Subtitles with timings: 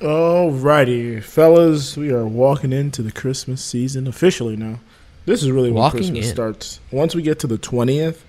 [0.00, 4.80] Alrighty, fellas, we are walking into the Christmas season officially now.
[5.26, 6.32] This is really when Walking Christmas in.
[6.32, 6.80] starts.
[6.90, 8.24] Once we get to the twentieth,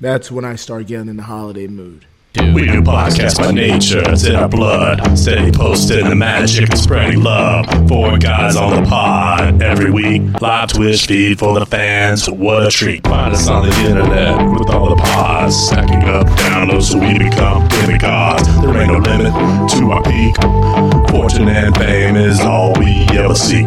[0.00, 2.06] that's when I start getting in the holiday mood.
[2.36, 5.18] We do podcasts by nature, it's in our blood.
[5.18, 7.66] Steady posting the magic and spreading love.
[7.88, 10.40] Four guys on the pod every week.
[10.40, 12.30] Live Twitch feed for the fans.
[12.30, 13.04] What a treat.
[13.04, 15.56] Find us on the internet with all the pods.
[15.56, 18.46] Stacking up downloads so we become demigods.
[18.60, 19.32] There ain't no limit
[19.72, 21.10] to our peak.
[21.10, 23.66] Fortune and fame is all we ever seek.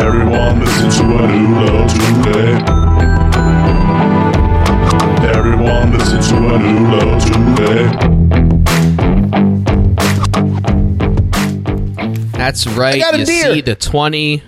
[0.00, 2.91] Everyone listen to a new love today.
[5.34, 7.22] Everyone listen to a new love
[7.56, 7.88] today.
[12.36, 12.96] That's right.
[12.96, 13.54] You deer.
[13.54, 14.42] see the 20.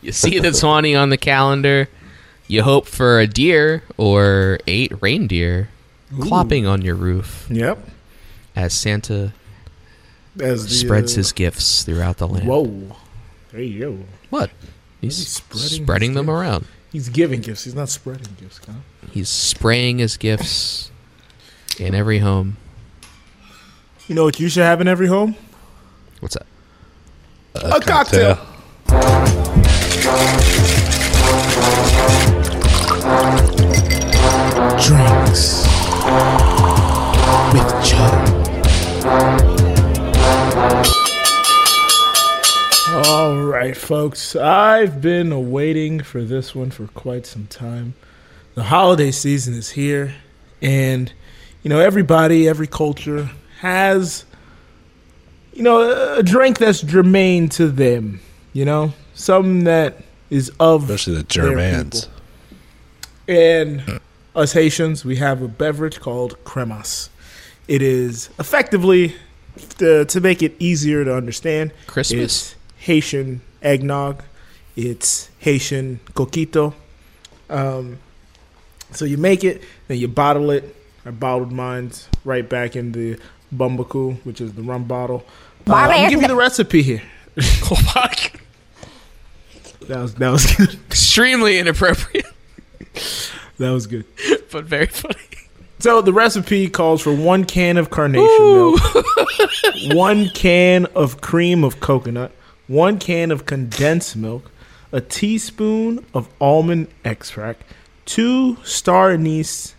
[0.00, 1.88] You see the 20 on the calendar.
[2.48, 5.68] You hope for a deer or eight reindeer
[6.14, 7.78] clopping on your roof Yep.
[8.54, 9.32] as Santa
[10.40, 12.46] As the, spreads uh, his gifts throughout the land.
[12.46, 12.96] Whoa.
[13.52, 13.98] Hey, you go.
[14.30, 14.50] What?
[15.00, 16.34] He's He's spreading spreading, them gifts.
[16.34, 16.66] around.
[16.92, 17.64] He's giving gifts.
[17.64, 18.58] He's not spreading gifts.
[18.58, 18.74] Kyle.
[19.10, 20.90] He's spraying his gifts
[21.78, 22.58] in every home.
[24.08, 25.34] You know what you should have in every home?
[26.20, 26.46] What's that?
[27.54, 28.34] A, cocktail.
[34.78, 35.66] Drinks
[37.54, 39.41] with Joe.
[43.04, 44.36] All right, folks.
[44.36, 47.94] I've been waiting for this one for quite some time.
[48.54, 50.14] The holiday season is here,
[50.60, 51.12] and
[51.62, 53.30] you know everybody, every culture
[53.60, 54.24] has
[55.52, 58.20] you know, a drink that's germane to them,
[58.52, 62.08] you know, something that is of Especially the Germans.
[63.28, 64.00] And
[64.34, 67.10] us Haitians, we have a beverage called cremas.
[67.68, 69.14] It is effectively
[69.78, 71.72] to, to make it easier to understand.
[71.86, 72.54] Christmas?
[72.82, 74.24] It's Haitian eggnog.
[74.74, 76.74] It's Haitian coquito.
[77.48, 77.98] Um,
[78.90, 80.74] so you make it, then you bottle it.
[81.06, 81.92] I bottled mine
[82.24, 83.20] right back in the
[83.54, 85.24] Bumbaku, which is the rum bottle.
[85.64, 87.02] Uh, I'll give you the recipe here.
[87.70, 88.14] Oh my
[89.86, 90.74] That was that was good.
[90.86, 92.26] Extremely inappropriate,
[93.58, 94.06] That was good.
[94.52, 95.14] but very funny.
[95.78, 98.80] So the recipe calls for one can of carnation milk,
[99.94, 102.32] one can of cream of coconut,
[102.72, 104.50] one can of condensed milk,
[104.92, 107.62] a teaspoon of almond extract,
[108.06, 109.74] two star anise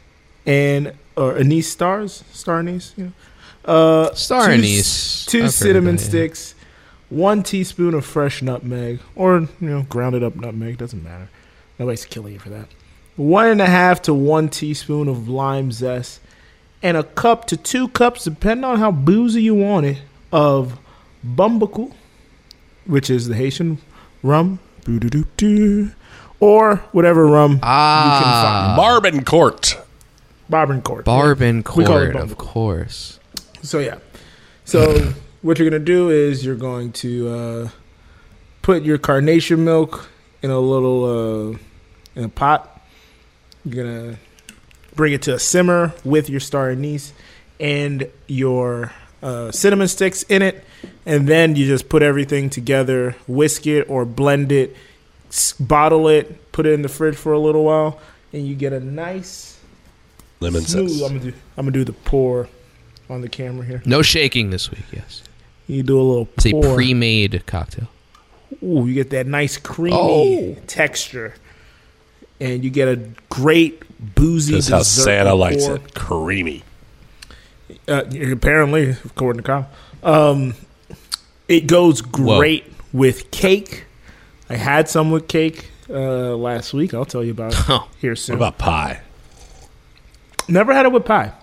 [0.46, 3.12] and or anise stars, star anise, you know,
[3.66, 5.26] uh, Star two, anise.
[5.26, 6.10] two I've cinnamon that, yeah.
[6.10, 6.56] sticks,
[7.10, 10.78] one teaspoon of fresh nutmeg, or you know, grounded up nutmeg.
[10.78, 11.30] Doesn't matter.
[11.80, 12.68] Nobody's killing you for that.
[13.16, 16.20] One and a half to one teaspoon of lime zest,
[16.82, 20.78] and a cup to two cups, depending on how boozy you want it, of
[21.26, 21.94] bumbaku,
[22.86, 23.78] which is the Haitian
[24.22, 24.60] rum,
[26.40, 29.78] or whatever rum Ah, Barbancourt.
[30.50, 31.06] Bourbon Court.
[31.06, 32.36] Barbin We call it Court, of Bumble.
[32.36, 33.20] course.
[33.62, 33.98] So yeah.
[34.66, 37.70] So what you're gonna do is you're going to uh,
[38.62, 40.10] put your carnation milk
[40.42, 41.58] in a little uh,
[42.16, 42.82] in a pot.
[43.66, 44.18] You're gonna
[44.96, 47.14] bring it to a simmer with your star anise
[47.60, 48.92] and your
[49.24, 50.64] uh, cinnamon sticks in it,
[51.06, 54.76] and then you just put everything together, whisk it or blend it,
[55.60, 58.00] bottle it, put it in the fridge for a little while,
[58.32, 59.60] and you get a nice
[60.40, 60.90] Lemon smooth.
[60.90, 61.04] zest.
[61.04, 61.38] I'm gonna do.
[61.58, 62.48] I'm gonna do the pour
[63.10, 63.82] on the camera here.
[63.86, 64.84] No shaking this week.
[64.92, 65.24] Yes,
[65.68, 67.88] You do a little it's a pre-made cocktail.
[68.62, 70.56] Ooh, you get that nice creamy Oh.
[70.68, 71.34] texture,
[72.40, 73.00] and you get a
[73.30, 73.82] great
[74.16, 74.54] boozy.
[74.54, 75.94] That's how dessert Santa likes it.
[75.96, 76.64] Creamy.
[77.88, 79.70] Uh, apparently, according to Kyle,
[80.04, 80.54] um,
[81.48, 83.86] it goes great with cake.
[84.50, 86.94] I had some with cake uh, last week.
[86.94, 89.02] I'll tell you about it here What about pie?
[90.48, 91.34] Never had it with pie.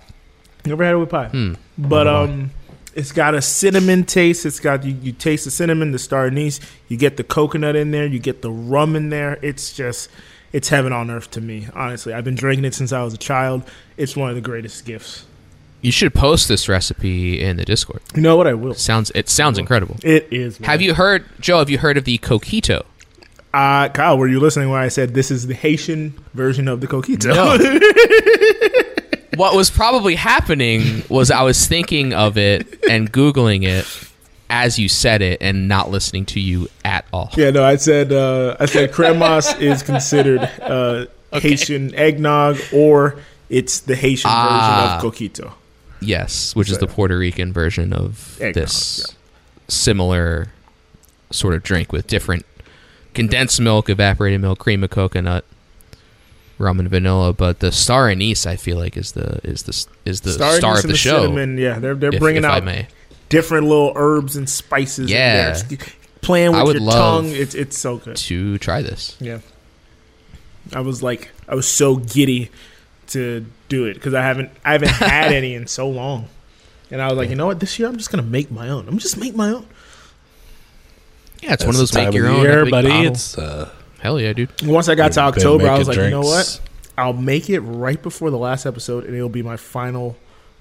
[0.64, 1.28] Never had it with pie.
[1.28, 1.54] Hmm.
[1.78, 2.50] But um,
[2.94, 4.44] it's got a cinnamon taste.
[4.44, 6.60] It's got you, you taste the cinnamon, the star anise.
[6.88, 8.06] You get the coconut in there.
[8.06, 9.38] You get the rum in there.
[9.42, 10.10] It's just
[10.52, 11.68] it's heaven on earth to me.
[11.74, 13.62] Honestly, I've been drinking it since I was a child.
[13.96, 15.24] It's one of the greatest gifts.
[15.82, 18.02] You should post this recipe in the Discord.
[18.14, 18.46] You know what?
[18.46, 18.74] I will.
[18.74, 19.96] Sounds it sounds incredible.
[20.02, 20.60] It is.
[20.60, 20.68] man.
[20.68, 21.58] Have you heard, Joe?
[21.58, 22.84] Have you heard of the coquito?
[23.54, 24.16] uh, Kyle?
[24.18, 27.34] Were you listening when I said this is the Haitian version of the coquito?
[27.34, 27.56] No.
[29.36, 33.86] what was probably happening was I was thinking of it and googling it
[34.50, 37.30] as you said it and not listening to you at all.
[37.36, 43.16] Yeah, no, I said uh, I said cremas is considered uh, Haitian eggnog, or
[43.48, 44.98] it's the Haitian Ah.
[45.00, 45.52] version of coquito.
[46.00, 49.14] Yes, which is the Puerto Rican version of this
[49.68, 50.48] similar
[51.30, 52.44] sort of drink with different
[53.14, 55.44] condensed milk, evaporated milk, cream of coconut,
[56.58, 57.32] rum and vanilla.
[57.32, 60.78] But the star anise, I feel like, is the is the is the star, anise
[60.78, 61.22] of and the, show.
[61.22, 62.86] Cinnamon, yeah, they're they're if- bringing if out
[63.28, 65.10] different little herbs and spices.
[65.10, 65.58] Yeah.
[66.22, 67.28] Playing with your tongue.
[67.30, 68.16] It's it's so good.
[68.16, 69.16] to try this.
[69.20, 69.38] Yeah,
[70.74, 72.50] I was like, I was so giddy
[73.08, 76.28] to do it because I haven't I haven't had any in so long,
[76.90, 78.86] and I was like, you know what, this year I'm just gonna make my own.
[78.86, 79.66] I'm just make my own.
[81.42, 82.42] Yeah, it's one of those make your own.
[82.42, 82.88] year, have a big buddy.
[82.88, 83.12] bottle.
[83.12, 83.70] It's uh,
[84.00, 84.50] Hell yeah, dude.
[84.62, 86.60] Once I got to October, I was like, making you know what.
[86.98, 90.16] I'll make it right before the last episode, and it'll be my final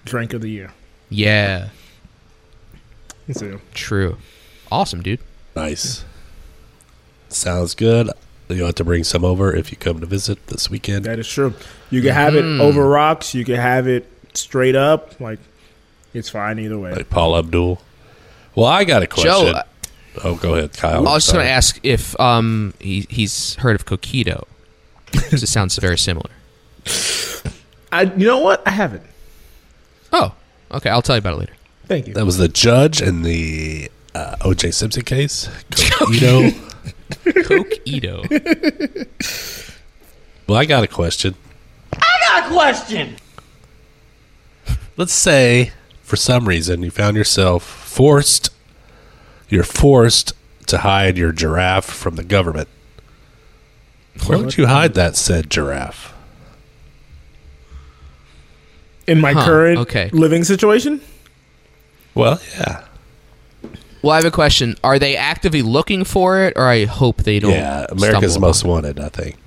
[0.05, 0.71] drink of the year.
[1.09, 1.69] Yeah,
[3.33, 4.17] So, true.
[4.71, 5.19] Awesome, dude.
[5.55, 6.05] Nice.
[7.29, 8.09] Sounds good.
[8.49, 11.05] You'll have to bring some over if you come to visit this weekend.
[11.05, 11.53] that is true.
[11.91, 12.59] You can have Mhm.
[12.59, 13.35] it over rocks.
[13.35, 15.19] You can have it straight up.
[15.21, 15.39] Like
[16.13, 16.91] it's fine either way.
[16.93, 17.79] Like Paula Abdul.
[18.55, 19.31] Well, I got a question.
[19.31, 19.61] Joe,
[20.23, 21.07] oh, go ahead, Kyle.
[21.07, 24.45] I was just going to ask if um he, he's heard of coquito.
[25.11, 26.29] 'Cause it sounds very similar.
[27.91, 28.61] I, you know what?
[28.67, 29.03] I haven't.
[30.13, 30.33] Oh,
[30.71, 30.89] okay.
[30.89, 31.53] I'll tell you about it later.
[31.87, 32.13] Thank you.
[32.13, 34.71] That was the judge in the uh, O.J.
[34.71, 35.47] Simpson case.
[35.71, 36.53] Coquito.
[37.09, 38.27] Coquito.
[40.47, 41.35] well, I got a question.
[41.93, 43.15] I got a question.
[44.97, 45.71] Let's say,
[46.03, 48.49] for some reason, you found yourself forced.
[49.47, 50.33] You're forced
[50.67, 52.67] to hide your giraffe from the government.
[54.27, 56.13] Where would you hide that said giraffe?
[59.07, 60.09] In my Huh, current okay.
[60.11, 61.01] living situation,
[62.13, 62.83] Well, yeah,
[64.01, 64.75] Well, I have a question.
[64.83, 67.51] Are they actively looking for it, or I hope they don't?
[67.51, 67.85] yeah.
[67.89, 69.37] America's Most upon Wanted, I think.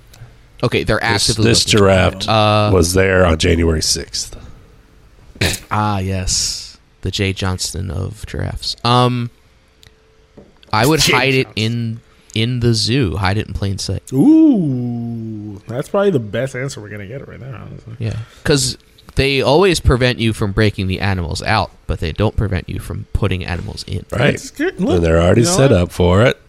[0.62, 1.78] Okay, they're This, actively this looking.
[1.78, 4.36] giraffe Uh, was there on January sixth.
[5.70, 8.76] Ah, yes, the Jay Johnston of giraffes.
[8.84, 9.30] Um,
[10.72, 12.00] I would Jay hide it in
[12.34, 13.16] in the zoo.
[13.16, 14.02] Hide it in plain sight.
[14.12, 17.54] ooh, that's probably the best answer we're gonna get right there.
[17.56, 18.78] Honestly, Yeah, because
[19.14, 23.06] they always prevent you from breaking the animals out, but they don't prevent you from
[23.12, 24.04] putting animals in.
[24.10, 25.80] Right, Look, and they're already you know set what?
[25.80, 26.40] up for it.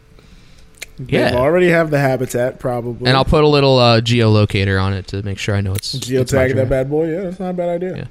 [0.99, 1.35] They Yeah.
[1.35, 3.07] already have the habitat probably.
[3.07, 5.93] And I'll put a little uh, geolocator on it to make sure I know it's
[5.95, 7.09] it's that bad boy.
[7.11, 8.09] Yeah, that's not a bad idea.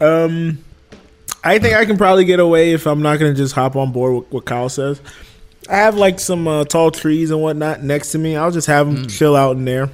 [0.00, 0.64] Um,
[1.42, 4.14] I think I can probably get away if I'm not gonna just hop on board
[4.14, 5.00] with what Kyle says.
[5.68, 8.36] I have like some uh, tall trees and whatnot next to me.
[8.36, 9.90] I'll just have them chill out in there.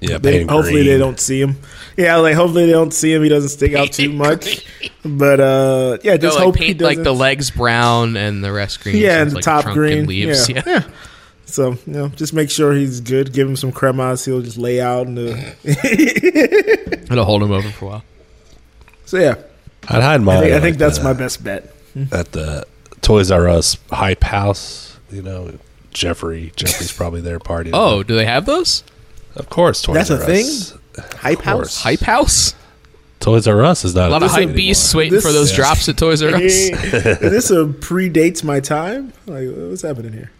[0.00, 1.56] Yeah, They, paint hopefully they don't see him.
[1.96, 3.22] Yeah, like hopefully they don't see him.
[3.24, 4.64] He doesn't stick out too much.
[5.04, 6.96] But uh, yeah, No, just like hope he doesn't.
[6.98, 8.96] like the legs brown and the rest green.
[8.96, 9.98] yeah, and the like top green.
[9.98, 10.48] and leaves.
[10.48, 10.62] Yeah.
[10.66, 10.72] Yeah.
[10.84, 10.90] yeah.
[11.46, 13.32] So you know, just make sure he's good.
[13.32, 14.24] Give him some cremas.
[14.24, 15.54] He'll just lay out and the.
[17.10, 18.04] it'll hold him over for a while.
[19.06, 19.34] So yeah,
[19.88, 20.36] I'd hide mine.
[20.36, 21.74] I think, I think like, that's the- my best bet.
[22.12, 22.66] at the
[23.00, 24.98] Toys R Us hype house.
[25.10, 25.58] You know,
[25.92, 26.52] Jeffrey.
[26.54, 27.70] Jeffrey's probably there partying.
[27.72, 28.84] Oh, do they have those
[29.38, 30.46] of course, Toys That's R a thing?
[30.46, 30.74] Us.
[31.16, 31.56] Hype house.
[31.56, 31.82] course.
[31.82, 32.54] hype house?
[33.20, 35.50] Toys R Us is not A lot of thing hype beasts waiting This- for those
[35.50, 35.56] Yeah.
[35.56, 36.40] drops at Toys R Us.
[36.42, 39.12] this uh, predates my time.
[39.26, 40.30] Like, what's happening here?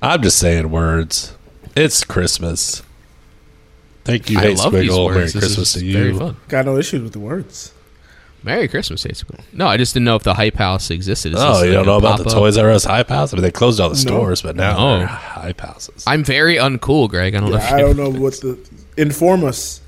[0.00, 1.34] I'm just saying words.
[1.76, 2.82] It's Christmas.
[4.04, 5.14] Thank you, I Hey love these words.
[5.14, 6.18] Merry This Christmas is to Very you.
[6.18, 6.36] fun.
[6.48, 7.72] Got no issues with the words.
[8.44, 9.40] Merry Christmas, Hey Squiggle.
[9.52, 11.32] No, I just didn't know if the hype house existed.
[11.34, 12.38] Is Oh, this you like don't know about the pop-up?
[12.38, 13.32] Toys R Us hype house?
[13.32, 14.98] I mean, they closed all the stores, but now No.
[14.98, 16.02] they're hype houses.
[16.06, 17.34] I'm very uncool, Greg.
[17.34, 17.56] I don't know.
[17.56, 18.58] If I you don't know what the
[18.96, 19.80] inform us.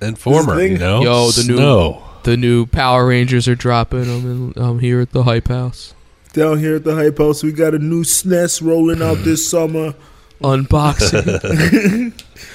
[0.00, 1.02] Informer, thing- you know?
[1.02, 2.02] Yo, the new- Snow.
[2.24, 4.02] The new Power Rangers are dropping.
[4.02, 5.94] I'm, in, I'm here at the hype house.
[6.32, 9.94] Down here at the hype house, we got a new SNES rolling out this summer.
[10.42, 12.12] Unboxing.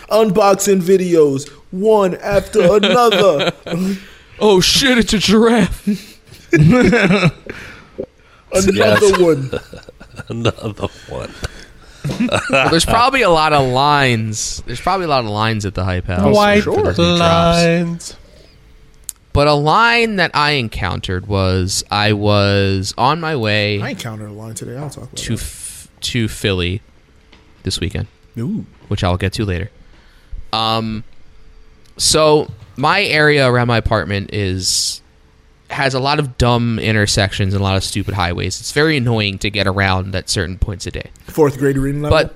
[0.10, 3.52] Unboxing videos, one after another.
[4.42, 4.98] oh shit!
[4.98, 5.88] It's a giraffe.
[8.54, 9.52] another one.
[10.28, 11.32] Another one.
[12.50, 14.62] Well, there's probably a lot of lines.
[14.66, 16.36] There's probably a lot of lines at the hype house.
[16.36, 17.20] White for those new drops.
[17.20, 18.16] lines.
[19.34, 24.34] But a line that I encountered was I was on my way I encountered a
[24.34, 24.76] line today.
[24.78, 26.82] I'll talk about to f- to Philly
[27.64, 28.08] this weekend.
[28.38, 28.66] Ooh.
[28.90, 29.70] which I'll get to later.
[30.54, 31.04] Um,
[31.98, 32.50] so
[32.82, 35.02] my area around my apartment is
[35.70, 38.60] has a lot of dumb intersections and a lot of stupid highways.
[38.60, 41.12] It's very annoying to get around at certain points a day.
[41.28, 42.18] Fourth grade reading level?
[42.18, 42.36] But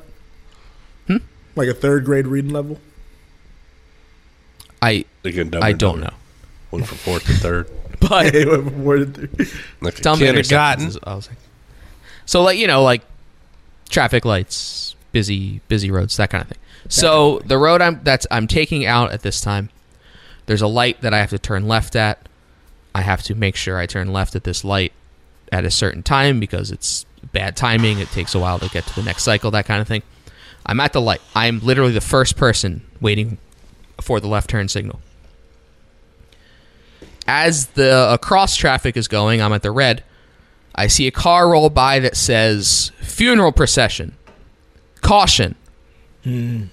[1.08, 1.18] Hmm?
[1.56, 2.80] like a third grade reading level?
[4.82, 6.12] I Again, dumber I don't dumber.
[6.12, 6.18] know,
[6.70, 7.70] One from fourth to third.
[8.00, 8.34] but
[8.78, 9.48] More than three.
[9.82, 10.86] Like dumb kindergarten.
[10.86, 10.98] intersections.
[11.04, 11.38] I was like,
[12.26, 13.02] so like you know like
[13.90, 16.58] traffic lights, busy busy roads, that kind of thing.
[16.88, 19.70] So the road I'm that's I'm taking out at this time
[20.46, 22.28] There's a light that I have to turn left at.
[22.94, 24.94] I have to make sure I turn left at this light
[25.52, 28.00] at a certain time because it's bad timing.
[28.00, 30.04] It takes a while to get to the next cycle, that kind of thing.
[30.66, 31.22] I'm at the light.
[31.36, 33.38] I'm literally the first person waiting
[34.02, 35.02] for the left turn signal.
[37.28, 40.04] As the across traffic is going, I'm at the red.
[40.76, 44.16] I see a car roll by that says funeral procession.
[45.02, 45.56] Caution.
[46.24, 46.66] Hmm.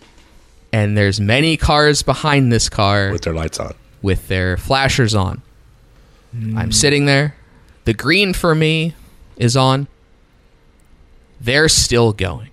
[0.72, 3.74] And there's many cars behind this car with their lights on.
[4.00, 5.42] with their flashers on.
[6.32, 6.56] Hmm.
[6.56, 7.34] I'm sitting there.
[7.84, 8.94] The green for me
[9.36, 9.86] is on.
[11.40, 12.48] They're still going.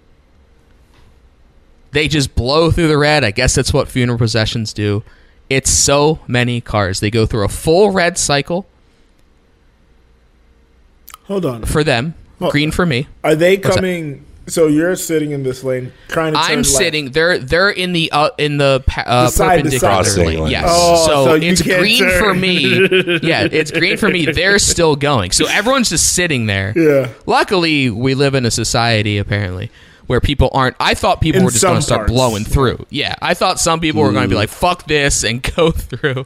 [1.91, 3.23] They just blow through the red.
[3.23, 5.03] I guess that's what funeral processions do.
[5.49, 6.99] It's so many cars.
[6.99, 8.67] They go through a full red cycle
[11.25, 11.63] Hold on.
[11.63, 13.07] for them, Well- green for me.
[13.23, 13.75] Are they that?
[13.75, 14.25] coming?
[14.49, 16.39] So you're sitting in this lane, trying to.
[16.39, 16.67] turn I'm left.
[16.69, 17.11] sitting.
[17.11, 20.17] They're they're in the uh, in the uh, The side perpendicular side.
[20.17, 20.39] lane.
[20.41, 20.51] Lane.
[20.51, 20.65] Yes.
[20.67, 22.19] Oh, so, so it's green turn.
[22.23, 23.19] for me.
[23.29, 24.25] Yeah, it's green for me.
[24.25, 25.31] They're still going.
[25.31, 26.73] So everyone's just sitting there.
[26.75, 27.09] Yeah.
[27.25, 29.71] Luckily, we live in a society apparently
[30.07, 30.75] where people aren't.
[30.79, 32.85] I thought people In were just going to start blowing through.
[32.89, 36.25] Yeah, I thought some people were going to be like, "Fuck this" and go through.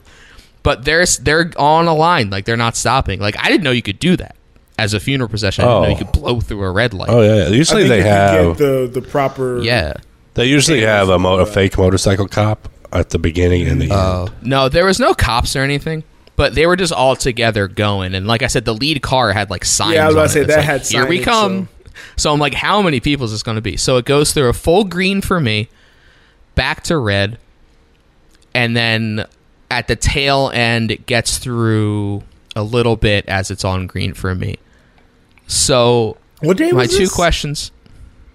[0.63, 3.19] But they're they're on a line, like they're not stopping.
[3.19, 4.35] Like I didn't know you could do that
[4.79, 5.63] as a funeral procession.
[5.65, 5.89] I didn't know Oh.
[5.91, 7.09] you could blow through a red light.
[7.09, 9.59] Oh yeah, I usually think they you have get the the proper.
[9.61, 9.93] Yeah.
[10.33, 14.27] they usually have a, mo- a fake motorcycle cop at the beginning and the Oh
[14.27, 14.47] end.
[14.47, 16.03] no, there was no cops or anything,
[16.35, 18.15] but they were just all together going.
[18.15, 19.93] And like I said, the lead car had like signs.
[19.95, 21.69] Yeah, I was about to say, that like, had Here we signage, come.
[22.17, 22.33] So.
[22.33, 23.77] I'm like, how many people is this going to be?
[23.77, 25.69] So it goes through a full green for me,
[26.55, 27.37] back to red,
[28.55, 29.25] and then
[29.71, 32.23] at the tail end it gets through
[32.55, 34.57] a little bit as it's on green for me.
[35.47, 37.13] So What day my two this?
[37.13, 37.71] questions: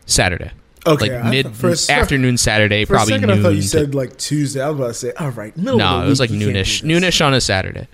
[0.06, 0.50] Saturday,
[0.86, 3.38] Okay, like mid thought- sec- afternoon Saturday, For probably a second, noon.
[3.38, 4.60] I thought you said like Tuesday.
[4.60, 6.82] I was about to say, all right, middle no, it was like noonish.
[6.82, 7.86] Noonish on a Saturday.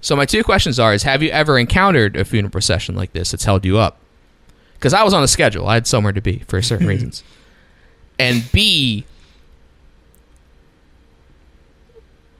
[0.00, 3.30] So my two questions are: Is have you ever encountered a funeral procession like this
[3.32, 3.98] that's held you up?
[4.74, 5.68] Because I was on a schedule.
[5.68, 7.22] I had somewhere to be for certain reasons.
[8.18, 9.04] And B,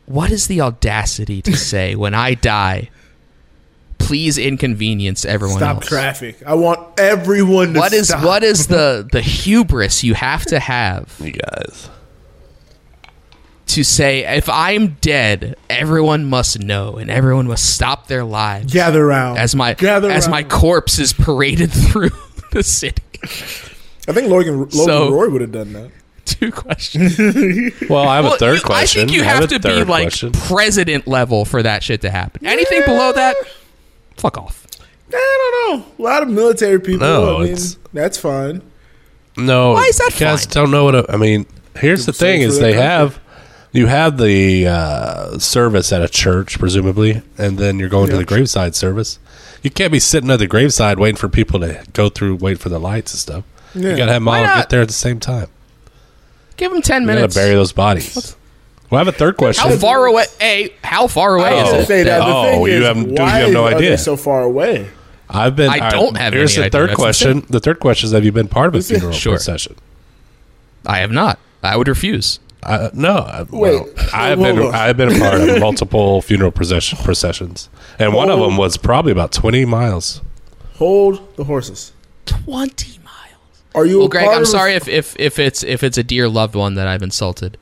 [0.07, 2.91] what is the audacity to say when I die?
[4.01, 5.87] Please inconvenience everyone Stop else.
[5.87, 6.37] traffic.
[6.45, 8.25] I want everyone to What is stop.
[8.25, 11.89] what is the the hubris you have to have You guys.
[13.69, 19.05] to say if I'm dead, everyone must know and everyone must stop their lives gather
[19.05, 20.31] around as my gather as around.
[20.33, 22.11] my corpse is paraded through
[22.53, 23.03] the city.
[24.09, 25.91] I think Logan Logan So- Roy would have done that.
[26.25, 27.19] Two questions.
[27.89, 29.03] Well, I have Well, a third you- question.
[29.03, 30.33] I think you have have to be like question.
[30.33, 32.47] president level for that shit to happen.
[32.47, 33.37] Anything below that,
[34.21, 34.67] fuck off.
[35.13, 35.87] I don't know.
[35.99, 37.07] A lot of military people.
[37.07, 37.57] No, I mean,
[37.93, 38.63] that's fine.
[39.37, 40.53] No, Why is that you guys fine?
[40.55, 40.95] don't know what.
[40.95, 41.47] A, I mean,
[41.77, 42.83] here's the People say thing: is they country.
[42.83, 43.21] have
[43.73, 48.25] you have the uh, service at a church, presumably, and then you're going to the
[48.25, 49.19] graveside service.
[49.63, 52.69] You can't be sitting at the graveside waiting for people to go through, wait for
[52.71, 53.45] the lights and stuff.
[53.75, 53.91] Yeah.
[53.91, 55.49] You gotta have them all get there at the same time.
[56.57, 57.35] Give them ten You gotta minutes.
[57.35, 58.37] bury those bodies.
[58.91, 59.69] Well, I have a third question.
[59.71, 60.25] How far away?
[60.41, 61.87] Hey, how far away I is it?
[61.87, 62.19] say that.
[62.19, 63.99] The Oh, thing you is, haven't- dude, you have no are they idea.
[63.99, 64.89] so far away?
[65.29, 65.71] I've been.
[65.71, 66.39] I don't have any.
[66.39, 66.81] Here's any the idea.
[66.81, 67.47] third That's question.
[67.49, 69.35] The third question is: Have you been part of a funeral Sure.
[69.35, 69.77] procession?
[70.85, 71.39] I have not.
[71.63, 72.41] I would refuse.
[72.63, 74.75] Uh, no, I, Wait, well, I've hold been on.
[74.75, 77.69] I've been a part of multiple funeral procession, processions,
[77.99, 78.47] and one of Oh.
[78.49, 80.21] them was probably about twenty miles.
[80.79, 81.93] Hold the horses.
[82.27, 83.63] Twenty miles.
[83.75, 83.99] Are you?
[83.99, 86.03] Well, a Greg, part I'm of a- sorry if, if, if it's if it's a
[86.03, 87.57] dear loved one that I've insulted,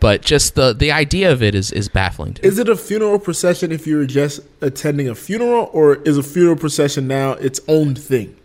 [0.00, 2.48] but just the the idea of it is is baffling to me.
[2.48, 6.56] Is it a funeral procession if you're just attending a funeral, or is a funeral
[6.56, 8.36] procession now its own thing?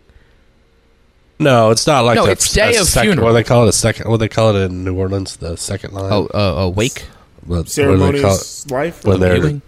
[1.38, 3.26] No, it's not like No, a- it's day a of second, funeral.
[3.26, 3.68] What do they call it?
[3.70, 4.08] A second?
[4.10, 5.36] What do they call it in New Orleans?
[5.36, 6.12] The second line.
[6.12, 7.04] Oh, uh, a wake.
[7.44, 8.38] what, what do they call it?
[8.38, 9.04] Ceremonious life.
[9.04, 9.62] When they're viewing?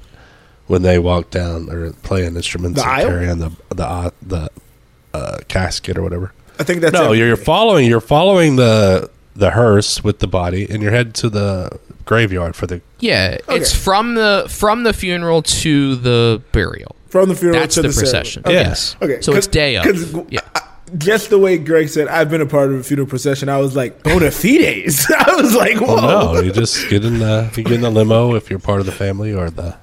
[0.66, 3.08] when they walk down or playing instruments The and aisle?
[3.08, 4.48] carrying the the uh, the
[5.12, 6.32] uh, casket or whatever.
[6.58, 10.66] I think that's no, you're, you're following you're following the the hearse with the body,
[10.68, 12.80] and you're headed to the graveyard for the.
[13.00, 16.94] Yeah, it's from the from the funeral to the burial.
[17.08, 18.42] from the funeral That's to the, the, procession.
[18.46, 18.54] Okay.
[18.54, 18.96] Yes.
[19.02, 19.84] Okay, So it's day of.
[19.84, 20.40] 'cause Yeah.
[20.98, 23.48] Just the way Greg said, I've been a part of a funeral procession.
[23.48, 25.10] I was like, bona fides.
[25.18, 25.96] I was like, whoa.
[25.98, 28.80] Oh no, you just get in the you get in the limo if you're part
[28.80, 29.76] of the family or the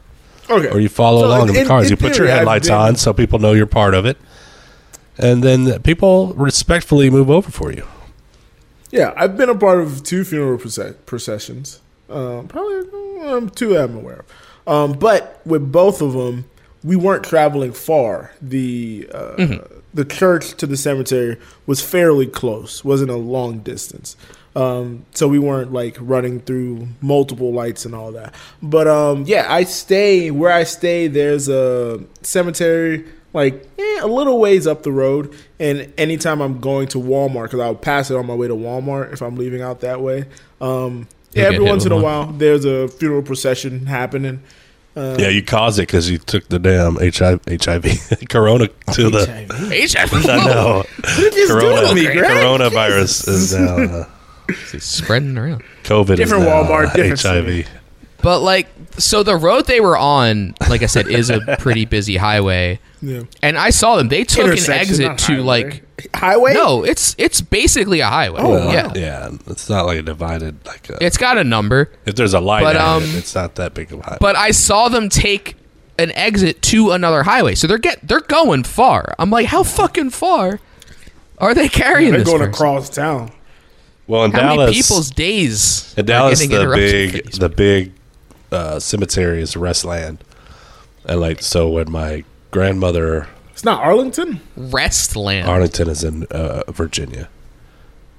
[0.50, 0.70] Okay.
[0.70, 1.86] or you follow So along in, the cars.
[1.88, 4.05] in you put your theory, I've headlights been- on so people know you're part of
[4.05, 4.17] it,
[5.17, 7.86] and then people respectfully move over for you.
[8.91, 11.79] Yeah, I've been a part of two funeral proce- processions.
[12.10, 14.67] Um, probably um, two I'm aware of.
[14.67, 16.45] Um, but with both of them,
[16.83, 18.31] we weren't traveling far.
[18.41, 19.57] The uh,
[19.93, 22.83] the church to the cemetery was fairly close.
[22.83, 24.15] wasn't a long distance.
[24.55, 28.33] Um, so we weren't like running through multiple lights and all that.
[28.62, 31.07] But um, yeah, I stay where I stay.
[31.07, 35.34] There's a cemetery like eh, a little ways up the road.
[35.60, 39.14] And anytime I'm going to Walmart, because I'll pass it on my way to Walmart
[39.14, 40.26] if I'm leaving out that way.
[40.60, 42.28] Um, You'll every once in with a one.
[42.28, 44.42] while, there's a funeral procession happening.
[44.96, 49.26] Uh, Yeah, you caused it because you took the damn HIV, HIV Corona to the.
[49.26, 50.26] HIV.
[50.30, 50.84] I know.
[51.48, 54.06] Corona, doing me, coronavirus is now uh,
[54.80, 55.64] spreading around.
[55.84, 56.18] COVID.
[56.18, 57.46] Different is now, Walmart, uh, different HIV.
[57.46, 57.66] city.
[58.22, 62.18] But like, so the road they were on, like I said, is a pretty busy
[62.18, 62.80] highway.
[63.01, 63.24] Yeah.
[63.41, 64.10] And I saw them.
[64.10, 65.41] They took an exit to highway.
[65.43, 66.53] like highway.
[66.53, 68.41] no, it's it's basically a highway.
[68.41, 68.72] Oh, wow.
[68.72, 68.93] yeah.
[68.96, 70.89] Yeah, it's not like a divided like.
[70.89, 73.74] A, It's got a number, if there's a light, but, um, it, it's not that
[73.74, 74.17] big of a highway.
[74.22, 75.55] but I saw them take
[75.98, 77.55] an exit to another highway.
[77.55, 79.15] So they're get they're going far.
[79.17, 80.60] I'm like, how fucking far
[81.39, 82.24] are they carrying this?
[82.24, 82.29] They're this?
[82.29, 82.53] going person?
[82.53, 83.31] across town.
[84.08, 85.93] well, in How Dallas, many people's days?
[85.98, 87.93] in are Dallas, getting the big the big
[88.51, 90.24] uh, cemetery is Restland,
[91.05, 94.41] and like so when my grandmother It's not Arlington.
[94.55, 95.48] Restland.
[95.48, 97.29] Arlington is in uh, Virginia,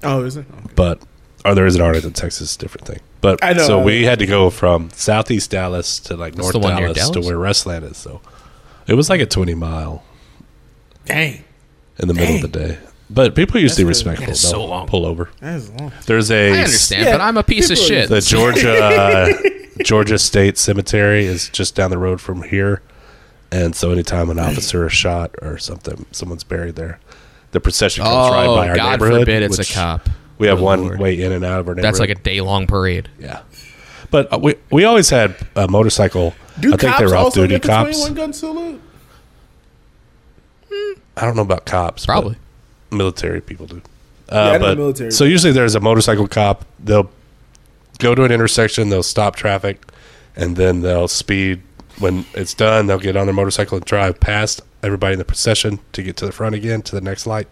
[0.03, 0.45] Oh, is it?
[0.51, 0.73] Okay.
[0.75, 1.01] but
[1.45, 2.99] or there is an Arlington, Texas, different thing.
[3.21, 3.65] But I know.
[3.65, 7.07] so we had to go from southeast Dallas to like North the one near Dallas,
[7.09, 7.27] to Dallas?
[7.27, 7.97] where Restland is.
[7.97, 8.21] So
[8.87, 10.03] it was like a twenty mile
[11.05, 11.43] Dang,
[11.99, 12.77] in the middle of the day.
[13.09, 14.09] But people usually That's good.
[14.11, 14.25] respectful.
[14.27, 14.87] That is They'll so long.
[14.87, 15.29] Pull over.
[15.41, 15.91] that is long.
[16.05, 18.09] There's a I understand, Yeah, but I'm a piece of people- shit.
[18.09, 19.33] the Georgia uh,
[19.83, 22.81] Georgia State Cemetery is just down the road from here,
[23.53, 26.99] and so anytime an officer is shot or something, someone's buried there,
[27.51, 29.21] the procession comes right oh, by our God neighborhood.
[29.21, 30.09] forbid it's a cop.
[30.39, 30.99] We have Good one Lord.
[30.99, 31.93] way in and out of our neighborhood.
[31.93, 33.09] That's like a day long parade.
[33.19, 33.41] yeah.
[34.11, 36.33] But uh, we we always had a motorcycle.
[36.59, 37.97] Do I think cops they were off also duty get cops.
[37.99, 38.81] 21 gun salute?
[41.17, 42.05] I don't know about cops.
[42.05, 42.35] Probably.
[42.91, 43.81] military people do.
[44.31, 45.11] Yeah, I Uh, know but military.
[45.11, 46.65] so usually there's a motorcycle cop.
[46.79, 47.09] They'll
[47.99, 48.89] go to an intersection.
[48.89, 49.83] They'll stop traffic,
[50.35, 51.61] and then they'll speed.
[51.99, 55.79] When it's done, they'll get on their motorcycle and drive past everybody in the procession
[55.93, 57.47] to get to the front again to the next light,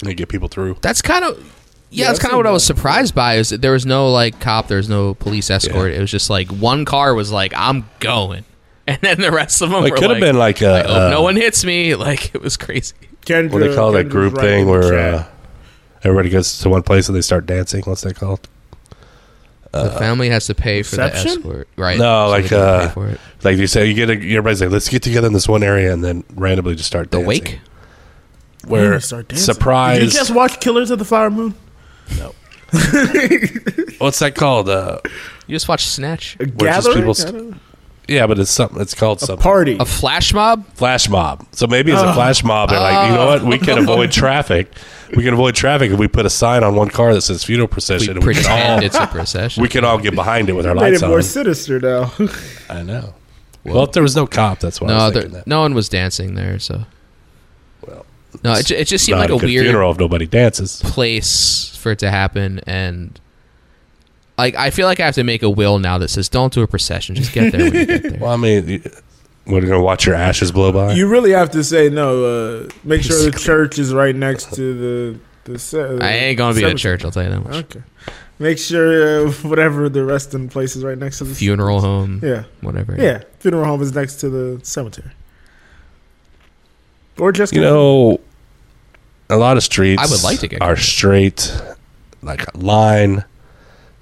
[0.00, 0.76] and they get people through.
[0.82, 1.44] That's kind of yeah.
[1.92, 4.10] Yeah, that's I've kind of what I was surprised by is that there was no
[4.10, 5.92] like cop, there was no police escort.
[5.92, 8.44] It was just like one car was like, "I'm going,"
[8.86, 10.82] and then the rest of them It were could have like, been like I a,
[10.86, 11.94] hope uh, no one hits me.
[11.96, 12.94] Like it was crazy.
[13.26, 15.24] Kendra, what they call that group right thing where uh,
[16.04, 17.82] everybody goes to one place and they start dancing.
[17.84, 18.48] What's that called?
[19.72, 21.24] The family has to pay for Reception?
[21.42, 21.98] the escort, right?
[21.98, 23.20] No, So like, uh, for it.
[23.44, 25.92] Like you say, you get a, everybody's like, let's get together in this one area,
[25.92, 27.28] and then randomly just start the dancing.
[27.28, 27.60] wake.
[28.66, 29.54] Where they start dancing.
[29.54, 29.98] surprise?
[30.00, 31.54] Did you just watch Killers of the Flower Moon?
[32.18, 32.34] No.
[33.98, 34.68] What's that called?
[34.68, 35.00] Uh,
[35.46, 36.36] You just watch Snatch.
[36.40, 37.56] A just people st- don't know.
[38.10, 38.80] Yeah, but it's something.
[38.80, 39.42] It's called a something.
[39.42, 39.76] party.
[39.78, 40.66] A flash mob.
[40.74, 41.46] flash mob.
[41.52, 42.12] So maybe it's a oh.
[42.12, 42.70] flash mob.
[42.70, 43.44] They're like, you know what?
[43.44, 43.82] We can oh.
[43.82, 44.72] avoid traffic.
[45.14, 47.68] We can avoid traffic if we put a sign on one car that says funeral
[47.68, 48.16] We procession.
[48.16, 49.62] and We can pretend all it's a procession.
[49.62, 51.22] we can all get behind it with our Made lights it more on.
[51.22, 52.12] sinister now.
[52.68, 53.14] I know.
[53.64, 55.46] Well, if there was no cop, that's why I no, was there, thinking that.
[55.46, 56.84] no one was dancing there, so
[57.86, 58.06] Well,
[58.42, 58.54] no.
[58.54, 60.80] It, ju- it just seemed not like a good weird funeral if nobody dances.
[60.82, 63.20] place for it to happen, and
[64.40, 66.62] like I feel like I have to make a will now that says don't do
[66.62, 67.14] a procession.
[67.14, 68.18] Just get there when you get there.
[68.20, 68.82] Well, I mean, you-
[69.46, 70.92] we're gonna watch your ashes blow by.
[70.92, 72.24] you really have to say no.
[72.24, 74.74] Uh, make sure the church is right next to
[75.14, 75.58] the the.
[75.58, 76.76] ce- I ain't gonna be at cemetery.
[76.98, 77.04] church.
[77.04, 77.54] I'll tell you that much.
[77.64, 77.82] Okay.
[78.38, 82.44] Make sure uh, whatever the resting place is right next to the Funeral home, Yeah,
[82.62, 82.94] whatever.
[82.98, 83.22] yeah.
[83.40, 85.10] Funeral home is next to the cemetery.
[87.18, 88.20] Or just you know,
[89.28, 91.52] a lot of streets I would like to get are straight,
[92.22, 93.24] like line,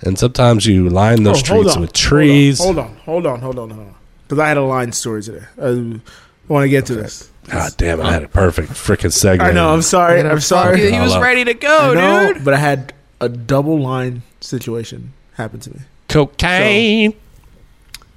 [0.02, 2.58] and sometimes you line those Oh, streets on, with trees.
[2.58, 3.94] Hold on, hold on, hold on, hold on.
[4.26, 5.44] Because I had a line story today.
[5.60, 6.00] I
[6.48, 7.30] want to get to this.
[7.48, 8.04] God damn it!
[8.04, 9.50] I had a perfect freaking segment.
[9.50, 9.72] I know.
[9.72, 10.20] I'm sorry.
[10.20, 10.90] I'm sorry.
[10.90, 12.44] He was ready to I go, know, dude.
[12.44, 15.80] but I had a double line situation happen to me.
[16.08, 17.14] Cocaine.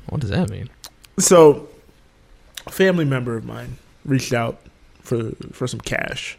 [0.10, 0.70] What does that mean?
[1.18, 1.70] So,
[2.68, 4.60] a family member of mine reached out
[5.02, 6.38] for for some cash.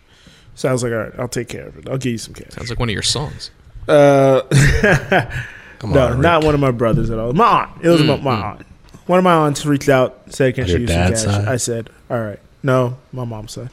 [0.54, 1.88] So I was like, all right, I'll take care of it.
[1.88, 2.50] I'll give you some cash.
[2.52, 3.50] Sounds like one of your songs.
[3.88, 4.42] Uh,
[5.78, 7.32] Come no, on, not one of my brothers at all.
[7.32, 7.84] My aunt.
[7.84, 8.66] It was my, my aunt.
[9.06, 11.22] One of my aunts reached out, said, "Can On she your use some cash?" dad's
[11.24, 11.48] side?
[11.48, 13.70] I said, "All right." No, my mom's side.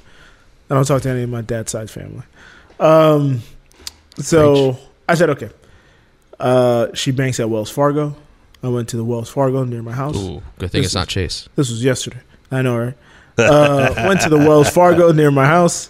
[0.69, 2.23] I don't talk to any of my dad's side family.
[2.79, 3.41] Um,
[4.17, 5.49] so I said, "Okay."
[6.39, 8.15] Uh, she banks at Wells Fargo.
[8.63, 10.15] I went to the Wells Fargo near my house.
[10.17, 11.47] Ooh, good thing This it's not Chase.
[11.55, 12.21] This was yesterday.
[12.51, 12.93] I know, right?
[13.37, 15.89] Uh, went to the Wells Fargo near my house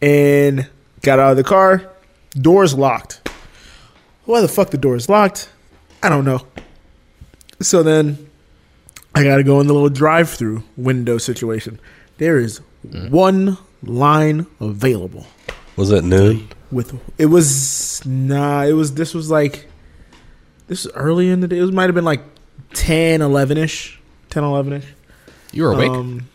[0.00, 0.68] and
[1.02, 1.90] got out of the car.
[2.30, 3.27] Doors locked.
[4.28, 5.48] Why the fuck the door is locked?
[6.02, 6.42] I don't know.
[7.62, 8.28] So then
[9.14, 11.80] I got to go in the little drive-through window situation.
[12.18, 15.26] There is one line available.
[15.76, 16.46] Was it noon?
[16.70, 19.66] With it was nah, it was this was like
[20.66, 21.56] this was early in the day.
[21.56, 22.20] It was, might have been like
[22.74, 24.84] 10, 11 ish, 10, 11 ish.
[25.52, 25.90] You were awake.
[25.90, 26.28] Um,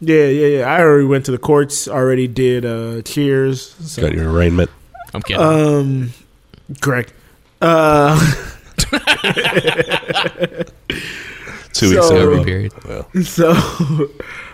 [0.00, 0.74] yeah, yeah, yeah.
[0.74, 1.88] I already went to the courts.
[1.88, 3.74] Already did uh, cheers.
[3.86, 4.70] So, Got your arraignment.
[5.12, 5.42] I'm kidding.
[5.42, 6.10] um,
[6.80, 7.12] correct.
[7.64, 8.20] Uh,
[11.72, 12.32] Two weeks so- ago.
[12.32, 12.72] Every period.
[13.26, 14.04] so uh,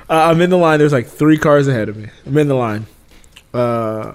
[0.08, 0.78] I'm in the line.
[0.78, 2.08] There's like three cars ahead of me.
[2.24, 2.86] I'm in the line,
[3.52, 4.12] uh,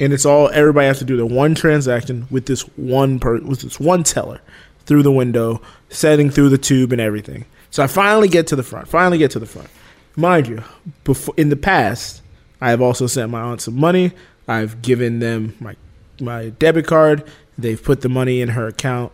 [0.00, 3.60] and it's all everybody has to do the one transaction with this one per with
[3.60, 4.40] this one teller
[4.86, 7.44] through the window, setting through the tube and everything.
[7.70, 8.88] So I finally get to the front.
[8.88, 9.68] Finally get to the front.
[10.16, 10.62] Mind you,
[11.04, 12.22] before in the past,
[12.62, 14.12] I have also sent my aunt some money.
[14.48, 15.76] I've given them my
[16.20, 17.24] my debit card.
[17.62, 19.12] They've put the money in her account.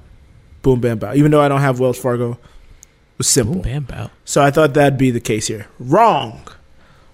[0.62, 1.14] Boom, bam, bow.
[1.14, 2.38] Even though I don't have Wells Fargo, it
[3.18, 3.54] was simple.
[3.54, 4.10] Boom, bam, bow.
[4.24, 5.66] So I thought that'd be the case here.
[5.78, 6.40] Wrong.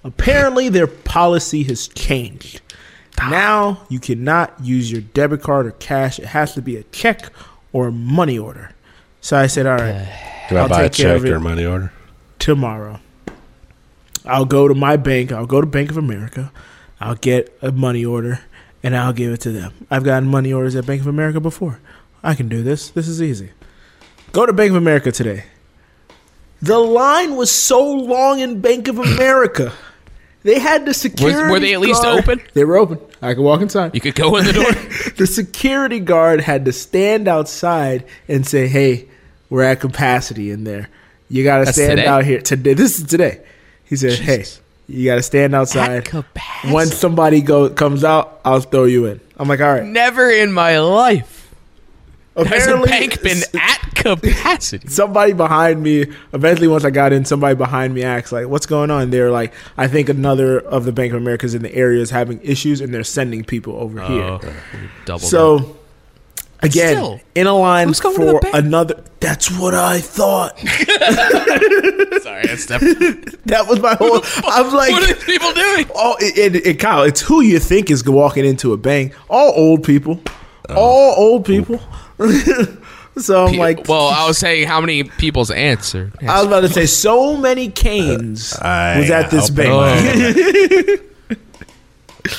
[0.02, 2.60] Apparently, their policy has changed.
[3.18, 6.18] Now you cannot use your debit card or cash.
[6.18, 7.30] It has to be a check
[7.72, 8.70] or a money order.
[9.20, 10.08] So I said, all right,
[10.50, 11.32] Do I I'll buy a take care check of it.
[11.32, 11.92] or money order?
[12.38, 13.00] tomorrow.
[14.26, 15.32] I'll go to my bank.
[15.32, 16.50] I'll go to Bank of America.
[17.00, 18.40] I'll get a money order
[18.84, 19.72] and I'll give it to them.
[19.90, 21.80] I've gotten money orders at Bank of America before.
[22.22, 22.90] I can do this.
[22.90, 23.50] This is easy.
[24.32, 25.44] Go to Bank of America today.
[26.62, 29.72] The line was so long in Bank of America.
[30.42, 31.50] They had the security.
[31.50, 32.42] were they at least guard- open?
[32.52, 32.98] They were open.
[33.22, 34.70] I could walk inside You could go in the door.
[35.16, 39.08] the security guard had to stand outside and say, "Hey,
[39.48, 40.90] we're at capacity in there.
[41.30, 42.06] You got to stand today?
[42.06, 42.74] out here today.
[42.74, 43.42] This is today."
[43.84, 44.56] He said, Jesus.
[44.56, 46.08] "Hey, you got to stand outside.
[46.66, 50.52] Once somebody go comes out, I'll throw you in." I'm like, "All right." Never in
[50.52, 51.44] my life
[52.36, 54.88] has a bank been at capacity.
[54.88, 58.90] somebody behind me eventually once i got in somebody behind me asked like what's going
[58.90, 62.10] on they're like i think another of the bank of americas in the area is
[62.10, 64.40] having issues and they're sending people over here oh,
[65.04, 65.20] double.
[65.20, 65.76] So
[66.60, 68.54] again, Still, in a line who's going to the for bank?
[68.54, 69.02] another.
[69.20, 70.58] That's what I thought.
[72.22, 73.32] sorry, that's definitely.
[73.46, 74.20] That was my whole.
[74.50, 75.86] I was like what are these people doing?
[75.94, 79.14] oh, it, it, it, Kyle, it's who you think is walking into a bank.
[79.28, 80.20] All old people.
[80.70, 80.74] Oh.
[80.74, 81.78] All old people.
[83.18, 86.10] so I'm like, well, I was saying how many people's answer.
[86.26, 91.00] I was about to say, so many canes I was at this hope bank.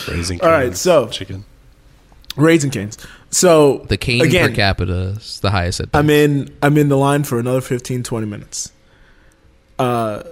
[0.08, 1.45] Raising canes, All right, so- chicken.
[2.36, 2.97] Raisin canes.
[3.36, 6.95] So the cane again, per capita is the highest at I'm in I'm in the
[6.95, 8.71] line for another 15 20 minutes.
[9.78, 10.24] Uh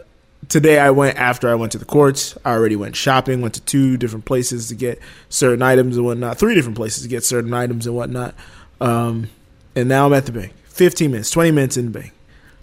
[0.47, 2.37] today I went after I went to the courts.
[2.45, 6.37] I already went shopping, went to two different places to get certain items and whatnot,
[6.37, 8.35] three different places to get certain items and whatnot.
[8.79, 9.29] Um
[9.75, 10.53] and now I'm at the bank.
[10.67, 12.13] 15 minutes, 20 minutes in the bank.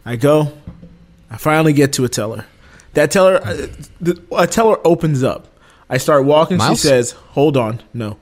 [0.07, 0.57] I go,
[1.31, 2.47] I finally get to a teller.
[2.95, 3.67] That teller uh,
[4.01, 5.49] the, a teller opens up.
[5.91, 6.81] I start walking, Miles?
[6.81, 8.17] she says, "Hold on." No.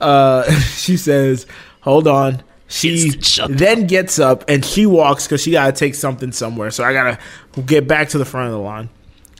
[0.00, 1.46] Uh she says,
[1.80, 3.10] "Hold on." She
[3.48, 6.70] then gets up and she walks because she got to take something somewhere.
[6.70, 7.20] So I got
[7.54, 8.88] to get back to the front of the line.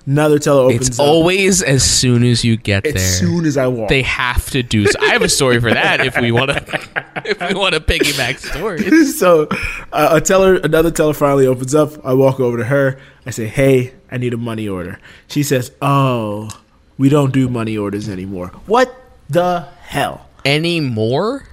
[0.07, 1.07] Another teller opens It's up.
[1.07, 3.03] always as soon as you get as there.
[3.03, 3.89] As soon as I walk.
[3.89, 4.87] they have to do.
[4.87, 5.01] So.
[5.01, 7.05] I have a story for that if we want to.
[7.25, 9.19] If we want to piggyback stories.
[9.19, 9.49] so
[9.93, 12.05] uh, a teller, another teller finally opens up.
[12.05, 12.99] I walk over to her.
[13.25, 16.51] I say, "Hey, I need a money order." She says, "Oh,
[16.99, 18.95] we don't do money orders anymore." What
[19.31, 20.29] the hell?
[20.45, 21.47] Any more?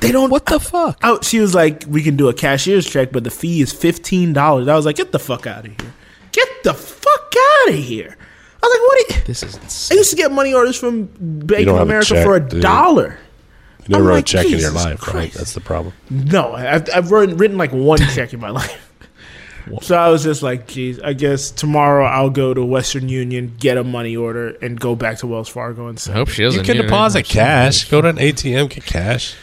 [0.00, 0.30] They don't.
[0.30, 0.98] What the fuck?
[1.02, 4.32] Oh, she was like, "We can do a cashier's check, but the fee is fifteen
[4.32, 5.92] dollars." I was like, "Get the fuck out of here!
[6.32, 7.34] Get the fuck
[7.64, 8.16] out of here!"
[8.62, 9.24] I was like, "What?" Are you?
[9.26, 9.96] This is Insane.
[9.96, 12.40] I used to get money orders from Bank of have a America check, for a
[12.40, 12.62] do you?
[12.62, 13.18] dollar.
[13.86, 15.32] You never I'm wrote like, a check in your Jesus life, right?
[15.32, 15.92] That's the problem.
[16.08, 18.89] No, I've, I've written, written like one check in my life.
[19.82, 23.76] So I was just like, geez, I guess tomorrow I'll go to Western Union, get
[23.76, 26.16] a money order, and go back to Wells Fargo and I send.
[26.16, 26.66] hope she doesn't.
[26.66, 27.88] You can deposit cash.
[27.90, 29.34] Go to an ATM, get cash.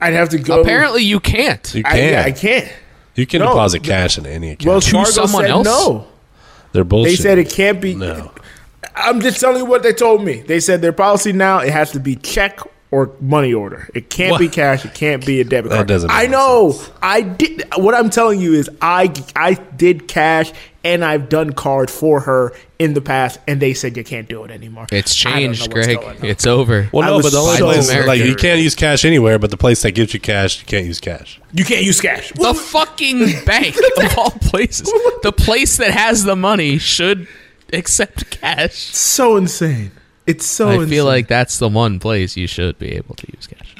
[0.00, 0.60] I'd have to go.
[0.60, 1.74] Apparently, you can't.
[1.74, 2.26] You I, can't.
[2.26, 2.72] I can't.
[3.14, 3.48] you can No.
[3.48, 4.66] deposit cash in any account.
[4.66, 5.64] Wells To Fargo someone said else?
[5.66, 6.06] no.
[6.72, 7.16] They're bullshit.
[7.18, 7.94] They said it can't be.
[7.94, 8.32] No.
[8.96, 10.40] I'm just telling you what they told me.
[10.42, 12.58] They said their policy now it has to be check
[12.94, 13.88] or money order.
[13.94, 14.38] It can't What?
[14.38, 14.84] be cash.
[14.84, 15.88] It can't be a debit That card.
[15.88, 16.70] doesn't I know.
[16.72, 16.90] sense.
[17.02, 17.64] I did.
[17.76, 20.52] What I'm telling you is I I did cash
[20.84, 24.44] and I've done card for her in the past, and they said you can't do
[24.44, 24.86] it anymore.
[24.92, 25.98] It's I don't know changed, Greg.
[26.22, 26.90] It's over.
[26.92, 29.56] Well, no, but the only so place like you can't use cash anywhere, but the
[29.56, 31.40] place that gives you cash, you can't use cash.
[31.52, 32.32] You can't use cash.
[32.32, 37.26] the fucking bank of all places, the place that has the money should
[37.72, 38.74] accept cash.
[38.74, 39.90] so insane.
[40.26, 40.68] It's so.
[40.68, 40.88] I insane.
[40.88, 43.74] feel like that's the one place you should be able to use cash.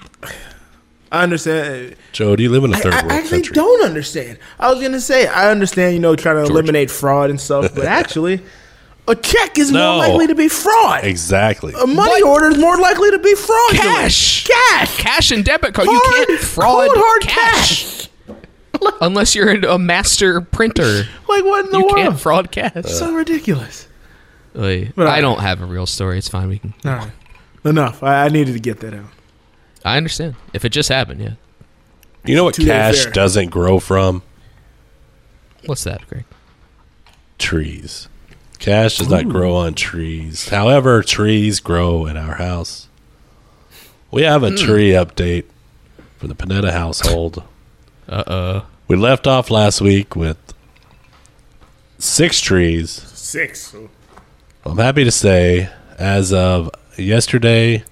[1.13, 1.95] I understand.
[2.13, 3.55] Joe, do you live in a third I world I actually country?
[3.55, 4.39] don't understand.
[4.59, 6.53] I was gonna say I understand, you know, trying to Georgia.
[6.53, 8.41] eliminate fraud and stuff, but actually,
[9.07, 9.93] a check is No.
[9.99, 11.05] more likely to be fraud.
[11.05, 11.73] Exactly.
[11.81, 13.73] A money order is more likely to be fraud.
[13.75, 14.47] Cash.
[14.49, 15.87] cash, Cash and debit card.
[15.89, 18.09] you can't fraud cold, hard cash,
[19.01, 21.05] unless you're a master printer.
[21.29, 21.97] Like what in the You world?
[21.97, 22.85] can't fraud cash.
[22.87, 23.87] so ridiculous.
[24.57, 24.93] Oy.
[24.95, 26.19] But I I- don't have a real story.
[26.19, 26.49] It's fine.
[26.49, 26.75] We can.
[26.85, 27.11] All right,
[27.65, 28.03] enough.
[28.03, 29.07] I, I needed to get that out.
[29.85, 30.35] I understand.
[30.53, 31.35] If it just happened, yeah.
[32.25, 33.13] You know what Two-day cash fair.
[33.13, 34.23] doesn't grow from?
[35.67, 36.25] What's that, Greg?
[37.39, 38.09] Trees.
[38.59, 40.49] Cash does not grow on trees.
[40.49, 42.89] However, trees grow in our house.
[44.11, 45.45] We have a tree update
[46.17, 47.43] for the Panetta household.
[48.09, 48.67] Uh oh.
[48.89, 50.39] We left off last week with
[51.99, 52.91] six trees.
[52.91, 53.75] Six.
[54.67, 57.85] I'm happy to say, as of yesterday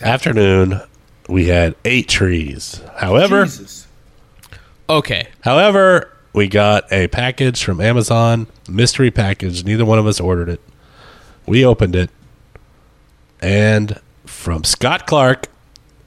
[0.00, 0.80] afternoon,
[1.28, 2.80] we had eight trees.
[2.96, 3.88] However, Jesus.
[4.88, 5.28] Okay.
[5.40, 9.64] however, we got a package from Amazon, mystery package.
[9.64, 10.60] Neither one of us ordered it.
[11.46, 12.10] We opened it,
[13.40, 15.48] and from Scott Clark,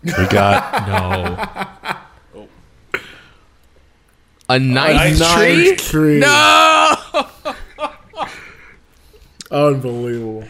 [0.03, 0.87] we got
[2.33, 2.47] No.
[4.47, 5.75] A ninth tree?
[5.75, 6.19] Tree.
[6.19, 6.93] No.
[9.51, 10.43] Unbelievable.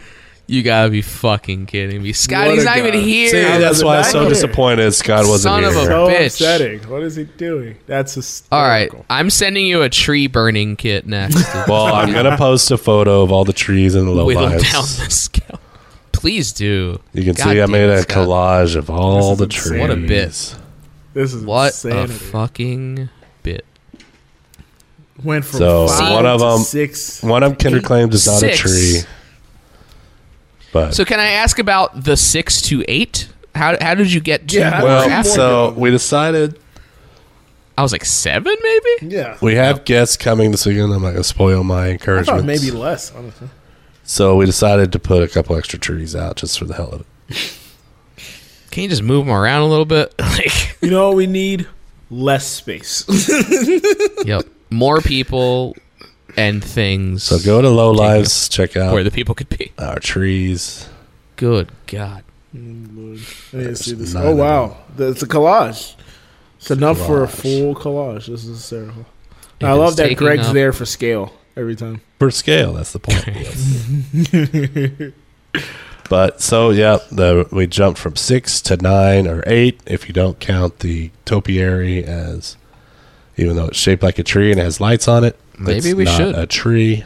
[0.48, 2.10] You gotta be fucking kidding me.
[2.10, 3.28] What Scotty's a not even here.
[3.30, 4.28] See, that's why I'm so Here.
[4.28, 4.92] disappointed.
[4.94, 5.82] Scott wasn't Son of here.
[5.82, 6.26] a- So bitch.
[6.26, 6.78] upsetting.
[6.88, 7.76] What is he doing?
[7.88, 8.56] That's hysterical.
[8.58, 11.52] All right, I'm sending you a tree burning kit next.
[11.68, 14.58] well, I'm gonna post a photo of all the trees in the low Whittle down
[14.60, 14.62] the
[15.10, 15.58] scale.
[16.12, 17.00] Please do.
[17.12, 18.28] You can God see I made a Scott.
[18.28, 19.80] collage of all the is trees.
[19.80, 20.54] What a bit.
[21.12, 22.12] This is What insanity.
[22.14, 23.08] a fucking bit.
[25.24, 27.22] Went from So, five one of them, six.
[27.22, 28.58] One of Kinder claims is not Six.
[28.58, 29.00] a tree,
[30.72, 33.28] but So can I ask about the six to eight?
[33.54, 36.58] How how did you get to Yeah, well, so we decided
[37.78, 39.14] I was like seven, maybe.
[39.14, 39.36] Yeah.
[39.40, 40.92] we have guests coming this weekend.
[40.92, 42.44] I'm not gonna spoil my encouragement.
[42.44, 43.48] maybe less, honestly.
[44.04, 47.00] So we decided to put a couple extra trees out just for the hell of
[47.28, 47.58] it.
[48.70, 50.14] Can you just move them around a little bit?
[50.18, 51.66] like, You know what we need?
[52.10, 53.04] Less space.
[54.24, 55.76] yep, more people
[56.36, 57.22] and things.
[57.24, 59.72] So go to Low Lives, check out where the people could be.
[59.78, 60.88] our trees.
[61.36, 62.24] Good God.
[62.54, 63.18] I need
[63.52, 64.14] to see this.
[64.14, 65.94] nine Oh of wow, it's a collage.
[66.56, 68.26] It's enough for a full collage.
[68.26, 69.06] This is hysterical.
[69.60, 72.00] I love that taking Greg's up- there for scale every time.
[72.18, 75.14] For scale, that's the point.
[76.10, 80.40] but so yeah, the we jumped from six to nine or eight if you don't
[80.40, 82.56] count the topiary as,
[83.36, 85.38] even though it's shaped like a tree and has lights on it.
[85.58, 86.34] Maybe it's we not should.
[86.34, 87.04] a tree,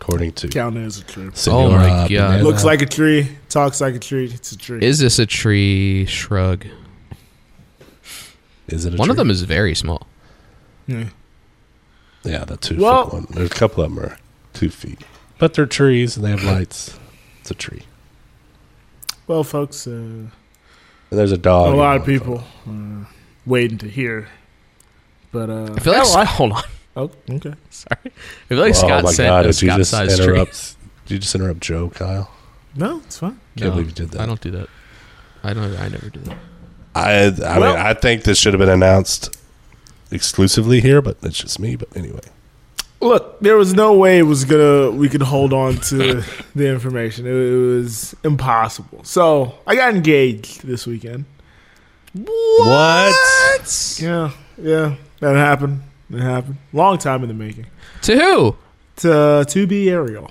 [0.00, 1.30] according to Count it as a tree.
[1.48, 2.08] Oh my God.
[2.08, 2.42] Banana.
[2.42, 3.28] Looks like a tree.
[3.48, 4.30] Talks like a tree.
[4.32, 4.82] It's a tree.
[4.84, 6.66] Is this a tree shrug?
[8.68, 10.06] Is it a One of them is very small.
[10.86, 11.08] Yeah.
[12.22, 13.26] Yeah, the two Well- foot one.
[13.30, 14.18] There's a couple of them are
[14.54, 15.02] two feet,
[15.38, 16.98] but they're trees and they have lights.
[17.42, 17.82] It's a tree.
[19.26, 20.30] Well, folks, uh, And
[21.10, 21.74] there's a dog.
[21.74, 23.04] a lot of people uh,
[23.44, 24.28] waiting to hear.
[25.34, 26.62] But uh, I feel like hell, I- hold on.
[26.96, 27.52] oh, okay.
[27.70, 27.96] Sorry.
[28.06, 28.10] I
[28.48, 28.86] feel like photo.
[28.86, 29.44] Scott oh my sent god!
[29.46, 30.24] a Did you just sized tree.
[30.24, 30.76] interrupt?
[31.06, 32.30] Did you just interrupt Joe, Kyle?
[32.76, 33.38] No, it's fine.
[33.56, 34.20] Can't No, believe you did that.
[34.22, 34.68] I don't do that.
[35.42, 35.76] I don't.
[35.76, 36.38] I never do that.
[36.94, 37.10] I
[37.44, 39.36] I Well- mean I think this should have been announced
[40.10, 41.76] exclusively here, but it's just me.
[41.76, 42.20] But anyway,
[43.00, 46.22] Look, there was no way it was gonna we could hold on to
[46.54, 47.26] the information.
[47.26, 49.02] It, it was impossible.
[49.04, 51.24] So I got engaged this weekend.
[52.14, 53.98] what?
[54.00, 55.82] Yeah, yeah, that happened.
[56.10, 56.56] It happened.
[56.72, 57.66] Long time in the making.
[58.02, 58.56] To who?
[58.96, 60.30] To to be Ariel.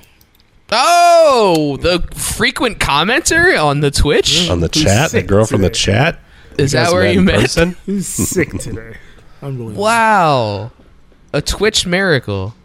[0.71, 4.49] Oh, the frequent commenter on the Twitch.
[4.49, 5.79] On the Who's chat, the sick girl from the today.
[5.79, 6.19] chat.
[6.57, 7.35] Is that guys where met you in met?
[7.41, 7.75] person?
[7.85, 8.97] He's sick today.
[9.41, 9.83] Unbelievable.
[9.83, 10.71] Wow,
[11.33, 12.55] a Twitch miracle.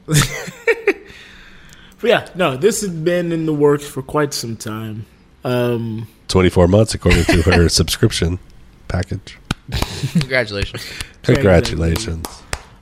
[2.00, 5.04] But yeah, no, this has been in the works for quite some time.
[5.42, 8.38] Um, Twenty four months according to her subscription
[8.87, 9.37] package.
[10.12, 10.85] Congratulations.
[11.22, 12.26] Congratulations.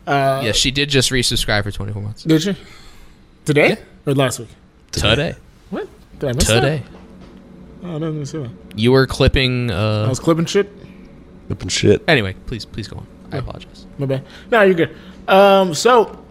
[0.07, 2.22] uh, yes, she did just resubscribe for 24 months.
[2.25, 2.57] Did she?
[3.44, 4.49] Today or last week?
[4.92, 5.35] Today.
[5.70, 5.88] What?
[6.18, 6.83] Did I miss Today.
[7.83, 7.87] that?
[7.88, 8.51] Oh, I didn't see that.
[8.77, 9.70] You were clipping.
[9.70, 10.70] I Uh, was clipping shit.
[11.46, 12.03] Flipping shit.
[12.09, 13.07] anyway, please, please go on.
[13.33, 13.87] I apologize.
[13.99, 14.25] My bad.
[14.51, 14.96] No, you're good.
[15.29, 16.25] Um, so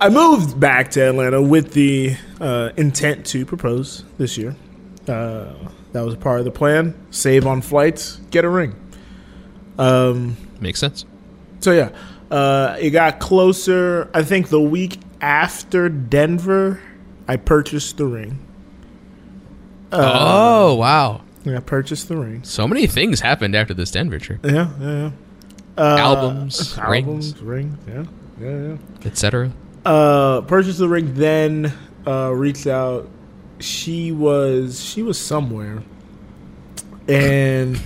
[0.00, 4.54] I moved back to Atlanta with the uh, intent to propose this year.
[5.08, 5.52] Uh,
[5.94, 6.94] that was part of the plan.
[7.10, 8.74] Save on flights, get a ring.
[9.78, 11.06] Um, Makes sense.
[11.60, 11.90] so yeah,
[12.30, 14.10] uh, it got closer.
[14.12, 16.80] I think the week after Denver,
[17.26, 18.38] I purchased the ring.
[19.92, 21.22] oh wow.
[21.46, 22.42] I purchased the ring.
[22.42, 25.10] So many things happened after this Denver trip, Yeah, yeah, yeah.
[25.76, 27.76] Uh, Albums, albums, rings.
[27.86, 28.04] Yeah,
[28.40, 28.76] yeah, yeah.
[29.06, 29.52] etc.
[29.84, 31.14] Uh, purchased the ring.
[31.14, 31.72] Then
[32.06, 33.08] uh, reached out.
[33.64, 35.82] She was she was somewhere,
[37.08, 37.80] and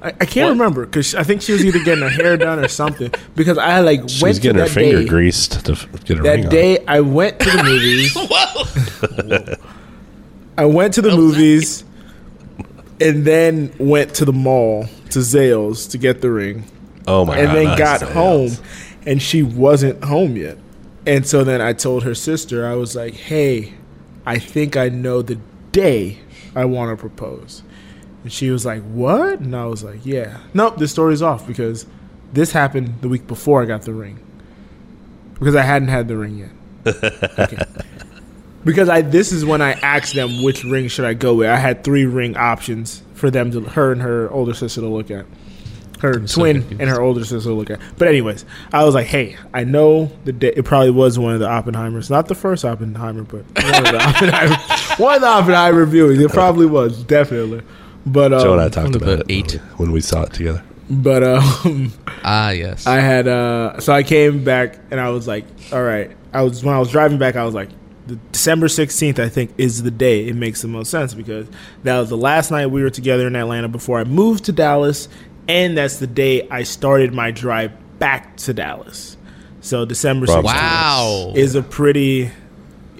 [0.00, 0.52] I, I can't What?
[0.52, 3.12] remember because I think she was either getting her hair done or something.
[3.34, 5.06] Because I like She went was to getting her that finger day.
[5.08, 6.50] greased to f- get a ring That on.
[6.50, 8.16] day, I went to the movies.
[10.56, 11.84] I went to the oh, movies,
[13.00, 16.64] and then went to the mall to Zales to get the ring,
[17.06, 17.56] Oh my and god!
[17.56, 18.12] then got sales.
[18.12, 18.50] home,
[19.06, 20.58] and she wasn't home yet.
[21.06, 23.72] And so then I told her sister, I was like, "Hey,
[24.30, 25.38] I think I know the
[25.72, 26.18] day
[26.54, 27.62] I want to propose."
[28.22, 31.86] And she was like, "What?" And I was like, "Yeah, nope, this story's off because
[32.32, 34.18] this happened the week before I got the ring
[35.34, 36.50] because I hadn't had the ring yet."
[37.38, 37.58] Okay.
[38.62, 41.48] Because I this is when I asked them which ring should I go with.
[41.48, 45.10] I had three ring options for them to her and her older sister to look
[45.10, 45.24] at.
[46.00, 46.80] Her so twin confused.
[46.80, 47.80] and her older sister look at.
[47.98, 51.40] But anyways, I was like, "Hey, I know the day, it probably was one of
[51.40, 54.56] the Oppenheimers, not the first Oppenheimer, but one of the Oppenheimer,
[54.96, 56.24] one of the Oppenheimer viewings.
[56.24, 57.62] It probably was definitely."
[58.06, 59.52] But um, Joe and I talked about the it eight.
[59.76, 60.62] when we- saw it together.
[60.88, 61.92] but um,
[62.24, 62.86] Ah, yes.
[62.86, 66.10] I had uh so I came back and I was like, all right.
[66.32, 67.68] I was when I was driving back, I was like,
[68.06, 70.26] the December sixteenth, I think, is the day.
[70.26, 71.46] It makes the most sense because
[71.84, 75.08] that was the last night we were together in Atlanta before I moved to Dallas,
[75.50, 79.16] and that's the day I started my drive back to Dallas.
[79.60, 80.34] So December Wow.
[80.42, 81.32] sixteenth wow.
[81.34, 82.30] is a pretty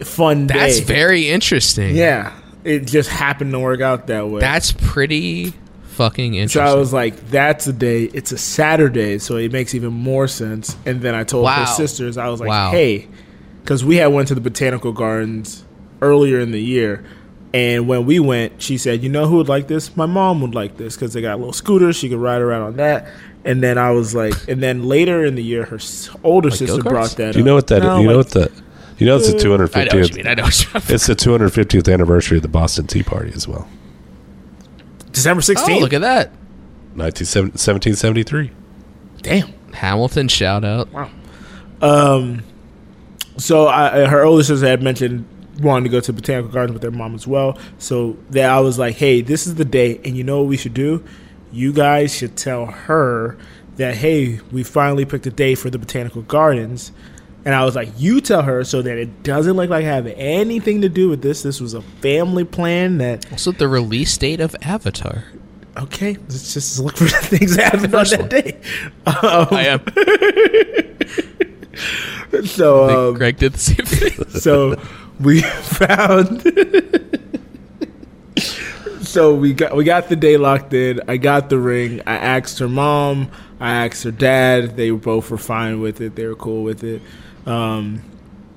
[0.03, 0.55] fun day.
[0.59, 1.95] That's very interesting.
[1.95, 2.33] yeah.
[2.63, 4.41] It just happened to work out that way.
[4.41, 5.55] That's pretty
[5.93, 6.61] fucking interesting.
[6.67, 6.77] So.
[6.77, 8.03] I was like, "That's a day.
[8.13, 11.61] It's a Saturday, so it makes even more sense." And then I told Wow.
[11.61, 12.71] her sisters, I was like, Wow.
[12.73, 13.09] "Hey,"
[13.63, 15.65] because we had went to the botanical gardens
[16.03, 17.03] earlier in the year,
[17.53, 19.97] and when we went, she said, "You know who would like this?
[19.97, 21.97] My mom would like this because they got little scooters.
[21.97, 23.09] She could ride around on that."
[23.45, 26.77] And then I was like, and then later in the year, her s- older sister
[26.83, 26.91] go-karts?
[26.91, 27.33] brought that.
[27.33, 27.83] Do you know what that?
[27.83, 28.53] No, you know what the?
[28.99, 29.77] You know it's the 250th.
[29.77, 30.17] I know what you 250th.
[30.17, 30.27] mean.
[30.27, 30.83] I know what you mean.
[30.91, 33.67] It's the 250th anniversary of the Boston Tea Party as well.
[35.13, 35.81] December Oh, sixteenth?
[35.81, 36.33] look at that.
[36.97, 38.51] 19, 1773.
[39.23, 39.53] Damn.
[39.73, 40.93] Hamilton shout out.
[40.93, 41.11] Wow.
[41.81, 42.43] Um,
[43.39, 45.25] so I, her older sister had mentioned
[45.61, 47.59] wanting to go to botanical gardens with their mom as well.
[47.79, 50.57] So that I was like, hey, this is the day, and you know what we
[50.57, 51.05] should do?
[51.53, 53.37] You guys should tell her
[53.77, 56.93] that hey, we finally picked a day for the botanical gardens.
[57.45, 60.07] And I was like, you tell her so that it doesn't look like I have
[60.09, 61.43] anything to do with this.
[61.43, 65.25] This was a family plan that Also, the release date of Avatar.
[65.79, 68.29] okay, let's just look for the things that happened on that one.
[68.29, 68.61] day.
[69.07, 69.81] Um, I am.
[72.47, 74.29] so um, Greg did the same thing.
[74.41, 74.75] so
[75.21, 76.43] we found
[79.03, 81.01] so we got we got the day locked in.
[81.09, 82.01] I got the ring.
[82.07, 83.31] I asked her mom.
[83.59, 84.77] I asked her dad.
[84.77, 86.15] They both were fine with it.
[86.15, 87.03] They were cool with it.
[87.47, 88.03] Um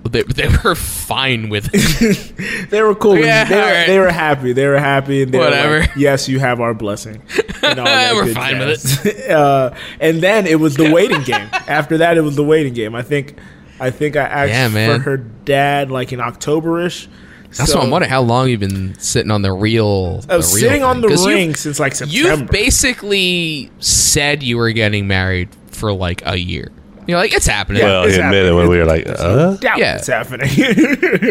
[0.03, 2.67] They, they were fine with it.
[2.69, 3.45] they were cool Yeah.
[3.45, 3.87] They, were, alright.
[3.87, 4.53] they were happy.
[4.53, 5.79] They were happy and they were Whatever.
[5.79, 7.21] like, yes you have our blessing.
[7.63, 7.79] And
[8.15, 9.29] We're fine with jazz.
[9.29, 11.49] uh, and then it was the waiting game.
[11.67, 12.93] After that it was the waiting game.
[12.95, 13.37] I think
[13.79, 14.99] i think i asked Yeah, man.
[14.99, 17.07] for her dad like in octoberish
[17.55, 18.09] That's So- what I'm wondering.
[18.09, 20.23] How long you've been sitting on the real?
[20.27, 21.01] I was the real sitting on thing.
[21.03, 22.29] the 'Cause you've- ring since like September.
[22.39, 26.71] You've basically said you were getting married for like a year.
[27.07, 27.81] You're like, it's happening.
[27.81, 27.87] Yeah.
[27.87, 28.57] Well, it's he admitted happening.
[28.57, 29.55] when we were like, uh?
[29.57, 29.97] doubt Yeah.
[29.97, 30.49] it's happening.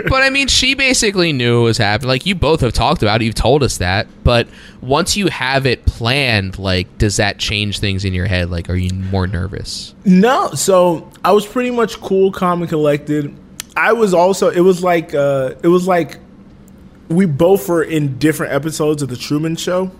[0.09, 2.09] But I mean, she basically knew it was happening.
[2.09, 3.25] Like you both have talked about it.
[3.25, 4.07] You've told us that.
[4.25, 4.49] But
[4.81, 8.51] once you have it planned, like, does that change things in your head?
[8.51, 9.95] Like, are you more nervous?
[10.05, 13.35] no, so I was pretty much cool, calm, and collected.
[13.77, 14.51] I was also.
[14.51, 15.15] It was like.
[15.15, 16.19] uh It was like
[17.09, 19.91] we both were in different episodes of the Truman Show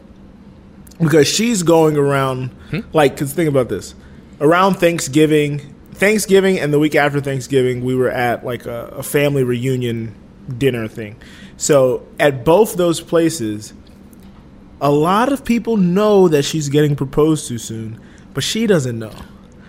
[1.01, 2.81] because she's going around Hmm?
[2.93, 3.17] like.
[3.17, 3.95] Cause think about this.
[4.43, 9.45] Around Thanksgiving, Thanksgiving, and the week after Thanksgiving, we were at like a, a family
[9.45, 10.15] reunion
[10.59, 11.17] dinner thing.
[11.57, 13.73] So at both those places,
[14.81, 18.01] a lot of people know that she's getting proposed to soon,
[18.35, 19.15] but she doesn't know.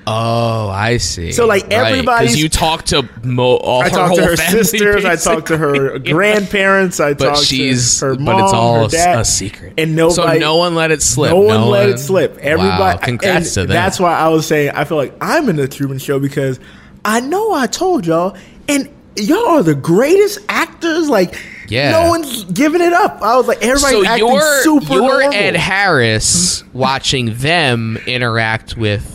[0.05, 1.31] Oh, I see.
[1.31, 5.05] So, like, everybody, because you talk to mo- all I talked to her family, sisters,
[5.05, 5.97] I talked to her
[6.33, 9.25] grandparents, I But talked she's, to her mom, but it's all her a- dad, a
[9.25, 11.31] secret, and nobody, So no one let it slip.
[11.31, 12.37] no one let it slip.
[12.37, 13.69] Everybody, Wow, congrats to them.
[13.69, 16.59] That's why I was saying I feel like I'm in the Truman Show because
[17.05, 18.35] I know I told y'all,
[18.67, 21.07] and y'all are the greatest actors.
[21.09, 21.35] Like,
[21.69, 21.91] Yeah.
[21.91, 23.21] no one's giving it up.
[23.21, 25.33] I was like, everybody's so acting you're super you're normal.
[25.33, 26.77] Ed Harris mm-hmm.
[26.77, 29.12] watching them interact with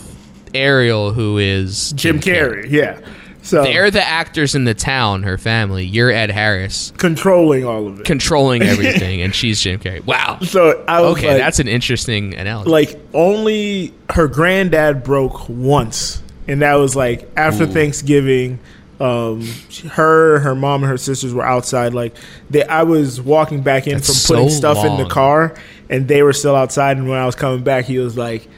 [0.59, 3.01] Ariel, who is Jim Carrey, yeah.
[3.43, 5.87] So They're the actors in the town, her family.
[5.87, 8.05] You're Ed Harris, controlling all of it.
[8.05, 10.05] controlling everything, and she's Jim Carrey.
[10.05, 10.39] Wow.
[10.43, 12.69] so I was Okay, like, that's an interesting analogy.
[12.71, 18.59] like only her granddad broke once, and that was like after Thanksgiving.
[19.01, 19.47] Um,
[19.91, 21.95] her, her mom, and her sisters were outside.
[21.95, 22.17] Like
[22.51, 25.55] they, I was walking back in That's from putting so stuff in the car,
[25.89, 26.97] and they were still outside.
[26.97, 28.49] And when I was coming back, he was like,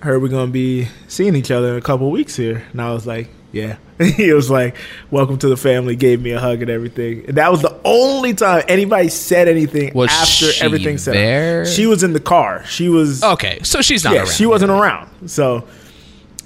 [0.00, 3.06] "Heard we're gonna be seeing each other in a couple weeks here," and I was
[3.06, 4.76] like, "Yeah." he was like,
[5.10, 7.24] "Welcome to the family." Gave me a hug and everything.
[7.26, 11.14] And that was the only time anybody said anything Was after she everything said.
[11.14, 11.66] there?
[11.66, 12.64] She was in the car.
[12.66, 14.30] She was okay, so she's not yeah, around.
[14.30, 15.28] she wasn't around.
[15.28, 15.64] So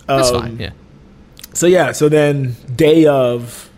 [0.07, 0.59] That's um, fine.
[0.59, 0.70] Yeah.
[1.55, 3.70] So yeah, so then day of,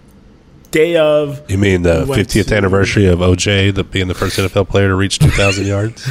[0.71, 4.69] day of, You mean the 50th to- anniversary of OJ, the, being the first NFL
[4.69, 6.09] player to reach 2,000 yards?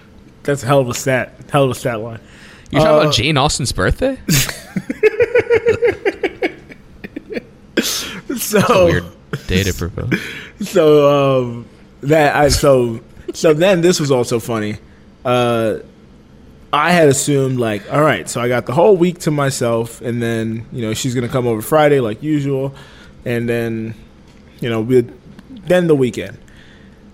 [0.44, 2.20] that's a hell of a stat, hell of a stat line.
[2.70, 4.18] You're talking Uh, about Jane Austen's birthday?
[8.36, 9.04] So Weird
[9.46, 10.18] day to propose.
[10.60, 11.66] so um,
[12.02, 13.00] that I so
[13.34, 14.76] so then this was also funny.
[15.24, 15.78] Uh,
[16.72, 20.22] I had assumed like, all right, so I got the whole week to myself, and
[20.22, 22.74] then you know she's gonna come over Friday like usual,
[23.24, 23.94] and then
[24.60, 25.04] you know we
[25.66, 26.38] then the weekend.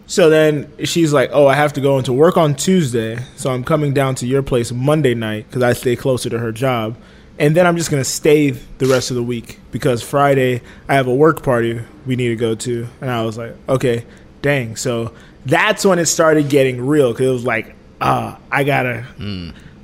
[0.06, 3.64] So then she's like, "Oh, I have to go into work on Tuesday, so I'm
[3.64, 6.96] coming down to your place Monday night because I stay closer to her job,
[7.38, 11.08] and then I'm just gonna stay the rest of the week because Friday I have
[11.08, 14.04] a work party we need to go to." And I was like, "Okay,
[14.42, 15.12] dang." So
[15.44, 19.04] that's when it started getting real because it was like, "Ah, I gotta."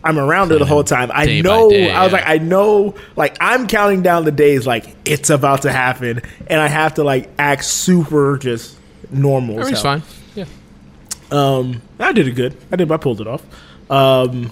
[0.05, 1.13] I'm around her the whole time.
[1.15, 1.71] I Day know.
[1.71, 2.19] day, I was yeah.
[2.19, 2.95] like, I know.
[3.15, 7.05] Like I'm counting down the days, like it's about to happen, and I have to
[7.05, 8.77] like act super just
[9.13, 9.57] normal.
[9.61, 10.03] as Everything's fine.
[10.35, 10.45] Yeah.
[11.31, 12.57] Um, I did it good.
[12.71, 12.91] I did.
[12.91, 13.43] I pulled it off.
[13.91, 14.51] Um,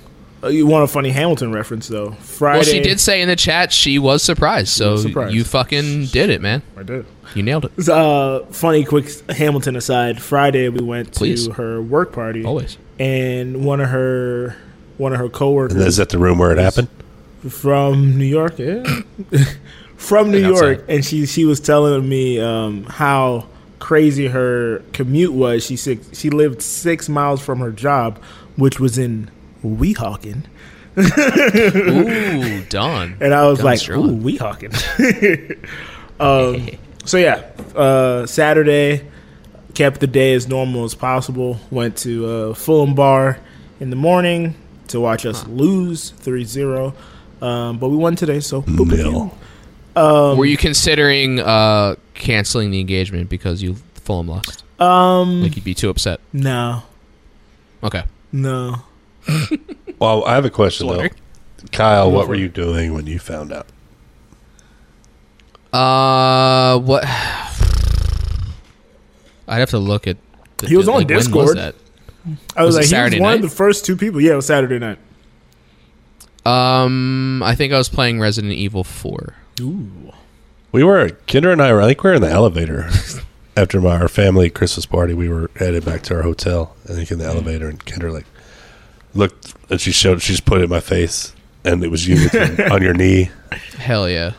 [0.49, 2.13] you want a funny Hamilton reference though?
[2.13, 2.59] Friday.
[2.59, 4.69] Well, she did say in the chat she was surprised.
[4.69, 5.35] So was surprised.
[5.35, 6.63] you fucking did it, man.
[6.79, 7.05] I did.
[7.35, 7.89] You nailed it.
[7.89, 10.21] Uh, funny quick Hamilton aside.
[10.21, 12.79] Friday we went to her work party, Always.
[12.99, 14.57] and one of her
[14.97, 16.89] one of her coworkers And is that the room where it happened?
[17.49, 18.83] from New York, yeah,
[19.97, 20.67] from New Like outside.
[20.67, 23.47] York, and she she was telling me um, how
[23.81, 25.65] crazy her commute was.
[25.67, 28.23] She six, she lived six miles from her job,
[28.57, 29.31] which was in
[29.65, 30.45] Weehawken.
[30.99, 33.17] Ooh, Don.
[33.21, 34.11] And I was Done like, strong.
[34.11, 34.73] ooh, we hawking.
[36.21, 36.69] um,
[37.05, 39.07] so yeah, uh, Saturday
[39.75, 41.59] kept the day as normal as possible.
[41.71, 43.39] Went to uh, Fulham Bar
[43.79, 44.55] in the morning
[44.89, 46.95] to watch us lose 3-0.
[47.41, 49.35] Um, but we won today, so boop, boop, Nil.
[49.95, 50.37] Boop.
[50.37, 54.65] Were you considering uh, canceling the engagement because you Fulham lost?
[54.79, 56.21] Um, Like you'd be too upset.
[56.33, 56.83] no,
[57.83, 58.05] Okay.
[58.33, 58.83] no.
[59.99, 61.09] Well, I have a question, though.
[61.73, 63.67] Kyle, what were you doing when you found out?
[65.75, 67.05] Uh, what?
[69.47, 70.17] I'd have to look at.
[70.57, 71.57] The, He was on like, when Discord.
[71.59, 71.75] that?
[72.57, 73.45] I was, Was like, he Saturday was one night?
[73.45, 74.21] of the first two people.
[74.23, 74.99] Yeah, it was Saturday night.
[76.47, 79.35] Um, I think I was playing Resident Evil Four.
[79.61, 80.13] Ooh.
[80.73, 82.89] We were, Kendra and I were, I think we were in the elevator
[83.57, 85.15] after my, our family Christmas party.
[85.15, 86.77] We were headed back to our hotel.
[86.85, 87.35] I think in the mm.
[87.35, 88.27] elevator, and Kendra, like,
[89.15, 91.35] looked, and she showed, she just put it in my face,
[91.65, 93.31] and it was you your, on your knee.
[93.79, 94.33] Hell yeah!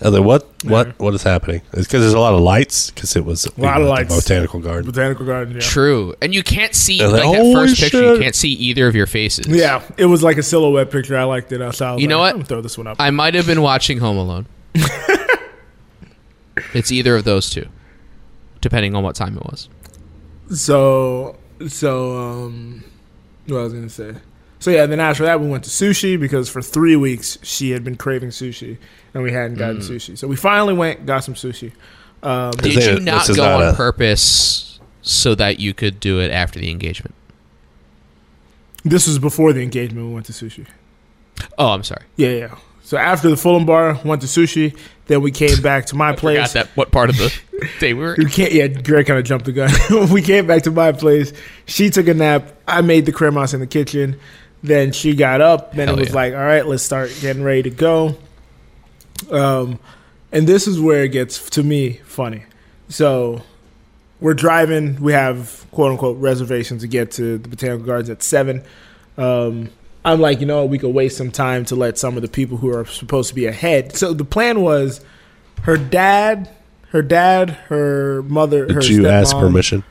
[0.00, 1.60] I was like, what, what, what is happening?
[1.72, 4.14] It's because there's a lot of lights, because it was a lot of lights.
[4.14, 4.88] botanical garden.
[4.88, 5.54] Botanical Garden.
[5.54, 5.60] Yeah.
[5.60, 8.14] True, and you can't see They're like like, that "Holy first picture.
[8.14, 9.46] You can't see either of your faces.
[9.46, 11.16] Yeah, it was like a silhouette picture.
[11.16, 11.60] I liked it.
[11.60, 11.90] I saw.
[11.90, 12.30] I was You know what?
[12.30, 12.96] I'm gonna throw this one up.
[13.00, 14.46] I might have been watching Home Alone.
[16.74, 17.66] it's either of those two,
[18.60, 19.68] depending on what time it was.
[20.54, 21.36] So,
[21.68, 22.84] so, um,
[23.46, 24.14] what I was gonna say.
[24.60, 27.84] So yeah, then after that we went to sushi because for three weeks she had
[27.84, 28.76] been craving sushi
[29.14, 30.18] and we hadn't gotten sushi.
[30.18, 31.72] So we finally went, got some sushi.
[32.24, 36.18] Um, This Did you not go not on a- purpose so that you could do
[36.20, 37.14] it after the engagement?
[38.84, 40.06] this was before the engagement.
[40.08, 40.66] We went to sushi.
[41.58, 42.04] Oh, I'm sorry.
[42.16, 42.56] Yeah, yeah.
[42.88, 44.74] So after the Fulham bar, went to sushi.
[45.08, 46.54] Then we came back to my place.
[46.54, 47.38] that what part of the
[47.80, 48.14] day we were.
[48.16, 48.50] We can't.
[48.50, 49.70] Yeah, Greg kind of jumped the gun.
[50.10, 51.34] we came back to my place.
[51.66, 52.50] She took a nap.
[52.66, 54.18] I made the cremas in the kitchen.
[54.62, 55.74] Then she got up.
[55.74, 56.14] Then Hell it was yeah.
[56.14, 58.16] like, all right, let's start getting ready to go.
[59.30, 59.78] Um,
[60.32, 62.44] and this is where it gets to me funny.
[62.88, 63.42] So
[64.18, 64.98] we're driving.
[65.02, 68.62] We have quote unquote reservations to get to the botanical gardens at seven.
[69.18, 69.72] Um,
[70.04, 72.56] I'm like, you know, we could waste some time to let some of the people
[72.56, 73.96] who are supposed to be ahead.
[73.96, 75.00] So the plan was,
[75.62, 76.48] her dad,
[76.90, 79.82] her dad, her mother, her Did you ask permission?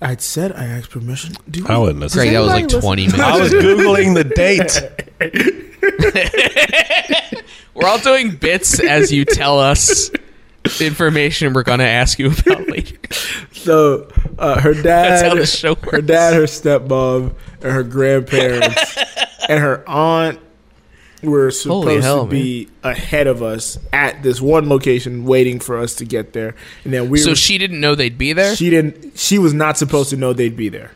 [0.00, 1.34] I said I asked permission.
[1.48, 3.22] Do I wouldn't have Greg, that was like Anybody 20 minutes.
[3.22, 5.20] I was googling the date.
[7.74, 10.10] We're all doing bits as you tell us
[10.78, 12.96] the information we're gonna ask you about later.
[13.52, 14.08] So
[14.38, 18.98] uh, her dad, That's how the show her dad, her stepmom, and her grandparents,
[19.48, 20.38] and her aunt
[21.22, 25.94] were supposed hell, to be ahead of us at this one location, waiting for us
[25.96, 26.54] to get there.
[26.84, 28.56] And then we So were, she didn't know they'd be there.
[28.56, 29.16] she didn't.
[29.18, 30.90] She was not supposed to know they'd be there.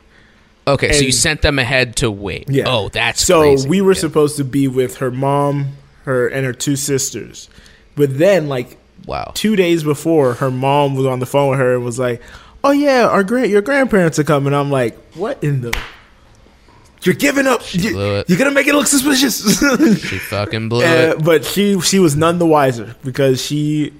[0.66, 2.47] okay, so you sent them ahead to wait.
[2.49, 2.64] Yeah.
[2.66, 3.68] Oh, that's so crazy.
[3.68, 4.01] we were Yeah.
[4.01, 5.76] supposed to be with her mom,
[6.07, 7.49] her and her two sisters,
[7.94, 8.76] but then like
[9.07, 9.30] Wow.
[9.34, 12.20] two days before, her mom was on the phone with her and was like,
[12.64, 15.72] "Oh yeah, our grand your grandparents are coming." I'm like, "What in the?
[17.07, 17.63] You're giving up.
[17.73, 18.29] You, blew it.
[18.29, 19.61] You're gonna make it look suspicious."
[20.09, 21.25] She fucking blew Uh, it.
[21.25, 23.93] but she she was none the wiser because she,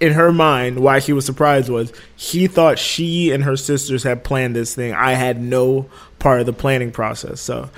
[0.00, 4.24] in her mind, why she was surprised was she thought she and her sisters had
[4.24, 4.94] planned this thing.
[4.94, 5.86] I had no
[6.18, 7.68] part of the planning process, so.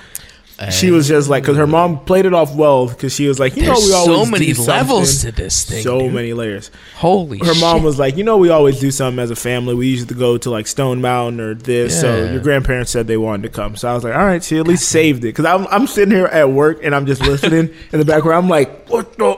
[0.71, 3.57] She was just like, because her mom played it off well, because she was like,
[3.57, 5.83] you know, we always so many levels to this thing.
[5.83, 6.13] so dude.
[6.13, 7.39] many layers Holy.
[7.39, 7.83] her mom shit.
[7.83, 9.75] was like, you know, we always do something as a family.
[9.75, 11.99] We used to go to like Stone Mountain or this.
[11.99, 13.75] So your grandparents said they wanted to come.
[13.75, 15.35] So I was like, all right, she at least saved it.
[15.35, 18.45] Because I'm, I'm sitting here at work and I'm just listening in the background.
[18.45, 19.37] I'm like, what the?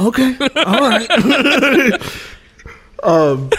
[0.00, 2.00] Okay, all right.
[3.02, 3.50] um,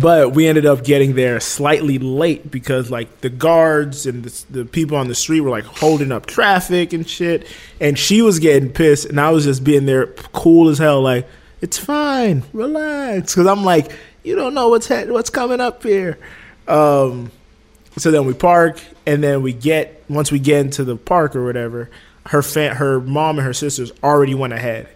[0.00, 4.64] but we ended up getting there slightly late because like the guards and the, the
[4.64, 7.46] people on the street were like holding up traffic and shit.
[7.80, 11.28] And she was getting pissed and i was just being there cool as hell like
[11.60, 12.42] it's fine.
[12.52, 13.34] Relax.
[13.34, 16.18] Because i'm like you don't know what's ha- what's coming up here.
[16.68, 17.32] Um,
[17.96, 21.44] so then we park and then we get once we get into the park or
[21.44, 21.90] whatever
[22.26, 24.88] her fa- her mom and her sisters already went ahead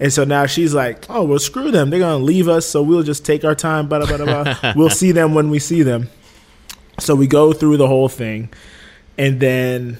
[0.00, 1.90] and so now she's like, "Oh well, screw them.
[1.90, 3.88] They're gonna leave us, so we'll just take our time.
[3.88, 4.44] Blah blah blah.
[4.44, 4.72] blah.
[4.76, 6.08] we'll see them when we see them."
[7.00, 8.50] So we go through the whole thing,
[9.18, 9.98] and then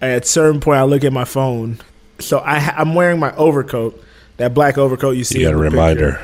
[0.00, 1.78] at a certain point, I look at my phone.
[2.18, 4.02] So I, I'm wearing my overcoat,
[4.36, 5.40] that black overcoat you see.
[5.40, 6.20] You got a in the reminder.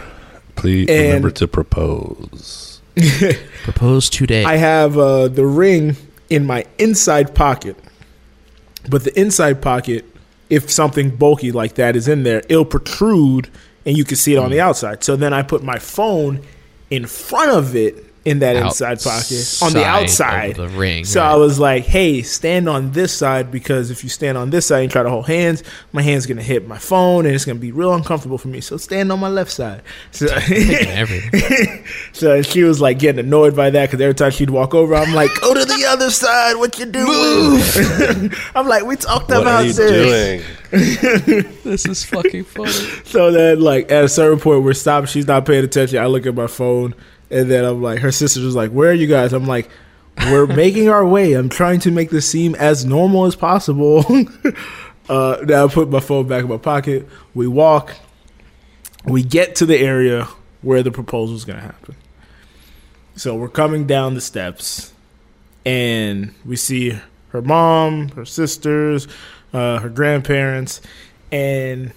[0.56, 2.80] Please And- remember to propose.
[3.62, 4.44] propose today.
[4.44, 5.96] I have uh, the ring
[6.28, 7.76] in my inside pocket,
[8.88, 10.04] but the inside pocket,
[10.50, 13.48] if something bulky like that is in there, it'll protrude
[13.86, 14.52] and you can see it on Hmm.
[14.52, 15.02] the outside.
[15.04, 16.40] So then I put my phone
[16.90, 20.58] in front of it in that inside pocket on the Outside outside.
[20.58, 21.30] of the ring, So right.
[21.32, 24.82] I was like, "Hey, stand on this side because if you stand on this side
[24.82, 25.62] and try to hold hands,
[25.92, 28.60] my hand's gonna hit my phone and it's gonna be real uncomfortable for me.
[28.60, 30.26] So stand on my left side." So,
[32.12, 35.14] so she was like getting annoyed by that because every time she'd walk over, I'm
[35.14, 36.56] like, "Go to the other side.
[36.56, 41.56] What you doing?" I'm like, "We talked What about are you this." doing?
[41.64, 42.70] this is fucking funny.
[43.04, 45.08] So then, like at a certain point, we're stopped.
[45.08, 45.98] She's not paying attention.
[45.98, 46.94] I look at my phone,
[47.30, 49.68] and then I'm like, her sister was like, "Where are you guys?" I'm like,
[50.30, 51.32] "We're making our way.
[51.34, 54.04] I'm trying to make this seem as normal as possible."
[55.08, 57.08] uh, now I put my phone back in my pocket.
[57.34, 57.94] We walk.
[59.04, 60.28] We get to the area
[60.62, 61.96] where the proposal is going to happen.
[63.16, 64.92] So we're coming down the steps,
[65.64, 66.98] and we see
[67.30, 69.08] her mom, her sisters,
[69.52, 70.80] uh, her grandparents,
[71.32, 71.92] and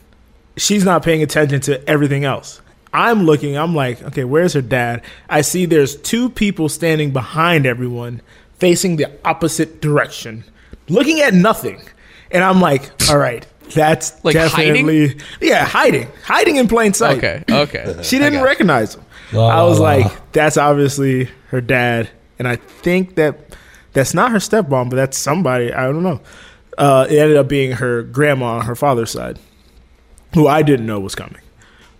[0.57, 2.61] she's not paying attention to everything else.
[2.93, 5.01] I'm looking, I'm like, okay, where's her dad?
[5.27, 8.21] I see there's two people standing behind everyone,
[8.59, 10.43] facing the opposite direction,
[10.87, 11.81] looking at nothing.
[12.29, 17.17] And I'm like, all right, that's Like definitely yeah, hiding, hiding in plain sight.
[17.17, 17.43] Okay.
[17.49, 17.99] Okay.
[18.03, 19.03] She didn't got recognize him.
[19.33, 23.57] I was like, that's obviously her dad, and I think that
[23.93, 25.73] that's not her stepmom, but that's somebody.
[25.73, 26.21] I don't know.
[26.77, 29.39] Uh, it ended up being her grandma on her father's side,
[30.35, 31.41] who I didn't know was coming.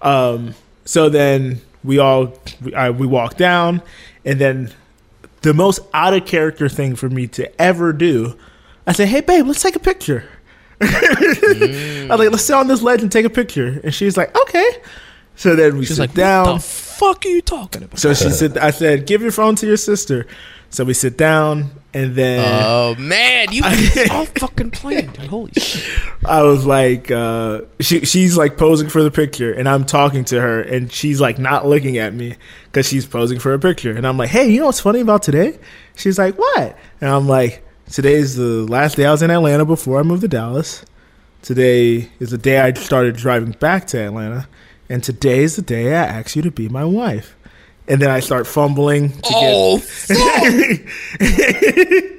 [0.03, 0.53] Um,
[0.85, 3.81] so then we all we, I, we walked down,
[4.25, 4.73] and then
[5.41, 8.37] the most out of character thing for me to ever do,
[8.87, 10.25] I said, "Hey, babe, let's take a picture."
[10.81, 14.35] I was like, "Let's sit on this ledge and take a picture," and she's like,
[14.37, 14.81] "Okay."
[15.35, 16.45] So then we She's sit like, down.
[16.45, 17.99] what the fuck are you talking about?
[17.99, 20.27] So she said, I said, give your phone to your sister.
[20.69, 23.63] So we sit down, and then Oh man, you
[24.11, 25.15] all fucking planned.
[25.17, 25.99] Holy shit.
[26.25, 30.41] I was like, uh, she she's like posing for the picture, and I'm talking to
[30.41, 32.35] her, and she's like not looking at me
[32.65, 35.23] because she's posing for a picture, and I'm like, hey, you know what's funny about
[35.23, 35.59] today?
[35.95, 36.77] She's like, what?
[36.99, 40.21] And I'm like, today is the last day I was in Atlanta before I moved
[40.21, 40.83] to Dallas.
[41.41, 44.47] Today is the day I started driving back to Atlanta,
[44.89, 47.35] and today is the day I asked you to be my wife.
[47.87, 49.81] And then I start fumbling to get Oh,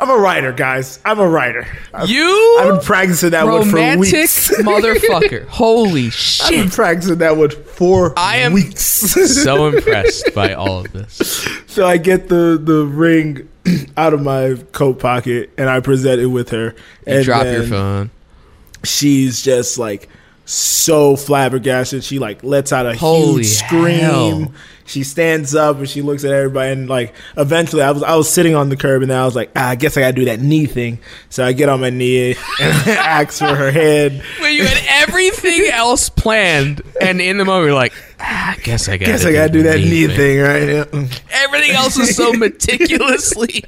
[0.00, 1.00] I'm a writer, guys.
[1.04, 1.66] I'm a writer.
[1.92, 4.50] I've, you I've been practicing that one for weeks.
[4.62, 5.46] motherfucker.
[5.48, 6.46] Holy shit.
[6.46, 8.82] I've been practicing that one for I am weeks.
[9.44, 11.46] so impressed by all of this.
[11.66, 13.48] so I get the the ring
[13.98, 16.74] out of my coat pocket and I present it with her.
[17.06, 18.10] You and drop your phone.
[18.82, 20.08] she's just like
[20.46, 22.02] so flabbergasted.
[22.02, 23.98] She like lets out a Holy huge scream.
[23.98, 24.52] hell.
[24.90, 28.28] She stands up and she looks at everybody and like eventually I was I was
[28.28, 30.24] sitting on the curb and then I was like ah, I guess I gotta do
[30.24, 30.98] that knee thing.
[31.28, 32.30] So I get on my knee
[32.60, 34.20] and ask for her head.
[34.40, 38.88] When you had everything else planned, and in the moment you're like, ah, I guess
[38.88, 39.06] I got.
[39.06, 41.20] Guess I gotta do that knee thing, right?
[41.30, 43.62] Everything else is so meticulously,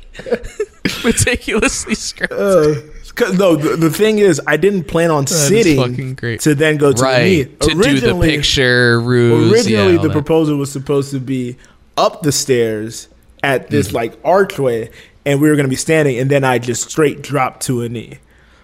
[1.04, 2.32] meticulously scripted.
[2.32, 6.40] Uh, 'cause- no, the, the thing is, I didn't plan on is sitting great.
[6.40, 7.74] to then go to right the knee.
[7.74, 9.52] to do the picture ruse.
[9.52, 10.12] Originally, yeah, the that.
[10.12, 11.56] proposal was supposed to be
[11.96, 13.08] up the stairs
[13.42, 13.92] at this Mm.
[13.94, 14.90] like archway,
[15.26, 17.88] and we were going to be standing, and then I just straight dropped to a
[17.88, 18.18] knee.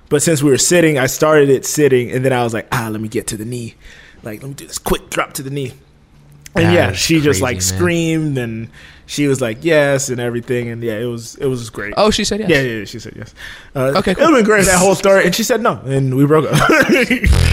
[0.09, 2.89] But since we were sitting, I started it sitting, and then I was like, ah,
[2.91, 3.75] let me get to the knee.
[4.23, 5.75] Like, let me do this quick drop to the knee.
[6.55, 7.61] And That yeah, is she just like man.
[7.61, 8.69] screamed, and
[9.09, 11.95] she was like, yes, and everything, and yeah, it was it was great.
[11.97, 12.51] Oh, she said yes.
[12.51, 13.35] Yeah, yeah, yeah, she said yes.
[13.75, 15.25] Uh, Okay, It would have been great that whole story.
[15.25, 16.53] And she said no, and we broke up.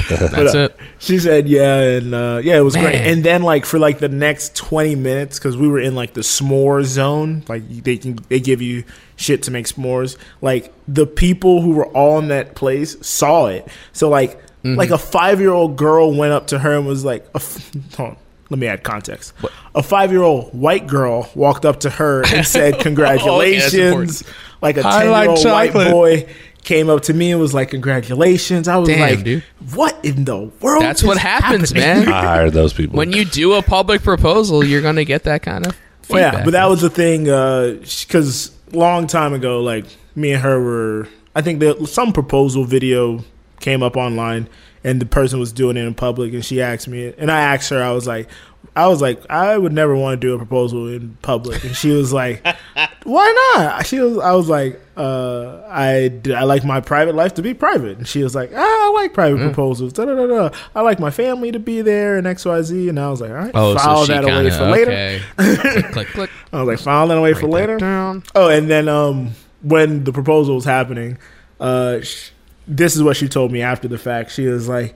[0.09, 0.77] That's it.
[0.99, 2.95] She said yeah, and uh, yeah, it was great.
[2.95, 6.21] And then like for like the next twenty minutes, because we were in like the
[6.21, 8.83] s'more zone, like they can they give you
[9.15, 10.17] shit to make s'mores.
[10.41, 13.67] Like the people who were all in that place saw it.
[13.93, 14.79] So like Mm-hmm.
[14.79, 17.71] like a five year old girl went up to her and was like, a f-
[17.97, 18.17] hold on.
[18.49, 19.33] Let me add context.
[19.73, 23.73] A five year old white girl walked up to her and said, oh, Congratulations.
[23.73, 24.23] important.
[24.61, 26.27] like a 10 year like old white boy
[26.63, 28.67] came up to me and was like, Congratulations.
[28.67, 29.43] I was Damn, like, dude.
[29.73, 30.83] What in the world?
[30.83, 32.13] That's what happens, happening?" man.
[32.13, 32.97] I hired those people.
[32.97, 35.77] When you do a public proposal, you're gonna get that kind of.
[36.09, 39.85] Well, yeah, but that was the thing uh, because long time ago, like
[40.15, 41.07] me and her were.
[41.33, 43.23] I think that some proposal video
[43.59, 44.47] came up online,
[44.85, 47.69] and the person was doing it in public, and she asked me, and I asked
[47.71, 48.29] her, I was like,
[48.77, 51.89] I was like, I would never want to do a proposal in public, and she
[51.91, 52.45] was like,
[53.03, 53.85] Why not?
[53.85, 54.17] She was.
[54.17, 58.23] I was like, uh, I I like my private life to be private, and she
[58.23, 59.43] was like, ah, I like private Mm.
[59.53, 59.93] proposals.
[59.93, 60.49] Da, da, da, da.
[60.73, 63.29] I like my family to be there, and X Y Z, and I was like,
[63.29, 64.91] all right, Oh, file so that away kinda, for later.
[64.91, 65.21] okay.
[65.37, 66.29] click, click, click.
[66.51, 67.77] I was like, file that away for later.
[67.77, 68.23] down.
[68.33, 69.31] Oh, and then um,
[69.61, 71.17] when the proposal was happening,
[71.59, 72.31] uh, sh-
[72.67, 74.31] this is what she told me after the fact.
[74.31, 74.95] She was like,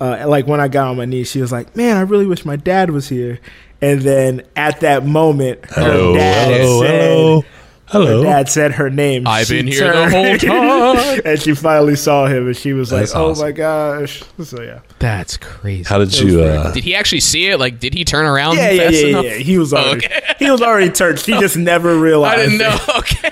[0.00, 2.44] uh, like when I got on my knees, she was like, "Man, I really wish
[2.44, 3.38] my dad was here."
[3.82, 7.44] And then at that moment, her hello, dad hello, said, hello,
[7.86, 8.18] hello.
[8.18, 9.26] her dad said her name.
[9.26, 11.20] I've She been here the whole time.
[11.24, 13.46] and she finally saw him, and she was like, "Oh awesome.
[13.46, 15.82] my gosh!" So yeah, That's crazy.
[15.84, 16.42] How did you?
[16.42, 17.58] Uh, Did he actually see it?
[17.58, 19.24] Like, did he turn around yeah, yeah, fast yeah, enough?
[19.24, 19.34] yeah.
[19.36, 20.34] He was already, Okay.
[20.38, 21.18] he was already turned.
[21.18, 22.38] She just never realized.
[22.38, 22.74] I didn't know.
[22.74, 22.88] it.
[22.98, 23.30] Okay.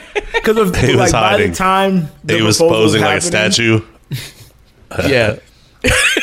[0.49, 3.20] Because of He was like by the time the he was proposal posing like a
[3.20, 3.80] statue.
[5.07, 5.36] Yeah.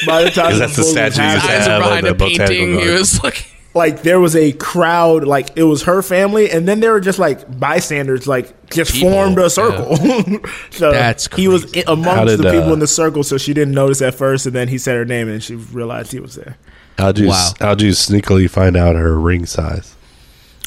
[0.07, 1.83] By the time Because that's the proposal was statue you used to Eyes have are
[1.83, 2.79] behind the a botanical painting.
[2.79, 3.45] He was looking.
[3.75, 7.19] like there was a crowd, like it was her family, and then there were just
[7.19, 9.95] like bystanders, like just People, formed a circle.
[10.71, 13.75] so That's he was amongst did, the people uh, in the circle, so she didn't
[13.75, 16.57] notice at first, and then he said her name, and she realized he was there.
[16.97, 17.27] How'd you?
[17.27, 17.51] Wow.
[17.59, 19.95] How'd you sneakily find out her ring size?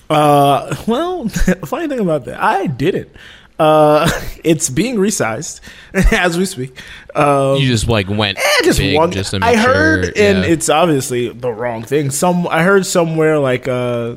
[0.09, 3.11] Uh, well, funny thing about that, I didn't.
[3.59, 4.09] Uh,
[4.44, 5.61] it's being resized
[6.12, 6.80] as we speak.
[7.14, 9.11] Um, You just like went I just big one.
[9.11, 12.11] just I heard, and it's obviously the wrong thing.
[12.11, 14.16] Some I heard somewhere like uh,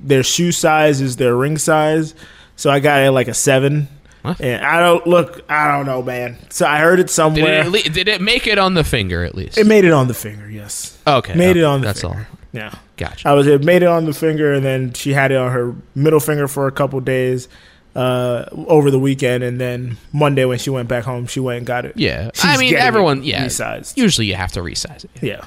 [0.00, 2.14] their shoe size is their ring size,
[2.56, 3.88] so I got it like a seven.
[4.22, 4.40] What?
[4.40, 5.42] And I don't look.
[5.48, 6.38] I don't know, man.
[6.50, 7.60] So I heard it Did somewhere.
[7.62, 9.58] it, at le- did it make it on the finger at least?
[9.58, 10.48] It made it on the finger.
[10.50, 12.18] Yes, okay, made it on the That's finger.
[12.30, 12.38] all.
[12.52, 13.28] Yeah, Gotcha.
[13.28, 13.46] I was.
[13.46, 16.46] It made it on the finger, and then she had it on her middle finger
[16.48, 17.48] for a couple days
[17.94, 21.66] uh, over the weekend, and then Monday when she went back home, she went and
[21.66, 21.96] got it.
[21.96, 23.22] yeah, She's I mean getting it everyone.
[23.22, 23.96] Yeah, resized.
[23.96, 25.10] usually you have to resize it.
[25.20, 25.44] Yeah.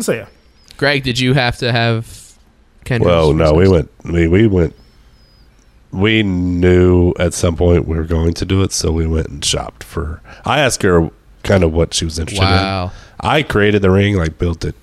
[0.00, 0.26] So yeah.
[0.76, 2.22] Greg, did you have to have?
[2.84, 3.70] Kendra's Well, no, we resized?
[3.70, 3.90] went.
[4.04, 4.74] We we went.
[5.92, 9.44] We knew at some point we were going to do it, so we went and
[9.44, 10.20] shopped for.
[10.44, 11.10] I asked her
[11.42, 12.86] kind of what she was interested Wow.
[12.86, 12.90] in.
[13.20, 14.74] I created the ring, like built it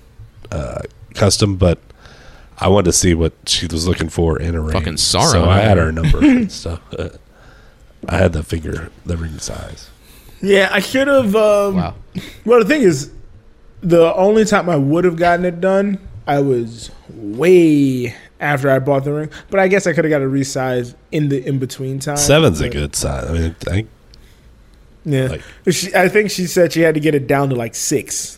[0.51, 0.81] uh,
[1.13, 1.77] custom, but
[2.57, 4.71] I wanted to see what she was looking for in a ring.
[4.73, 5.31] Fucking sorrow.
[5.31, 6.81] So I had her number and stuff.
[8.07, 9.89] I had the figure, the ring size.
[10.41, 11.35] Yeah, I should have.
[11.35, 11.95] Um, Wow.
[12.45, 13.11] Well, the thing is,
[13.81, 19.03] the only time I would have gotten it done, I was way after I bought
[19.05, 19.29] the ring.
[19.49, 22.17] But I guess I could have got it resized in the in between time.
[22.17, 23.29] Seven's a good size.
[23.29, 23.89] I mean, I think
[25.05, 25.41] Yeah, like-
[25.73, 28.37] she, I think she said she had to get it down to like six,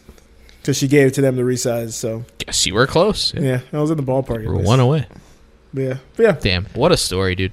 [0.66, 1.91] because she gave it to them to resize.
[1.93, 3.34] So Guess you were close.
[3.36, 3.41] Yeah.
[3.41, 4.43] yeah, I was in the ballpark.
[4.43, 5.05] We're one away.
[5.74, 7.51] Yeah, but yeah, Damn, what a story, dude.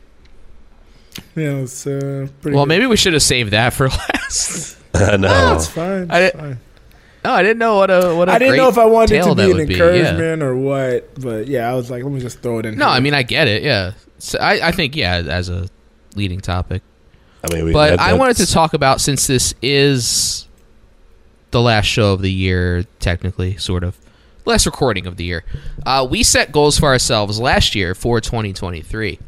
[1.36, 2.54] yeah, it's uh, pretty.
[2.54, 2.68] Well, good.
[2.68, 4.78] maybe we should have saved that for last.
[4.94, 5.28] I know.
[5.28, 6.10] No, it's fine.
[6.10, 6.60] I It's di- fine.
[7.24, 9.14] No, I didn't know what a what a I didn't know great if I wanted
[9.14, 9.84] it to that be an would be, yeah.
[9.84, 12.76] encouragement or what, but yeah, I was like, let me just throw it in.
[12.78, 12.94] No, here.
[12.96, 13.62] I mean I get it.
[13.62, 15.68] Yeah, so I I think yeah as a
[16.16, 16.82] leading topic,
[17.44, 20.48] I mean, we but had I wanted to talk about since this is
[21.52, 23.96] the last show of the year, technically, sort of.
[24.44, 25.44] Last recording of the year.
[25.86, 29.20] Uh, we set goals for ourselves last year for 2023.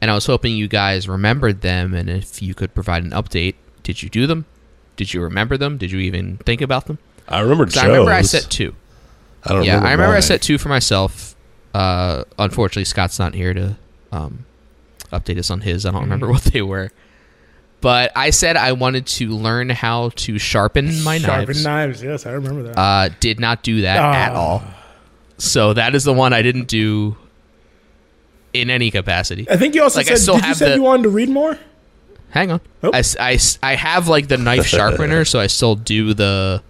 [0.00, 3.56] And I was hoping you guys remembered them and if you could provide an update.
[3.82, 4.44] Did you do them?
[4.94, 5.78] Did you remember them?
[5.78, 6.98] Did you even think about them?
[7.28, 7.82] I remember Joe's.
[7.82, 8.76] I remember I set two.
[9.42, 11.34] I don't yeah, remember I remember I set two for myself.
[11.74, 13.76] Uh, unfortunately, Scott's not here to
[14.12, 14.46] um,
[15.12, 15.84] update us on his.
[15.84, 16.92] I don't remember what they were.
[17.80, 21.24] But I said I wanted to learn how to sharpen my knives.
[21.24, 21.64] Sharpen knives.
[21.64, 22.02] knives.
[22.02, 22.78] Yes, I remember that.
[22.78, 24.34] Uh, did not do that at Ah.
[24.34, 24.64] all.
[25.38, 27.16] So that is the one I didn't do
[28.54, 29.46] in any capacity.
[29.50, 30.18] I think you also like, I said.
[30.20, 31.58] still Did you have say the- you wanted to read more?
[32.30, 32.60] Hang on.
[32.82, 32.90] Oh.
[32.92, 36.62] I, s- I s- I have like the knife sharpener, so I still do the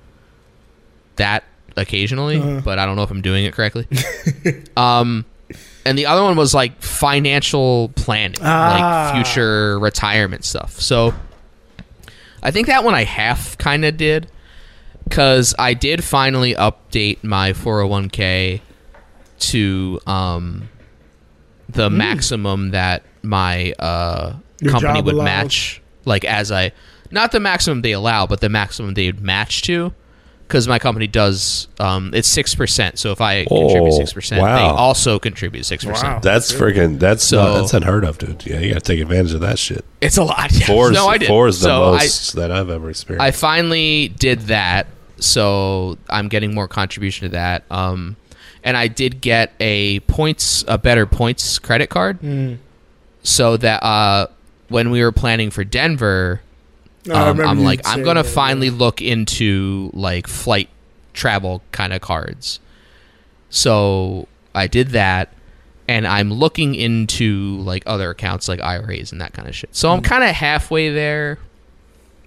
[1.17, 1.45] that
[1.77, 2.61] occasionally, Uh-huh.
[2.65, 3.87] but I don't know if I'm doing it correctly.
[4.77, 5.25] um,
[5.87, 9.13] and the other one was like financial planning, Ah.
[9.15, 10.81] like future retirement stuff.
[10.81, 11.15] So
[12.43, 14.29] I think that one I half kind of did
[15.05, 18.61] because I did finally update my 401k
[19.39, 20.69] to um
[21.69, 24.35] the maximum that my uh
[24.67, 25.25] company would allows.
[25.25, 26.73] match like as I
[27.11, 29.93] not the maximum they allow but the maximum they would match to
[30.47, 35.19] because my company does um it's 6% so if I contribute Oh, 6% they also
[35.19, 36.19] contribute 6% Wow.
[36.21, 36.99] That's freaking.
[37.01, 38.47] That's So- not, that's unheard of, dude.
[38.47, 39.85] Yeah, you got to take advantage of that shit.
[40.01, 40.67] it's a lot yes.
[40.67, 43.25] Four is, no I did four is the so I, most that I've ever experienced.
[43.25, 44.87] I finally did that,
[45.19, 47.65] so I'm getting more contribution to that.
[47.71, 48.17] Um,
[48.63, 52.59] and I did get a points, a better points credit card, Mm.
[53.23, 54.27] so that uh,
[54.69, 56.41] when we were planning for Denver,
[57.07, 58.75] No, um, I'm like, I'm gonna that, finally yeah.
[58.77, 60.69] look into like flight
[61.13, 62.61] travel kind of cards.
[63.49, 65.33] So I did that,
[65.89, 69.75] and I'm looking into like other accounts like IRAs and that kind of shit.
[69.75, 69.91] So.
[69.91, 71.39] I'm kind of halfway there.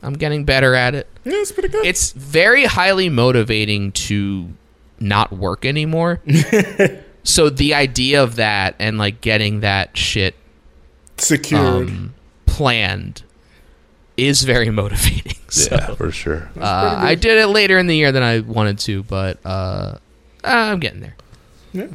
[0.01, 1.85] I'm getting better at it Yeah, it's pretty good.
[1.85, 4.49] it's very highly motivating to
[4.99, 6.21] not work anymore.
[7.23, 10.35] so the idea of that and like getting that shit
[11.17, 11.89] secured.
[11.89, 12.13] um,
[12.45, 13.23] planned
[14.27, 15.35] is very motivating.
[15.49, 16.49] So yeah, for sure.
[16.59, 19.97] uh, I did it later in the year than I wanted to, but uh,
[20.43, 21.15] I'm getting there.
[21.73, 21.87] yeah.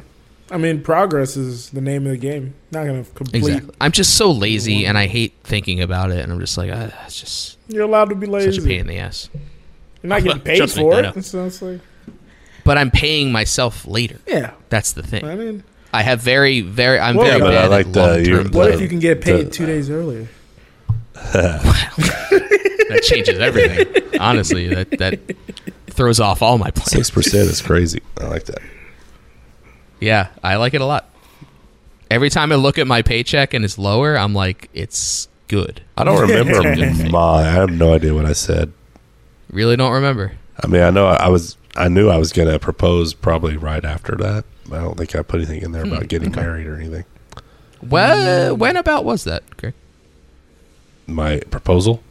[0.51, 2.53] I mean, progress is the name of the game.
[2.71, 3.39] Not gonna complete.
[3.39, 3.73] Exactly.
[3.81, 6.91] I'm just so lazy and I hate thinking about it, and I'm just like, uh,
[7.07, 8.51] it's just You're allowed to be lazy.
[8.51, 9.27] such a pain in the ass.
[10.03, 11.15] You're not getting paid Trust me, for I it.
[11.15, 11.21] know.
[11.23, 11.79] So it's like,
[12.63, 14.19] But I'm paying myself later.
[14.27, 14.51] yeah.
[14.69, 15.25] That's the thing.
[15.25, 16.99] I mean, I have very, very.
[16.99, 19.21] I'm Well, very bad I like at the- long-term you- what if you can get
[19.21, 20.27] paid the- two days earlier?
[21.33, 24.19] That changes everything.
[24.19, 25.19] Honestly, that that
[25.87, 26.91] throws off all my plans.
[26.91, 28.01] Six percent is crazy.
[28.19, 28.61] I like that.
[29.99, 31.09] Yeah, I like it a lot.
[32.11, 35.81] Every time I look at my paycheck and it's lower, I'm like, it's good.
[35.97, 37.19] I don't remember my.
[37.19, 38.71] I have no idea what I said.
[39.49, 40.33] Really don't remember.
[40.61, 41.57] I mean, I know I was.
[41.75, 44.45] I knew I was going to propose probably right after that.
[44.71, 46.07] I don't think I put anything in there about hmm.
[46.07, 47.05] getting married or anything.
[47.81, 49.73] When when about was that, Greg?
[51.07, 52.01] My proposal,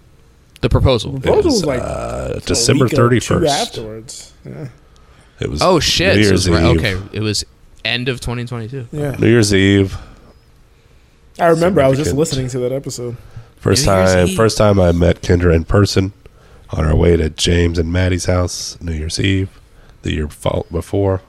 [0.60, 1.12] The proposal.
[1.20, 3.52] Proposal was, was like uh, December week or thirty two first.
[3.52, 4.32] afterwards.
[4.44, 4.68] Yeah.
[5.40, 5.60] It was.
[5.62, 6.16] Oh shit!
[6.16, 6.78] New So Year's it's right- Eve.
[6.84, 7.44] okay, it was
[7.84, 8.88] end of 2022.
[8.92, 9.10] Yeah.
[9.16, 9.96] New Year's Eve.
[11.40, 12.18] I remember I was just Significant.
[12.18, 13.16] listening to that episode.
[13.56, 14.28] First New Year's time.
[14.28, 14.36] Eve.
[14.36, 16.12] First time I met Kendra in person
[16.70, 18.80] on our way to James and Maddie's house.
[18.80, 19.48] New Year's Eve,
[20.02, 21.20] the year fo- before.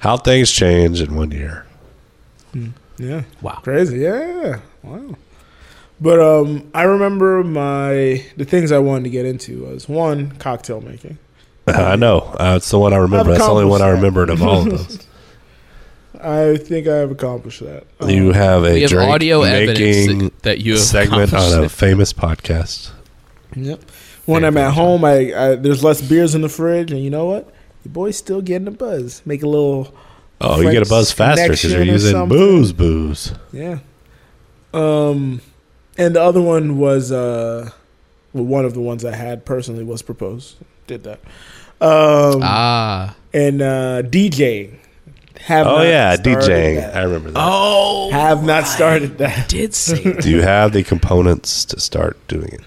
[0.00, 1.66] How things change in one year.
[2.98, 3.22] Yeah.
[3.42, 3.60] Wow.
[3.62, 3.98] Crazy.
[3.98, 4.60] Yeah.
[4.82, 5.16] Wow.
[6.00, 10.80] But um I remember my the things I wanted to get into was one, cocktail
[10.80, 11.18] making.
[11.66, 12.18] I know.
[12.38, 13.32] Uh, it's the one I remember.
[13.32, 15.06] That's the only one I accomplished remembered of all of those.
[16.20, 17.84] I think I have accomplished that.
[18.00, 21.34] Um, you have a We have drink audio evidence making that, that you have segment
[21.34, 22.90] on a famous podcast.
[23.54, 23.82] Yep.
[24.24, 27.10] When Very I'm at home, I, I there's less beers in the fridge, and you
[27.10, 27.52] know what?
[27.84, 29.22] Your boy's still getting a buzz.
[29.24, 29.94] Make a little,
[30.40, 33.32] Oh, you get a buzz faster because you're using booze, booze.
[33.52, 33.78] yeah.
[34.74, 35.40] Um,
[35.98, 37.70] and the other one was uh,
[38.32, 40.56] well, one of the ones I had personally was proposed.
[40.86, 41.20] Did that.
[41.80, 43.14] Um, Ah.
[43.34, 44.78] and uh, DJing.
[45.40, 46.76] Have Oh yeah, DJing.
[46.76, 46.96] that.
[46.96, 47.40] I remember that.
[47.42, 48.10] Oh.
[48.12, 49.48] Have not started that.
[49.48, 50.12] Did say.
[50.20, 52.60] Do you have the components to start doing it?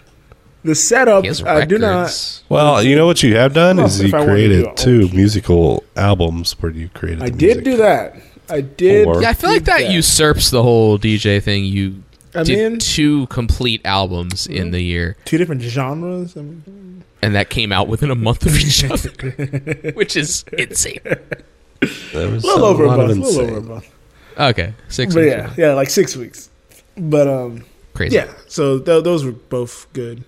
[0.64, 2.44] The setup, I do not.
[2.50, 5.10] Well, you know what you have done Well, is you I created do it, two
[5.16, 7.24] musical albums where you created.
[7.24, 7.64] I did music.
[7.64, 8.16] do that.
[8.50, 9.08] I did.
[9.22, 9.92] Yeah, I feel like that Yeah.
[9.92, 11.64] usurps the whole DJ thing.
[11.64, 12.04] You
[12.36, 16.38] I did mean, two complete albums in the year, two different genres.
[16.38, 21.00] I mean, and that came out within a month of each other, which is insane.
[21.04, 23.00] There was a little a over a month.
[23.00, 23.96] A little insane- over a month.
[24.38, 25.14] Okay, six.
[25.14, 25.36] But weeks.
[25.36, 26.50] yeah, yeah, like six weeks.
[26.98, 28.16] But um, crazy.
[28.16, 28.32] yeah.
[28.48, 30.24] So th- those were both good.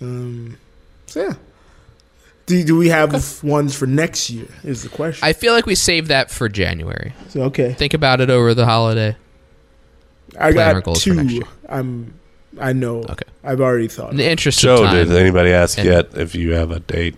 [0.00, 0.56] Um,
[1.06, 1.34] so yeah,
[2.46, 4.46] Do, do we have ones for next year?
[4.64, 5.24] Is the question.
[5.24, 7.12] I feel like we saved that for January.
[7.28, 9.16] So, okay, Think about it over the holiday.
[10.38, 11.34] I plan our got goals for next two.
[11.36, 11.44] year.
[11.68, 12.14] I'm.
[12.58, 13.00] I know.
[13.02, 13.24] Okay.
[13.44, 14.12] I've already thought.
[14.12, 15.08] In the interest Joe, of time.
[15.08, 17.16] did anybody ask And- yet if you have a date?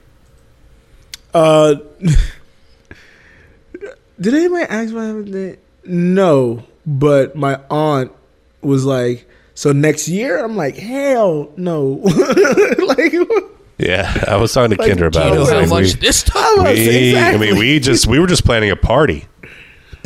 [1.32, 1.76] Uh,
[4.20, 5.58] did anybody ask if I have a date?
[5.84, 8.12] No, but my aunt
[8.62, 12.00] was like, "So next year?" I'm like, "Hell no!"
[12.78, 13.14] like,
[13.78, 15.34] Yeah, I was talking to Like, Kendra about it.
[15.36, 16.42] know It's how like much we- this time?
[16.60, 17.48] I was- we, exactly.
[17.48, 19.26] I mean, we just we were just planning a party,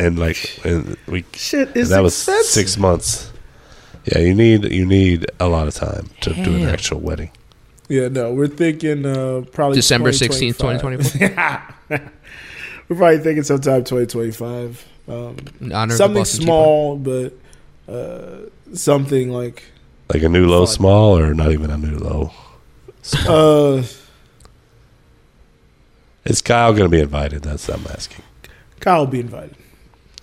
[0.02, 3.30] and like, and we shit is that was six months.
[4.04, 7.30] Yeah, you need you need a lot of time to do an actual wedding.
[7.88, 11.20] Yeah, no, we're thinking uh, probably December 16th, 2025.
[12.88, 14.84] we're probably thinking sometime 2025.
[15.08, 17.32] Um, In honor of the something small, but
[17.88, 19.64] uh, something like
[20.12, 20.74] Like a new low Fun.
[20.74, 22.32] small, or not even a new low.
[23.28, 23.82] uh,
[26.24, 27.42] Is Kyle going to be invited?
[27.42, 28.24] That's what I'm asking.
[28.80, 29.56] Kyle will be invited.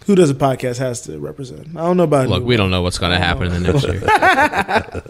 [0.10, 1.68] Who does a podcast has to represent?
[1.78, 3.74] I don't know about Look, new- we don't know what's going to happen in the
[3.74, 4.01] next year.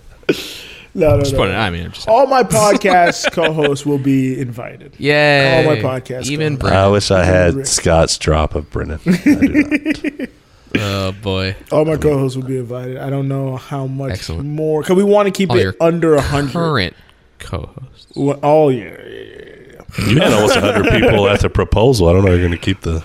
[0.94, 1.38] no, no, Just no.
[1.38, 1.58] putting it.
[1.58, 2.06] I mean, I'm just.
[2.10, 4.98] All my podcast co-hosts will be invited.
[5.00, 5.64] Yeah.
[5.66, 6.64] all my podcast Even go.
[6.64, 6.80] Brennan.
[6.80, 7.68] I wish I had Rick.
[7.68, 9.00] Scott's drop of Brennan.
[9.06, 10.30] I do not.
[10.76, 11.56] Oh boy.
[11.72, 12.98] All my co-hosts will be invited.
[12.98, 14.50] I don't know how much Excellent.
[14.50, 16.52] more because we want to keep All it your under a hundred.
[16.52, 16.94] Current
[17.40, 18.08] co-host.
[18.18, 20.06] Well, Oh yeah, yeah, yeah, yeah.
[20.10, 22.10] You had almost 100 people at the proposal.
[22.10, 22.34] I don't know.
[22.34, 23.02] If you're going to keep the.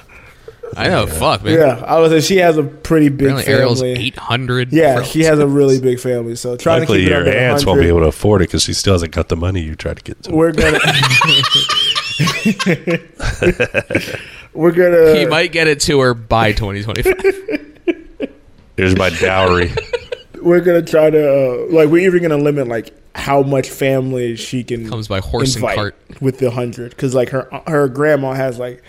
[0.77, 1.07] I know.
[1.07, 1.55] Fuck man.
[1.59, 2.11] Yeah, I was.
[2.11, 4.07] say She has a pretty big Apparently, Ariel's family.
[4.07, 4.72] 800.
[4.72, 5.11] Yeah, friends.
[5.11, 6.37] she has a really big family.
[6.37, 8.72] So trying Luckily, to keep your aunts won't be able to afford it because she
[8.75, 10.33] still hasn't got the money you tried to get to.
[10.35, 10.79] We're gonna.
[14.55, 15.14] we're gonna.
[15.18, 17.81] He might get it to her by 2025.
[18.77, 19.72] Here's my dowry.
[20.41, 21.89] We're gonna try to uh, like.
[21.89, 25.97] We're even gonna limit like how much family she can Comes by horse and cart.
[26.20, 28.83] with the hundred because like her her grandma has like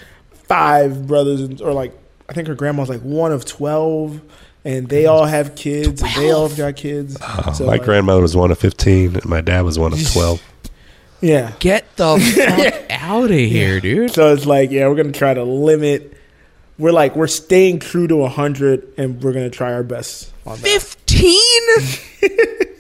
[0.48, 1.94] five brothers and, or like
[2.30, 4.22] I think her grandma's like one of twelve.
[4.68, 7.16] And they all have kids, and they all have got kids.
[7.22, 10.12] Oh, So, my like, grandmother was one of 15, and my dad was one of
[10.12, 10.42] 12.
[11.22, 11.52] yeah.
[11.60, 14.10] Get the fuck out of here, dude.
[14.12, 16.18] So it's like, yeah, we're gonna try to limit.
[16.80, 21.40] We're like, we're staying true to hundred, and we're gonna try our best on 15?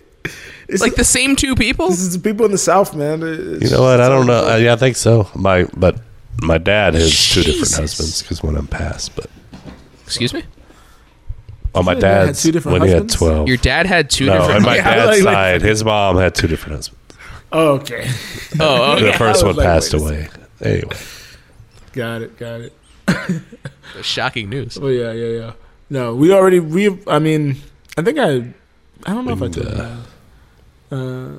[0.67, 1.89] It's like the same two people?
[1.89, 3.21] This is the people in the South, man.
[3.21, 4.01] It's- You know what?
[4.01, 4.53] I don't know.
[4.53, 5.29] Uh, yeah, I think so.
[5.35, 5.99] My But
[6.41, 7.77] my dad has two different Jesus.
[7.77, 9.15] husbands because one of them passed.
[9.15, 9.27] But
[10.05, 10.43] Excuse me?
[11.73, 13.15] oh, my Your dad had dad's, two different when he had husbands?
[13.15, 13.47] 12.
[13.47, 14.65] Your dad had two no, on different.
[14.65, 17.01] my Yeah, dad's like- like- side, his mom had two different husbands.
[17.51, 18.09] Oh, okay,
[18.59, 19.05] Oh, okay.
[19.11, 20.29] The first I one was like, passed wait a away.
[20.61, 20.95] Anyway,
[21.93, 22.73] got it, got it.
[24.01, 24.77] Shocking news.
[24.81, 25.51] Oh yeah, yeah, yeah.
[25.89, 26.97] No, we already we.
[27.07, 27.57] I mean,
[27.97, 28.53] I think I.
[29.05, 29.73] I don't know if I And, told you.
[29.75, 29.97] that.
[30.91, 31.33] Uh,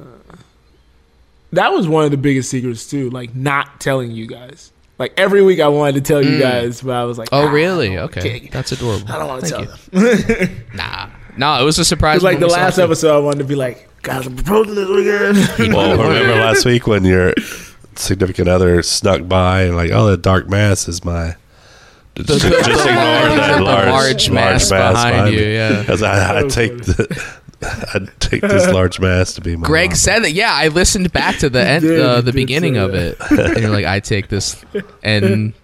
[1.52, 3.10] that was one of the biggest secrets too.
[3.10, 4.72] Like not telling you guys.
[4.98, 6.40] Like every week, I wanted to tell you Mm.
[6.40, 7.98] guys, but I was like, Oh, "Ah, really?
[7.98, 8.48] Okay.
[8.50, 9.06] That's adorable.
[9.12, 9.68] I don't want to tell you.
[9.92, 10.50] them.
[10.74, 11.08] Nah.
[11.36, 12.16] No, it was a surprise.
[12.16, 12.82] It's like the last it.
[12.82, 15.74] episode, I wanted to be like, guys, I'm proposing this weekend.
[15.74, 17.34] well, remember last week when your
[17.96, 21.36] significant other snuck by and like, oh, the dark mass is my.
[22.14, 25.52] Just, just ignore that the large, large mass behind you, me.
[25.54, 25.80] yeah.
[25.80, 29.66] Because I, I take the, I take this large mass to be my.
[29.66, 29.96] Greg mom.
[29.96, 30.32] said that.
[30.32, 33.70] Yeah, I listened back to the end, did, uh, the beginning of it, and you're
[33.70, 34.62] like, "I take this,"
[35.02, 35.54] and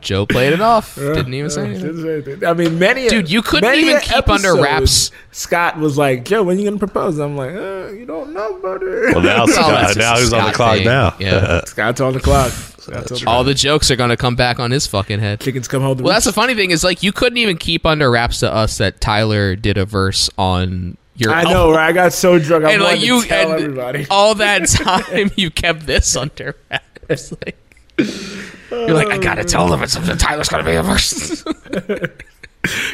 [0.00, 0.96] Joe played it off.
[0.96, 1.86] Didn't even say anything.
[1.86, 2.44] Didn't say anything.
[2.48, 5.12] I mean, many Dude, you couldn't even keep under wraps.
[5.30, 8.82] Scott was like, "Joe, when you gonna propose?" I'm like, uh, "You don't know about
[8.82, 10.84] it." Well, now, Well, Scott, that's now a he's on the clock thing.
[10.86, 11.14] now.
[11.20, 11.60] Yeah.
[11.66, 12.50] Scott's on the clock.
[12.50, 15.40] Scott's All the jokes are gonna come back on his fucking head.
[15.40, 15.98] chickens come home.
[15.98, 18.52] To Well, that's the funny thing is like you couldn't even keep under wraps to
[18.52, 21.32] us that Tyler did a verse on your.
[21.32, 21.88] I know, right?
[21.88, 22.64] I got so drunk.
[22.64, 24.06] I and like you to tell and everybody.
[24.10, 27.32] all that time you kept this under wraps.
[27.32, 27.56] Like,
[27.98, 30.16] you're like, I gotta tell them it's something.
[30.16, 31.44] Tyler's gonna be a verse.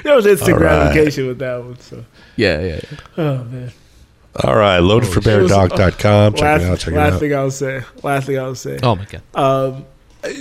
[0.04, 0.92] There was instant All right.
[0.92, 1.78] gratification with that one.
[1.78, 2.04] So,
[2.36, 2.80] yeah, yeah.
[2.90, 2.98] yeah.
[3.16, 3.72] oh man.
[4.44, 6.34] All right, loadedforbeardog.com.
[6.34, 6.78] Check last it out.
[6.78, 7.00] Check it out.
[7.00, 7.20] last out.
[7.20, 7.82] thing I'll say.
[8.02, 8.78] Last thing I'll say.
[8.82, 9.22] Oh my god.
[9.34, 9.86] um,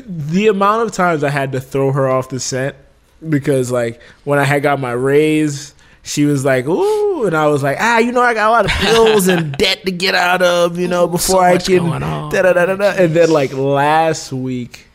[0.05, 2.75] the amount of times I had to throw her off the scent
[3.27, 5.73] because, like, when I had got my raise,
[6.03, 8.65] she was like, "Ooh," and I was like, "Ah, you know, I got a lot
[8.65, 12.03] of bills and debt to get out of, you know, before So I can." going
[12.03, 12.31] on.
[12.31, 12.91] Da, da, da, da, da.
[12.91, 14.87] And then, like last week,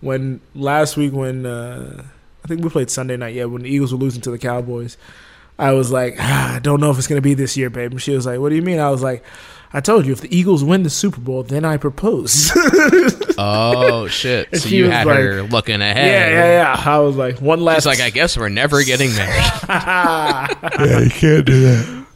[0.00, 2.04] when last week when uh,
[2.44, 4.96] I think we played Sunday night, yeah, when the Eagles were losing to the Cowboys.
[5.58, 7.90] I was like, ah, I don't know if it's gonna be this year, babe.
[7.90, 8.78] And she was like, What do you mean?
[8.80, 9.22] I was like,
[9.72, 12.50] I told you, if the Eagles win the Super Bowl, then I propose.
[13.42, 14.48] Oh shit.
[14.52, 16.06] And So she you was had her looking ahead.
[16.06, 16.92] Yeah, yeah, yeah.
[16.94, 17.76] I was like, one last.
[17.84, 19.42] She's like, I guess we're never getting married.
[19.70, 22.06] Yeah, you can't do that.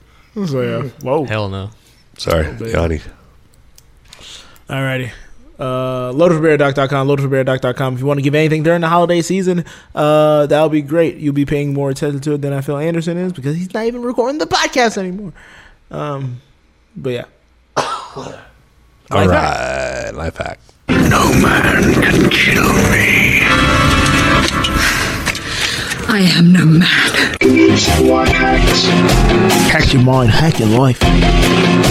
[0.46, 0.88] so, yeah.
[1.00, 1.24] Whoa.
[1.24, 1.70] Hell no.
[2.18, 2.74] Sorry, babe.
[2.74, 3.00] Yanni.
[4.68, 5.12] Alrighty.
[5.58, 7.94] Uh, loadedforbeardoc.com, loadedforbeardoc.com.
[7.94, 11.16] If you want to give anything during the holiday season, uh, that'll be great.
[11.16, 13.86] You'll be paying more attention to it than I feel Anderson is because he's not
[13.86, 15.32] even recording the podcast anymore.
[15.90, 16.42] Um,
[16.96, 17.24] but yeah.
[18.16, 18.22] All
[19.10, 20.60] Life right, life hack.
[26.06, 26.84] I am no man.
[29.68, 31.00] Hack your mind, hack your life.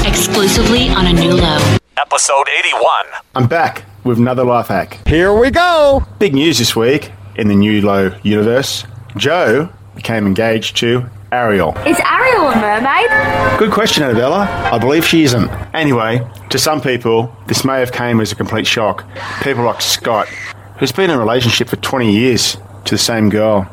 [0.07, 1.59] exclusively on a new low.
[1.97, 3.05] Episode 81.
[3.35, 5.05] I'm back with another life hack.
[5.05, 6.05] Here we go!
[6.19, 8.85] Big news this week in the New Low universe.
[9.17, 11.75] Joe became engaged to Ariel.
[11.87, 13.57] Is Ariel a mermaid?
[13.57, 14.41] Good question, Annabella.
[14.71, 15.49] I believe she isn't.
[15.73, 16.21] Anyway,
[16.51, 19.03] to some people, this may have came as a complete shock.
[19.41, 20.27] People like Scott,
[20.77, 23.67] who's been in a relationship for 20 years to the same girl.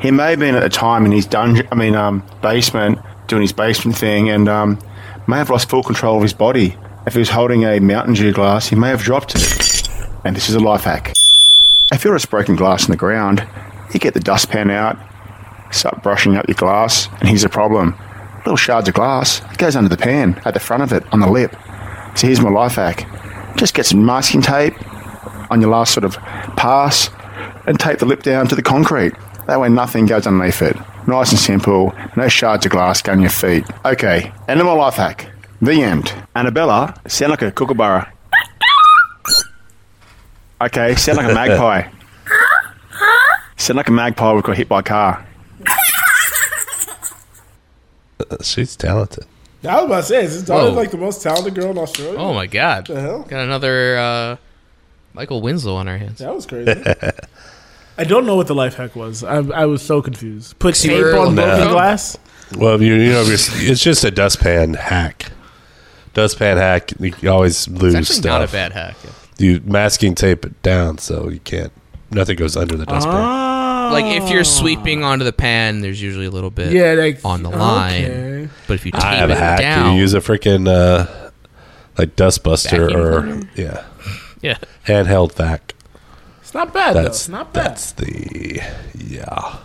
[0.00, 3.42] He may have been at the time in his dungeon, I mean, um, basement, doing
[3.42, 4.78] his basement thing, and um,
[5.26, 6.78] may have lost full control of his body.
[7.06, 9.88] If he was holding a Mountain Dew glass, he may have dropped it.
[10.24, 11.12] And this is a life hack.
[11.92, 13.46] If you're just broken glass in the ground,
[13.92, 14.96] you get the dustpan out,
[15.72, 17.96] start brushing up your glass, and here's the problem.
[18.38, 21.20] Little shards of glass, it goes under the pan, at the front of it, on
[21.20, 21.54] the lip.
[22.14, 23.06] So here's my life hack.
[23.56, 24.74] Just get some masking tape
[25.50, 26.16] on your last sort of
[26.56, 27.10] pass
[27.66, 29.12] and tape the lip down to the concrete.
[29.46, 30.76] That way nothing goes underneath it.
[31.06, 33.64] Nice and simple, no shards of glass going on your feet.
[33.84, 35.30] Okay, end of my life hack.
[35.60, 36.12] The end.
[36.34, 38.12] Annabella, sound like a kookaburra.
[40.60, 41.88] Okay, sound like a magpie.
[43.56, 45.26] Sound like a magpie who got hit by a car.
[48.42, 49.24] She's talented.
[49.64, 50.72] I was about to say, is this Whoa.
[50.72, 52.18] like the most talented girl in Australia?
[52.18, 52.88] Oh my god.
[52.88, 53.22] What the hell?
[53.22, 54.36] Got another uh,
[55.14, 56.18] Michael Winslow on our hands.
[56.18, 56.72] That was crazy.
[57.98, 59.22] I don't know what the life hack was.
[59.22, 60.58] I, I was so confused.
[60.58, 61.44] Put tape You're- on No.
[61.46, 62.18] broken glass.
[62.56, 65.30] Well, you, you know, it's just a dustpan hack.
[66.14, 66.92] Dustpan hack.
[67.00, 68.40] You always lose It's actually stuff.
[68.40, 68.96] not a bad hack.
[69.38, 71.72] You masking tape it down so you can't.
[72.10, 73.14] Nothing goes under the dustpan.
[73.16, 73.51] Ah.
[73.92, 77.42] Like if you're sweeping onto the pan, there's usually a little bit Yeah, like on
[77.42, 78.04] the line.
[78.04, 78.48] Okay.
[78.66, 79.60] But if you tape I have it a hack.
[79.60, 81.30] down, You use a freaking uh,
[81.98, 83.48] like dustbuster Vacuum or cleaner?
[83.54, 83.84] yeah,
[84.40, 84.58] yeah.
[84.86, 85.74] handheld vac.
[86.40, 87.32] It's not bad That's though.
[87.32, 87.64] Not bad.
[87.72, 88.60] that's the
[88.98, 89.58] yeah.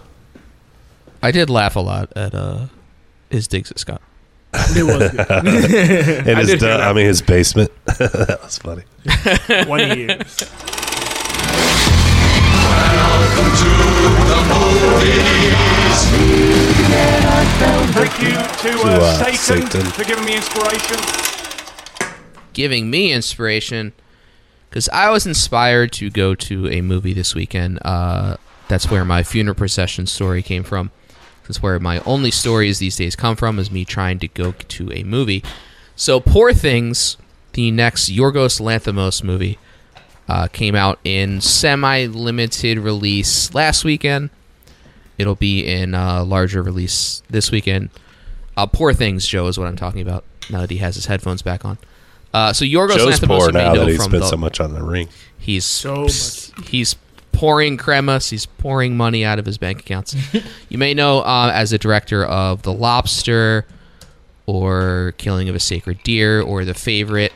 [1.24, 2.66] I did laugh a lot at uh,
[3.30, 4.02] his digs at Scott.
[4.54, 6.28] It was good.
[6.28, 6.82] In his, did du- that.
[6.82, 7.72] I mean his basement.
[7.86, 8.84] that was funny.
[9.66, 10.44] Twenty years.
[17.98, 19.92] Thank you to To, uh, uh, Satan, Satan.
[19.92, 20.98] for giving me inspiration.
[22.54, 23.94] giving me inspiration
[24.70, 27.80] because I was inspired to go to a movie this weekend.
[27.84, 28.38] Uh,
[28.68, 30.92] that's where my funeral procession story came from.
[31.44, 34.92] That's where my only stories these days come from is me trying to go to
[34.94, 35.44] a movie.
[35.96, 37.18] So, Poor Things,
[37.54, 39.58] the next Yorgos Lanthimos movie,
[40.28, 44.30] uh, came out in semi-limited release last weekend.
[45.18, 47.90] It'll be in uh, larger release this weekend.
[48.56, 50.24] Uh, Poor Things, Joe, is what I'm talking about.
[50.50, 51.78] Now that he has his headphones back on.
[52.34, 54.38] Uh, so Yorgos Joe's Lanthimos, poor you may now know that he spent the- so
[54.38, 55.08] much on the ring.
[55.38, 56.08] He's So
[56.66, 56.96] he's
[57.32, 58.30] pouring cremas.
[58.30, 60.16] He's pouring money out of his bank accounts.
[60.70, 63.66] you may know uh, as a director of The Lobster,
[64.46, 67.34] or Killing of a Sacred Deer, or The Favorite.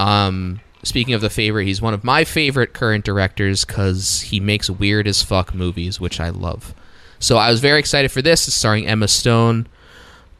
[0.00, 4.68] Um, speaking of The Favorite, he's one of my favorite current directors because he makes
[4.70, 6.74] weird as fuck movies, which I love.
[7.18, 8.46] So I was very excited for this.
[8.46, 9.66] It's starring Emma Stone,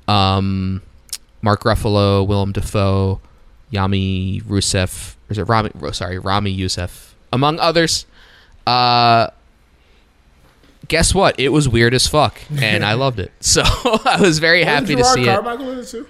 [0.06, 0.82] um,
[1.42, 3.20] Mark Ruffalo, Willem Dafoe,
[3.72, 5.70] Yami Rusev, or is it Rami?
[5.92, 8.06] Sorry, Ramy Youssef, among others.
[8.66, 9.28] Uh,
[10.88, 11.38] guess what?
[11.40, 13.32] It was weird as fuck, and I loved it.
[13.40, 15.26] So I was very happy to Gerard see it.
[15.26, 16.06] Carmichael in it too?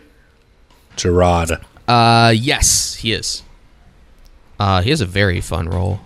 [0.97, 1.53] Gerard.
[1.87, 3.43] Uh, yes, he is.
[4.59, 6.01] Uh, he has a very fun role.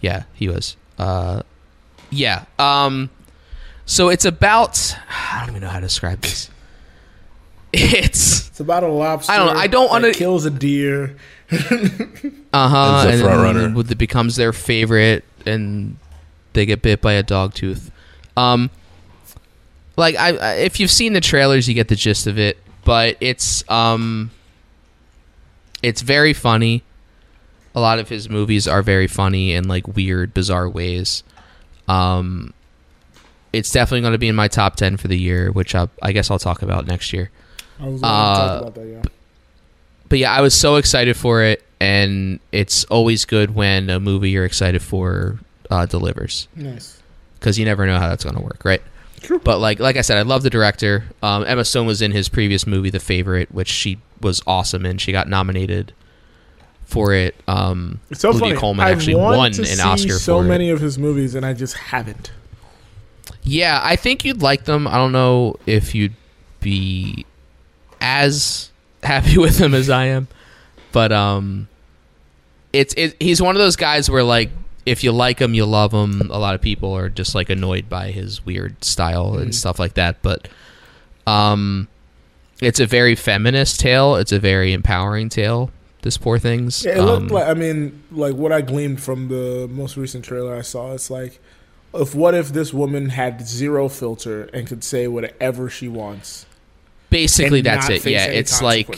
[0.00, 0.76] Yeah, he was.
[0.98, 1.42] Uh,
[2.10, 2.44] yeah.
[2.58, 3.10] Um,
[3.86, 4.96] so it's about.
[5.08, 6.50] I don't even know how to describe this.
[7.72, 9.32] It's It's about a lobster.
[9.32, 11.16] I don't know, I don't that wanna- kills a deer.
[11.50, 11.56] uh
[12.68, 15.96] huh, As the and then it becomes their favorite, and
[16.54, 17.90] they get bit by a dog tooth.
[18.36, 18.70] Um,
[19.96, 22.58] like I, I, if you've seen the trailers, you get the gist of it.
[22.84, 24.30] But it's um,
[25.82, 26.82] it's very funny.
[27.74, 31.22] A lot of his movies are very funny in like weird, bizarre ways.
[31.88, 32.52] Um,
[33.52, 36.12] it's definitely going to be in my top ten for the year, which I, I
[36.12, 37.30] guess I'll talk about next year.
[37.80, 38.86] I was Uh, talk about that.
[38.86, 39.02] Yeah.
[40.08, 44.30] but yeah, I was so excited for it, and it's always good when a movie
[44.30, 45.38] you're excited for
[45.70, 47.00] uh, delivers Nice.
[47.38, 48.82] because you never know how that's going to work, right?
[49.20, 49.38] True.
[49.38, 51.04] But like like I said, I love the director.
[51.22, 54.98] Um, Emma Stone was in his previous movie, The Favorite, which she was awesome in.
[54.98, 55.92] She got nominated
[56.92, 57.34] for it.
[57.48, 58.60] Um, It's so Olivia funny.
[58.60, 60.72] Colman I actually won an Oscar so for many it.
[60.74, 62.30] of his movies, and I just haven't.
[63.42, 64.86] Yeah, I think you'd like them.
[64.86, 66.14] I don't know if you'd
[66.60, 67.26] be
[68.00, 68.70] as
[69.02, 70.28] happy with them as I am,
[70.92, 71.68] but um,
[72.72, 74.50] it's it, he's one of those guys where like
[74.86, 76.30] if you like him, you love him.
[76.30, 79.94] A lot of people are just like annoyed by his weird style and stuff like
[79.94, 80.48] that, but
[81.26, 81.88] um,
[82.60, 84.16] it's a very feminist tale.
[84.16, 85.70] It's a very empowering tale.
[86.02, 86.84] This poor things.
[86.84, 87.48] Yeah, it Um, looked like.
[87.48, 90.92] I mean, like what I gleaned from the most recent trailer I saw.
[90.92, 91.40] It's like,
[91.94, 96.46] if what if this woman had zero filter and could say whatever she wants?
[97.10, 98.06] basically that's it.
[98.06, 98.88] Yeah, it's like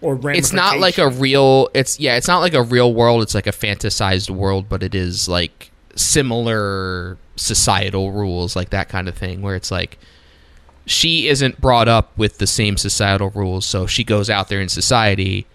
[0.00, 3.34] or it's not like a real it's yeah it's not like a real world it's
[3.34, 9.14] like a fantasized world but it is like similar societal rules like that kind of
[9.16, 9.96] thing where it's like
[10.86, 14.68] she isn't brought up with the same societal rules so she goes out there in
[14.68, 15.46] society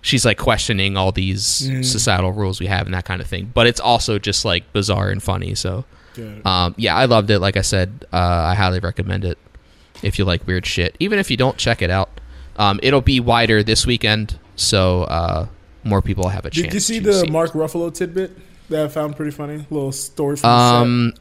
[0.00, 1.84] she's like questioning all these Mm.
[1.84, 5.10] societal rules we have and that kind of thing but it's also just like bizarre
[5.10, 5.84] and funny so
[6.16, 6.36] Yeah.
[6.44, 8.16] um, yeah i loved it like i said uh,
[8.50, 9.38] i highly recommend it
[10.02, 12.10] if you like weird shit even if you don't check it out
[12.56, 15.46] um, it'll be wider this weekend so uh,
[15.84, 17.26] more people have a chance Did you see the.
[17.30, 18.36] Mark Ruffalo tidbit
[18.68, 19.64] that I found pretty funny?
[19.70, 21.14] little story from the um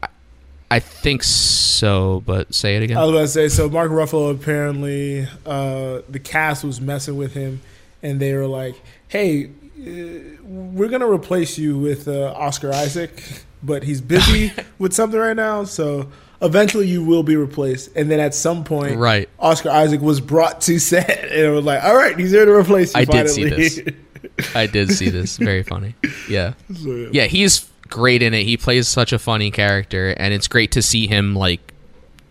[0.72, 2.97] I- think so but say it again.
[2.97, 3.70] I was about to say so.
[3.70, 7.61] Mark Ruffalo apparently uh, the cast was messing with him,
[8.03, 8.76] and they were like,
[9.07, 13.24] "Hey, uh, we're gonna replace you with uh, Oscar Isaac,
[13.63, 16.09] but he's busy with something right now, so."
[16.39, 19.28] Eventually, you will be replaced, and then at some point, Right.
[19.39, 22.51] Oscar Isaac was brought to set, and it was like, "All right, he's here to
[22.51, 23.80] replace you." I did see this.
[24.53, 25.95] i did see this very funny
[26.30, 27.09] yeah So, yeah.
[27.11, 30.81] yeah he's great in it he plays such a funny character and it's great to
[30.81, 31.73] see him like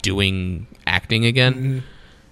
[0.03, 1.79] doing acting again Mm-hmm.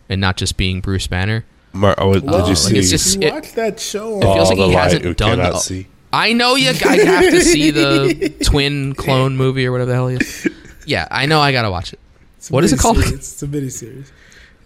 [0.09, 2.79] and not just being bruce banner Mar- oh, did Well, you see?
[2.79, 4.18] it's just- you it- watch that show.
[4.18, 5.87] it feels like All he the light hasn't done cannot a- see.
[6.12, 10.07] I know you guys have to see the twin clone movie or whatever the hell
[10.07, 10.49] it is.
[10.87, 11.99] Yeah, I know I gotta watch it.
[12.37, 12.99] It's What is it called?
[12.99, 13.12] miniseries.
[13.14, 14.07] It's a miniseries.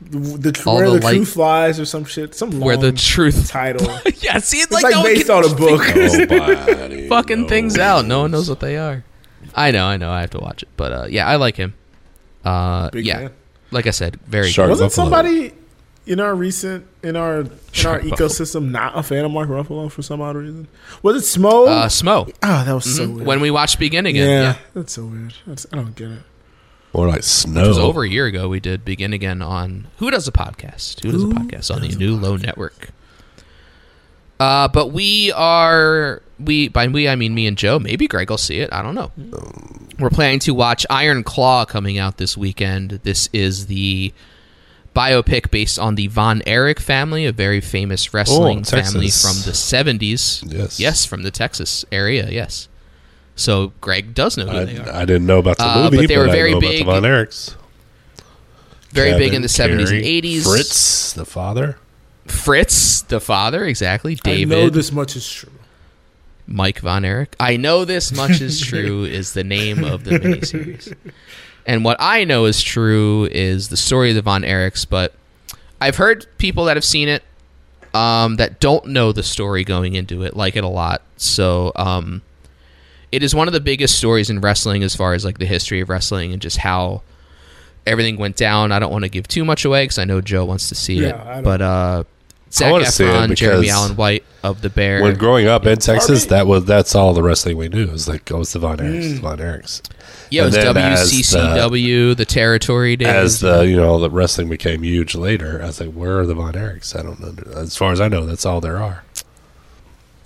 [0.01, 0.19] The,
[0.53, 2.35] the All where the the, light- truth lies or some shit.
[2.35, 3.87] Some Where the truth title.
[4.21, 5.83] Yeah, see it's It's like, like, no based on a book.
[7.09, 7.49] Fucking knows.
[7.49, 8.05] things out.
[8.07, 9.05] No one knows what they are.
[9.55, 10.69] I know, I know, I have to watch it.
[10.77, 11.75] But uh, yeah, I like him.
[12.45, 13.19] Uh, Big yeah.
[13.19, 13.31] fan.
[13.71, 14.81] Like I said, very Shark good.
[14.81, 15.05] Wasn't Buffalo.
[15.23, 15.53] somebody
[16.07, 18.29] in our recent in our in Shark our Buffalo.
[18.29, 20.69] ecosystem not a fan of Mark Ruffalo for some odd reason?
[21.03, 21.67] Was it Smo?
[21.69, 22.33] Uh, Smo.
[22.43, 23.15] oh, that was so Mhm.
[23.17, 23.27] weird.
[23.27, 24.29] When we watched Begin yeah, Again.
[24.43, 24.57] Yeah.
[24.75, 25.35] that's so weird.
[25.47, 26.19] That's, I don't get it.
[26.93, 27.61] More like snow.
[27.61, 27.69] It snow.
[27.69, 28.49] was over a year ago.
[28.49, 31.03] We did Begin Again on Who Does a Podcast?
[31.03, 32.91] Who Does a Podcast on the New Low Network.
[34.41, 37.79] Uh, but we are we by we I mean me and Joe.
[37.79, 38.73] Maybe Greg will see it.
[38.73, 39.11] I don't know.
[39.99, 43.01] We're planning to watch Iron Claw coming out this weekend.
[43.03, 44.13] This is the
[44.95, 50.43] biopic based on the Von Erich family, a very famous wrestling family from the seventies.
[50.47, 50.79] Yes.
[50.79, 52.29] yes, from the Texas area.
[52.31, 52.69] Yes.
[53.39, 54.91] So Greg does know who they are.
[54.93, 57.55] I, I didn't know about the Uh, movie, but they were very big- Von Erichs.
[58.91, 60.45] very big in the seventies and eighties.
[60.47, 61.79] Fritz, the father.
[62.27, 64.17] Fritz, the father, exactly.
[64.17, 65.53] David, I know this much is true.
[66.47, 67.35] Mike Von Erich.
[67.39, 70.95] I know this much is true is the name of the miniseries.
[71.67, 75.15] And what I know is true is the story of the Von Erichs, but
[75.81, 77.23] I've heard people that have seen it
[77.95, 81.03] um, that don't know the story going into it like it a lot.
[81.19, 82.23] So um,
[83.13, 85.81] it is one of the biggest stories in wrestling as far as like the history
[85.81, 87.03] of wrestling and just how
[87.87, 88.71] everything went down.
[88.73, 91.01] I don't want to give too much away because I know Joe wants to see
[91.03, 92.05] Yeah, it, but uh,
[92.51, 95.03] Zac wanna see it Efron, Jeremy Allen White of the Bear.
[95.03, 97.85] When growing up in Texas, that was that's all the wrestling we knew.
[97.85, 99.15] It was like, oh, it's the Von Erichs, Mm.
[99.15, 99.83] the Von Erichs.
[100.31, 103.09] Yeah, it was And then WCCW, the, territory days.
[103.09, 106.35] As the you know the wrestling became huge later, I was like, where are the
[106.35, 106.99] Von Erichs?
[106.99, 107.53] I don't know.
[107.59, 109.05] As far as I know, that's all there are.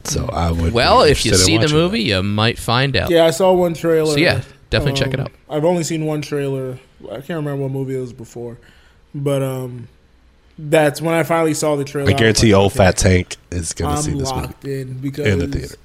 [0.04, 0.72] So I would.
[0.72, 3.10] well, if you see the watching movie, you might find out.
[3.10, 4.12] Yeah, I saw one trailer.
[4.14, 5.32] So yeah, definitely check it Um, out.
[5.48, 6.78] I've only seen one trailer.
[7.10, 8.58] I can't remember what movie it was before,
[9.14, 9.88] but um,
[10.58, 12.10] that's when I finally saw the trailer.
[12.10, 15.26] I guarantee was old like, fat tank is going to see this movie in because
[15.26, 15.76] in the theater.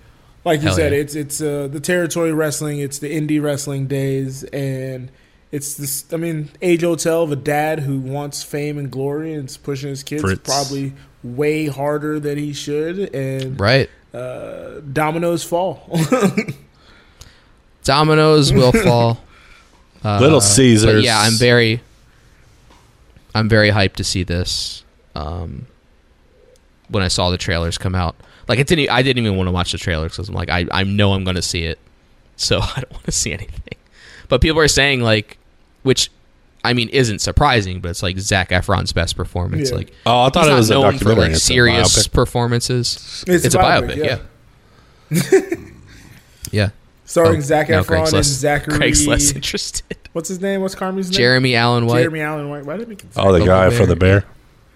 [0.45, 0.99] Like you Hell said, yeah.
[0.99, 2.79] it's it's uh, the territory wrestling.
[2.79, 5.11] It's the indie wrestling days, and
[5.51, 6.05] it's this.
[6.13, 9.57] I mean, age old tale of a dad who wants fame and glory and is
[9.57, 10.41] pushing his kids Fritz.
[10.49, 13.89] probably way harder than he should, and Right.
[14.13, 15.89] Uh, dominoes fall.
[17.83, 19.23] Dominoes will fall.
[20.05, 21.03] Uh, Little Caesars.
[21.03, 21.81] yeah, I'm very,
[23.33, 24.83] I'm very hyped to see this.
[25.15, 25.65] Um,
[26.89, 28.15] when I saw the trailers come out,
[28.47, 30.67] like it didn't, I didn't even want to watch the trailers because I'm like, I,
[30.71, 31.79] I know I'm going to see it,
[32.35, 33.77] so I don't want to see anything.
[34.29, 35.39] But people are saying like,
[35.81, 36.11] which
[36.63, 39.69] I mean, isn't surprising, but it's like Zac Efron's best performance.
[39.69, 39.77] Yeah.
[39.77, 41.21] Like, Oh, I thought he's it was a known for documentary.
[41.23, 43.23] like It's a serious performances.
[43.27, 44.19] It's It's, a a biopic, biopic, yeah.
[45.09, 45.67] yeah.
[46.51, 46.69] yeah.
[47.05, 48.77] Starring Oh, Zac now Efron Craig's and less- Zachary.
[48.77, 49.97] Craig's less interested.
[50.13, 50.61] What's his name?
[50.61, 51.17] What's Carmen's name?
[51.17, 51.99] Jeremy Allen White.
[51.99, 52.65] Jeremy Allen White.
[52.65, 53.09] Why did I make it?
[53.15, 53.77] Oh, the Bubble guy Bear.
[53.77, 54.25] from the bear.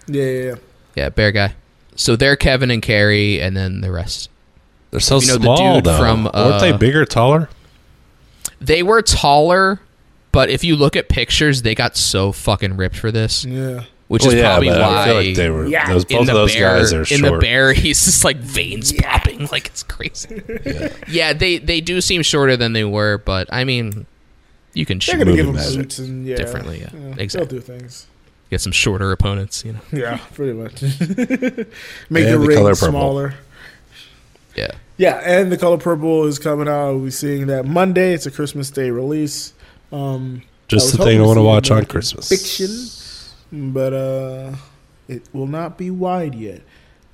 [0.06, 0.54] Yeah, yeah, yeah.
[0.94, 1.54] Yeah, bear guy.
[1.96, 4.30] So they're Kevin and Carrie, and then the rest.
[4.90, 5.98] They're so You know the small, dude though.
[5.98, 7.48] from, Weren't they uh, bigger, taller?
[8.60, 9.80] They were taller,
[10.32, 13.84] but if you look at pictures, they got so fucking ripped for this, Yeah.
[14.08, 15.66] which Well, is oh, yeah, probably but why I feel like they were.
[15.66, 15.88] Yeah.
[15.92, 17.20] those, in both the of those bear, guys are short.
[17.20, 20.42] in the bear, he's just like veins popping, like it's crazy.
[21.08, 21.32] yeah.
[21.32, 24.06] they they do seem shorter than they were, but I mean,
[24.74, 25.98] you can They're shoot gonna give him magic.
[25.98, 26.80] and yeah, differently.
[26.80, 27.58] Yeah, yeah exactly.
[27.58, 28.06] They'll do things.
[28.50, 29.80] Get some shorter opponents, you know.
[29.92, 30.82] Yeah, pretty much.
[30.98, 31.66] Make And
[32.10, 33.34] the the ring color smaller.
[34.54, 34.72] Yeah.
[34.98, 36.92] Yeah, and the color purple is coming out.
[36.94, 38.12] We'll be seeing that Monday.
[38.12, 39.54] It's a Christmas Day release.
[39.92, 42.28] Um, Just the thing I want to see watch on Christmas.
[42.28, 44.54] Fiction, but uh,
[45.08, 46.62] it will not be wide yet.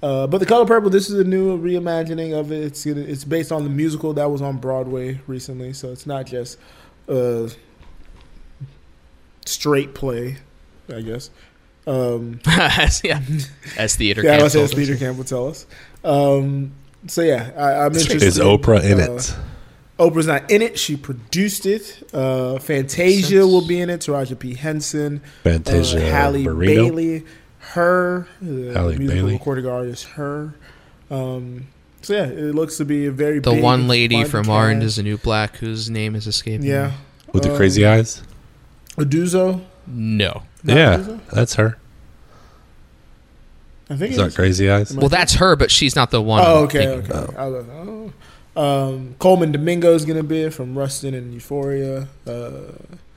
[0.00, 2.62] Uh, but the color purple, this is a new reimagining of it.
[2.62, 6.56] It's it's based on the musical that was on Broadway recently, so it's not just
[7.08, 7.48] uh,
[9.44, 10.36] straight play,
[10.94, 11.30] I guess.
[11.86, 13.20] Um, As- yeah.
[13.76, 14.98] As theater yeah, camp that's as told us.
[14.98, 15.66] Camp will tell us.
[16.04, 16.72] Um,
[17.06, 18.22] so yeah, I, I'm interested.
[18.22, 19.36] Is Oprah in Uh, it?
[19.98, 20.78] Oprah's not in it.
[20.78, 22.08] She produced it.
[22.12, 24.00] Uh, Fantasia will be in it.
[24.00, 24.54] Taraji P.
[24.54, 26.66] Henson, Fantasia uh, Halle Barrino?
[26.66, 27.24] Bailey,
[27.58, 29.32] her, uh, Halle musical Bailey.
[29.34, 30.54] recording artist, her.
[31.10, 31.66] Um,
[32.02, 33.40] so yeah, it looks to be a very.
[33.40, 36.62] The big, one lady fun from Orange is the New Black, whose name is escaping.
[36.62, 36.68] me.
[36.68, 36.92] yeah,
[37.32, 38.22] With the um, crazy eyes?
[38.96, 39.64] Uduzo.
[39.86, 40.42] No.
[40.62, 41.20] Not yeah, Uduzo?
[41.32, 41.76] that's her.
[43.90, 44.36] I think Is it that is.
[44.36, 44.94] crazy eyes?
[44.94, 46.42] Well, that's her, but she's not the one.
[46.46, 47.10] Oh, okay, okay.
[47.12, 47.36] of.
[47.36, 48.12] I was like, oh.
[48.58, 52.08] Um, Colman Domingo is gonna be from Rustin and Euphoria.
[52.26, 52.72] Uh,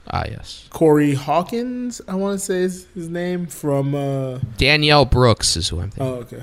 [0.08, 0.66] Ah, yes.
[0.70, 3.94] Corey Hawkins, I want to say is his name from.
[3.94, 6.02] Uh, Danielle Brooks is who I'm thinking.
[6.14, 6.42] oh, okay.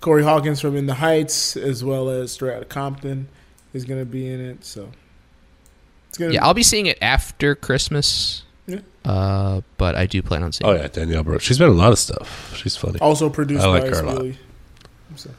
[0.00, 3.28] Corey Hawkins from In the Heights, as well as Straight Outta Compton,
[3.74, 4.64] is gonna be in it.
[4.64, 4.88] So
[6.08, 6.32] it's gonna.
[6.32, 8.44] yeah, I'll be seeing it after Christmas.
[8.66, 8.80] Yeah.
[9.04, 10.70] Uh, but I do plan on seeing.
[10.70, 11.44] Oh yeah, Danielle Brooks.
[11.44, 12.54] She's been in a lot of stuff.
[12.56, 12.98] She's funny.
[13.00, 14.18] also produced I like by her a lot.
[14.18, 14.36] Spilly.
[15.16, 15.30] So,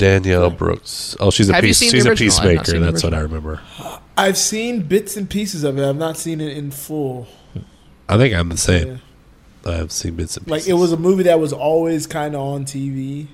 [0.00, 1.16] Danielle Brooks.
[1.20, 1.78] Oh, she's a Have you piece.
[1.78, 2.32] seen the She's a original?
[2.32, 2.70] I've not peacemaker.
[2.72, 3.60] seen the That's what I remember.
[4.16, 5.88] I've seen bits and pieces of it.
[5.88, 7.26] I've not seen it in full.
[8.08, 9.00] I think I'm the same.
[9.66, 9.72] Yeah.
[9.72, 12.64] I've seen bits and Like it was a movie that was always kind of on
[12.64, 13.28] TV,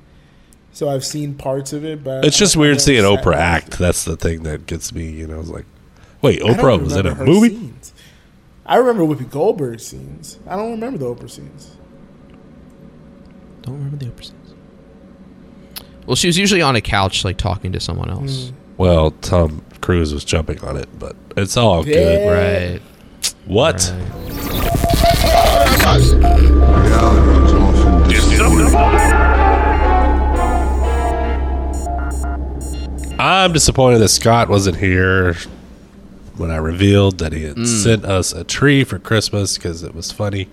[0.72, 2.02] so I've seen parts of it.
[2.02, 3.40] But It's just I- I weird never seeing sat Oprah down.
[3.40, 3.78] act.
[3.78, 5.08] That's the thing that gets me.
[5.08, 5.66] You know, it's like,
[6.20, 7.50] wait, I don't Oprah was in a her movie.
[7.50, 7.92] scenes.
[8.66, 10.38] I remember Whoopi Goldberg scenes.
[10.48, 11.76] I don't remember the Oprah scenes.
[13.62, 14.45] Don't remember the Oprah scenes.
[16.06, 18.52] Well, she was usually on a couch, like talking to someone else.
[18.76, 21.94] Well, Tom Cruise was jumping on it, but it's all Yeah.
[21.94, 22.72] good.
[22.72, 22.80] Right.
[23.46, 23.92] What?
[23.96, 25.16] right.
[33.18, 35.36] I'm disappointed that Scott wasn't here
[36.36, 37.66] when I revealed that he had Mm.
[37.82, 40.48] sent us a tree for Christmas because it was funny.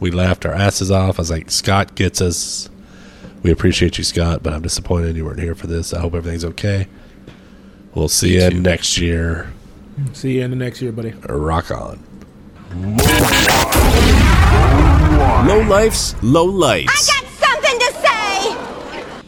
[0.00, 1.18] We laughed our asses off.
[1.18, 2.68] I was like, Scott gets us.
[3.42, 5.94] We appreciate you, Scott, but I'm disappointed you weren't here for this.
[5.94, 6.88] I hope everything's okay.
[7.94, 9.52] We'll see you next year.
[10.12, 11.10] See you in the next year, buddy.
[11.28, 12.04] Rock on.
[15.46, 17.10] Low lifes, low lights.
[17.10, 19.22] I got something to say!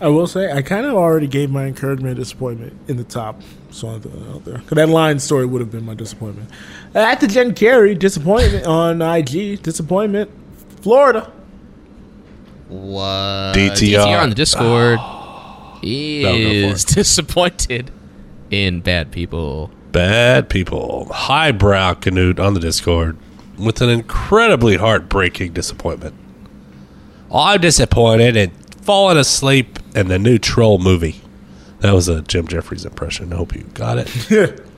[0.00, 3.40] I will say I kind of already gave my encouragement and disappointment in the top
[3.70, 4.02] song
[4.34, 4.58] out there.
[4.58, 6.50] Because that line story would have been my disappointment.
[6.94, 10.30] At the Jen Carey, disappointment on IG, disappointment,
[10.80, 11.30] Florida.
[12.72, 13.54] What?
[13.54, 14.22] DTR.
[14.22, 15.78] on the Discord oh.
[15.82, 17.90] go for is disappointed
[18.50, 19.70] in bad people.
[19.92, 21.12] Bad people.
[21.12, 23.18] Highbrow Canute on the Discord
[23.58, 26.14] with an incredibly heartbreaking disappointment.
[27.32, 31.20] I'm disappointed in falling asleep in the new Troll movie.
[31.80, 33.32] That was a Jim Jefferies impression.
[33.32, 34.60] I hope you got it.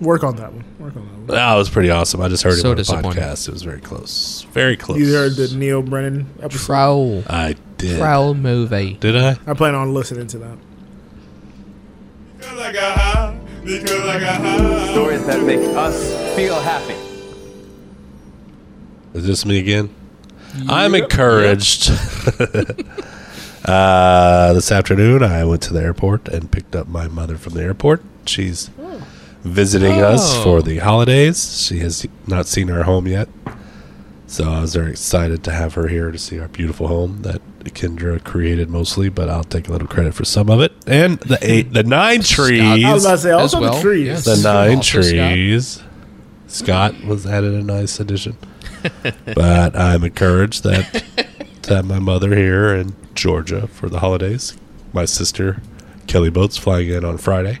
[0.00, 0.64] Work on that one.
[0.78, 1.26] Work on that one.
[1.26, 2.20] That was pretty awesome.
[2.20, 3.48] I just heard So it on the podcast.
[3.48, 4.46] It was very close.
[4.52, 4.98] Very close.
[4.98, 6.64] You heard the Neal Brennan episode?
[6.66, 7.24] Troll.
[7.26, 7.98] I did.
[7.98, 8.94] Troll movie.
[8.94, 9.36] Did I?
[9.46, 10.58] I plan on listening to that.
[12.38, 13.38] Because I got high.
[13.64, 14.92] Because I got high.
[14.92, 16.94] Stories that make us feel happy.
[19.14, 19.94] Is this me again?
[20.68, 21.90] I'm encouraged.
[23.64, 27.62] uh, this afternoon, I went to the airport and picked up my mother from the
[27.62, 28.02] airport.
[28.26, 28.70] She's
[29.46, 30.42] visiting us Oh.
[30.42, 31.64] for the holidays.
[31.66, 33.28] She has not seen our home yet.
[34.26, 37.40] So I was very excited to have her here to see our beautiful home that
[37.64, 40.72] Kendra created mostly, but I'll take a little credit for some of it.
[40.86, 44.06] And the eight, the nine trees, I was about to say also well, the trees.
[44.06, 44.24] yes.
[44.24, 45.30] the nine Also Scott.
[45.32, 45.82] trees.
[46.48, 48.36] Scott was added a nice addition,
[49.34, 51.04] but I'm encouraged that
[51.62, 54.56] to have my mother here in Georgia for the holidays.
[54.92, 55.60] My sister
[56.06, 57.58] Kelly Boats flying in on Friday.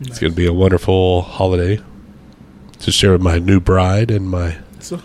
[0.00, 1.80] It's going to be a wonderful holiday
[2.80, 4.58] to share with my new bride and my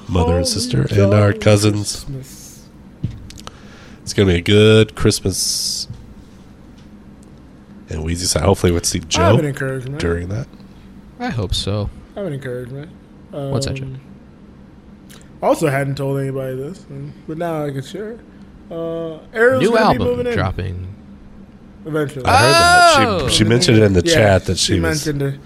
[0.08, 2.04] mother and holy sister and our cousins.
[2.04, 2.70] Christmas.
[4.04, 5.88] It's going to be a good Christmas.
[7.90, 10.00] And we just hopefully would see Joe an encouragement.
[10.00, 10.48] during that.
[11.20, 11.90] I hope so.
[12.16, 12.92] I have an encouragement.
[13.32, 13.88] Um, What's that, Joe?
[15.42, 18.20] Also, hadn't told anybody this, um, but now I can share.
[18.72, 20.96] Uh, Ariel's New gonna be album in dropping.
[21.86, 22.26] Eventually.
[22.26, 23.22] I heard that.
[23.24, 23.28] Oh!
[23.28, 25.06] She, she mentioned it in the Yeah, chat that she, was.
[25.06, 25.40] mentioned it.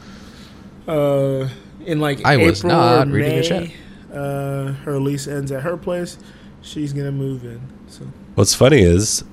[0.88, 1.50] Uh,
[1.86, 4.16] in like I April was not or reading the May, chat.
[4.16, 6.18] Uh, her lease ends at her place.
[6.62, 7.62] She's gonna move in.
[7.88, 8.06] So
[8.36, 9.24] What's funny is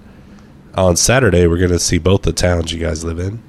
[0.75, 3.43] on Saturday we're going to see both the towns you guys live in.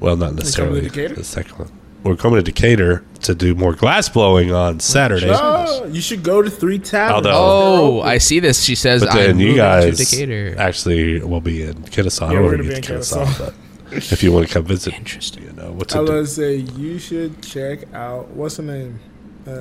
[0.00, 1.14] Well, not necessarily Decatur?
[1.14, 1.70] the second one.
[2.04, 5.30] We're coming to Decatur to do more glass blowing on Saturday.
[5.30, 7.26] oh, you should go to Three Taverns.
[7.26, 8.62] Although- Oh, I see this.
[8.62, 10.56] She says, But I'm then you guys to Decatur.
[10.58, 12.26] actually will be in Kennesaw.
[12.26, 13.50] I Yeah, don't we're want to gonna be in Kennesaw, Kennesaw.
[13.90, 15.44] but if you want to come visit, Interesting.
[15.44, 18.98] you know what I to was gonna say you should check out what's the name?
[19.46, 19.52] Uh,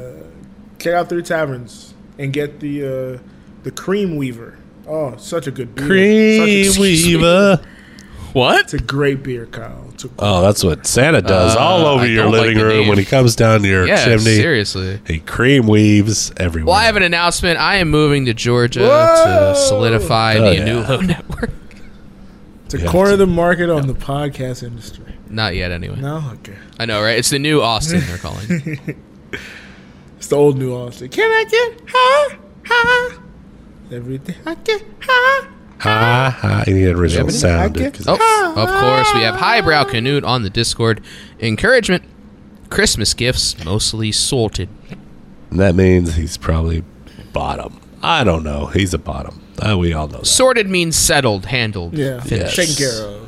[0.80, 3.18] check out Three Taverns and get the uh,
[3.64, 4.58] the Cream Weaver.
[4.88, 5.86] Oh, such a good beer.
[5.86, 7.62] Cream a- Weaver.
[8.34, 8.62] What?
[8.62, 9.86] It's a great beer, Kyle.
[9.94, 12.58] It's a Oh, that's what Santa does Uh, all over I your don't like living
[12.60, 12.88] the room name.
[12.88, 14.36] when he comes down your Yeah, chimney.
[14.36, 15.00] seriously.
[15.06, 16.72] He cream weaves everywhere.
[16.72, 17.60] Well, I have an announcement.
[17.60, 19.54] I am moving to Georgia Whoa!
[19.54, 20.62] to solidify Oh, the yeah.
[20.62, 21.50] A New Low network.
[22.70, 22.86] to Yeah.
[22.92, 25.06] corner the market on the podcast industry.
[25.30, 25.98] Not yet, anyway.
[26.00, 26.56] No, okay.
[26.80, 27.18] I know, right?
[27.18, 28.02] It's the new Austin.
[28.08, 28.96] They're calling.
[30.18, 31.10] It's the old New Austin.
[31.10, 33.20] Can I get ha ha?
[33.92, 35.48] Everything I get ha.
[35.82, 36.64] Ha ha.
[36.66, 37.34] He had original any?
[37.38, 37.62] sound.
[37.62, 41.02] I get- 'cause Oh, of course, we have Highbrow Canute on the Discord.
[41.40, 42.04] Encouragement.
[42.70, 44.70] Christmas gifts mostly sorted.
[45.52, 46.84] that means he's probably
[47.34, 47.80] bottom.
[48.02, 48.68] I don't know.
[48.68, 49.42] He's a bottom.
[49.60, 50.26] Uh, we all know that.
[50.28, 52.56] Sorted means settled, handled, Yeah, finished.
[52.56, 53.28] taken care of.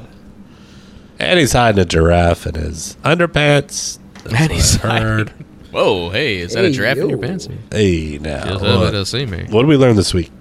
[1.20, 4.00] And he's hiding a giraffe in his underpants.
[4.24, 5.32] That's And he's I heard.
[5.72, 7.48] Whoa, hey, is that a Hey, giraffe in your pants?
[7.72, 8.54] Hey, now.
[8.54, 9.46] What, let to see me.
[9.50, 10.32] what did we learn this week?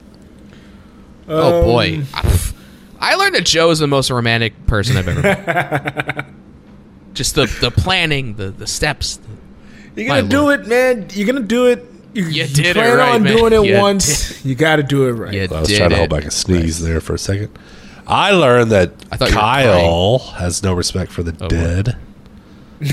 [1.29, 2.31] Oh boy, Um,
[3.01, 6.27] I learned that Joe is the most romantic person I've ever met.
[7.15, 9.21] Just the the planning, the the steps.
[9.97, 10.61] You're gonna do lord.
[10.61, 11.07] it, man.
[11.13, 11.85] You're gonna do it.
[12.15, 13.37] You, You did it plan right, on man.
[13.37, 14.45] doing it You once.
[14.45, 15.33] You got to do it right.
[15.33, 15.99] You I was did trying to it.
[15.99, 17.57] hold back a sneeze there for a second.
[18.07, 21.97] I learned that I thought you were Kyle has no respect for the Oh, dead.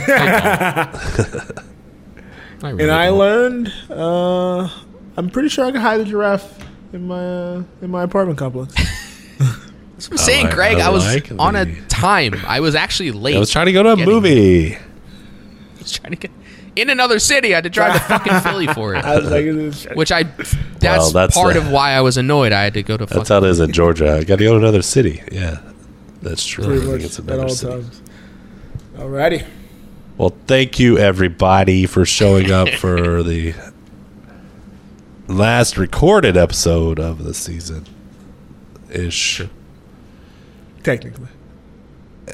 [2.61, 3.17] I really And I don't.
[3.17, 4.69] learned, uh,
[5.17, 6.57] I'm pretty sure I can hide the giraffe
[6.93, 8.73] in my uh, in my apartment complex.
[9.39, 10.77] That's what I'm saying, I- Greg.
[10.77, 12.35] I I, was like on a time.
[12.47, 13.35] I was actually late.
[13.35, 14.75] I was trying to go to a Getting- movie.
[14.75, 14.79] I
[15.79, 16.31] was trying to get
[16.75, 17.53] in another city.
[17.53, 19.03] I had to drive to fucking Philly for it.
[19.05, 22.51] I was like, Which I, that's, Well, that's part the- of why I was annoyed.
[22.53, 23.05] I had to go to.
[23.05, 24.13] That's fucking, how it is in Georgia.
[24.17, 25.21] I got to go to another city.
[25.31, 25.59] Yeah,
[26.21, 26.81] that's true.
[26.81, 27.71] I think it's at another all city.
[27.73, 28.01] times.
[28.95, 29.45] Alrighty.
[30.17, 33.53] Well, thank you everybody for showing up for the
[35.29, 37.85] last recorded episode of the season
[38.89, 39.41] ish.
[40.83, 41.27] Technically.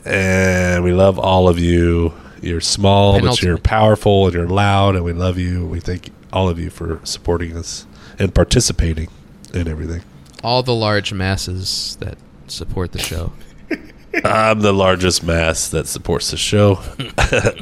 [0.05, 2.13] And we love all of you.
[2.41, 5.65] You're small, but you're powerful and you're loud, and we love you.
[5.65, 7.88] We thank all of you for supporting us
[8.19, 9.09] and participating
[9.53, 10.01] in everything.
[10.43, 12.17] all the large masses that
[12.47, 13.34] support the show.
[14.23, 16.80] I'm the largest mass that supports the show.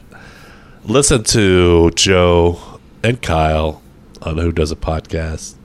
[0.84, 3.83] Listen to Joe and Kyle
[4.24, 5.56] on Who Does a Podcast.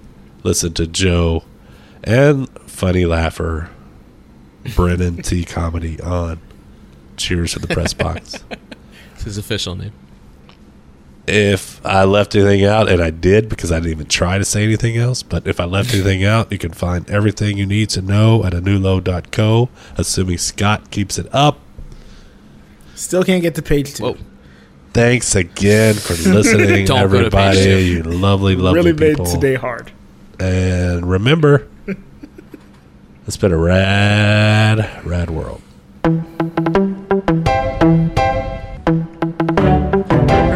[0.43, 1.45] Listen to Joe
[2.05, 3.71] and Funny Laugher,
[4.77, 6.41] Brennan T Comedy on
[7.17, 8.45] Cheers to the Press Box.
[9.15, 9.91] It's his official name.
[11.27, 14.63] if I left anything out, and I did because I didn't even try to say
[14.63, 18.01] anything else, but if I left anything out, you can find everything you need to
[18.01, 21.59] know at anewlow.co, assuming Scott keeps it up.
[22.95, 24.05] Still can't get to page two.
[24.05, 24.17] Whoa.
[24.93, 27.85] Thanks again for listening, Don't go to page everybody.
[27.85, 29.93] You lovely, lovely really made today hard.
[30.41, 31.69] And remember,
[33.27, 35.61] it's been a rad, rad world.
[36.03, 36.25] Trying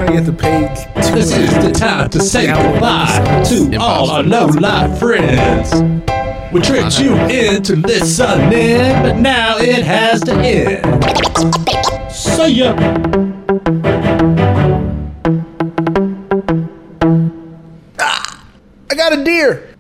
[0.07, 0.79] to get to page.
[1.13, 5.73] This is the time to say goodbye to all our low life friends.
[6.53, 11.03] We tricked you into listening, but now it has to end.
[12.13, 12.73] See ya.
[19.43, 19.69] Deer.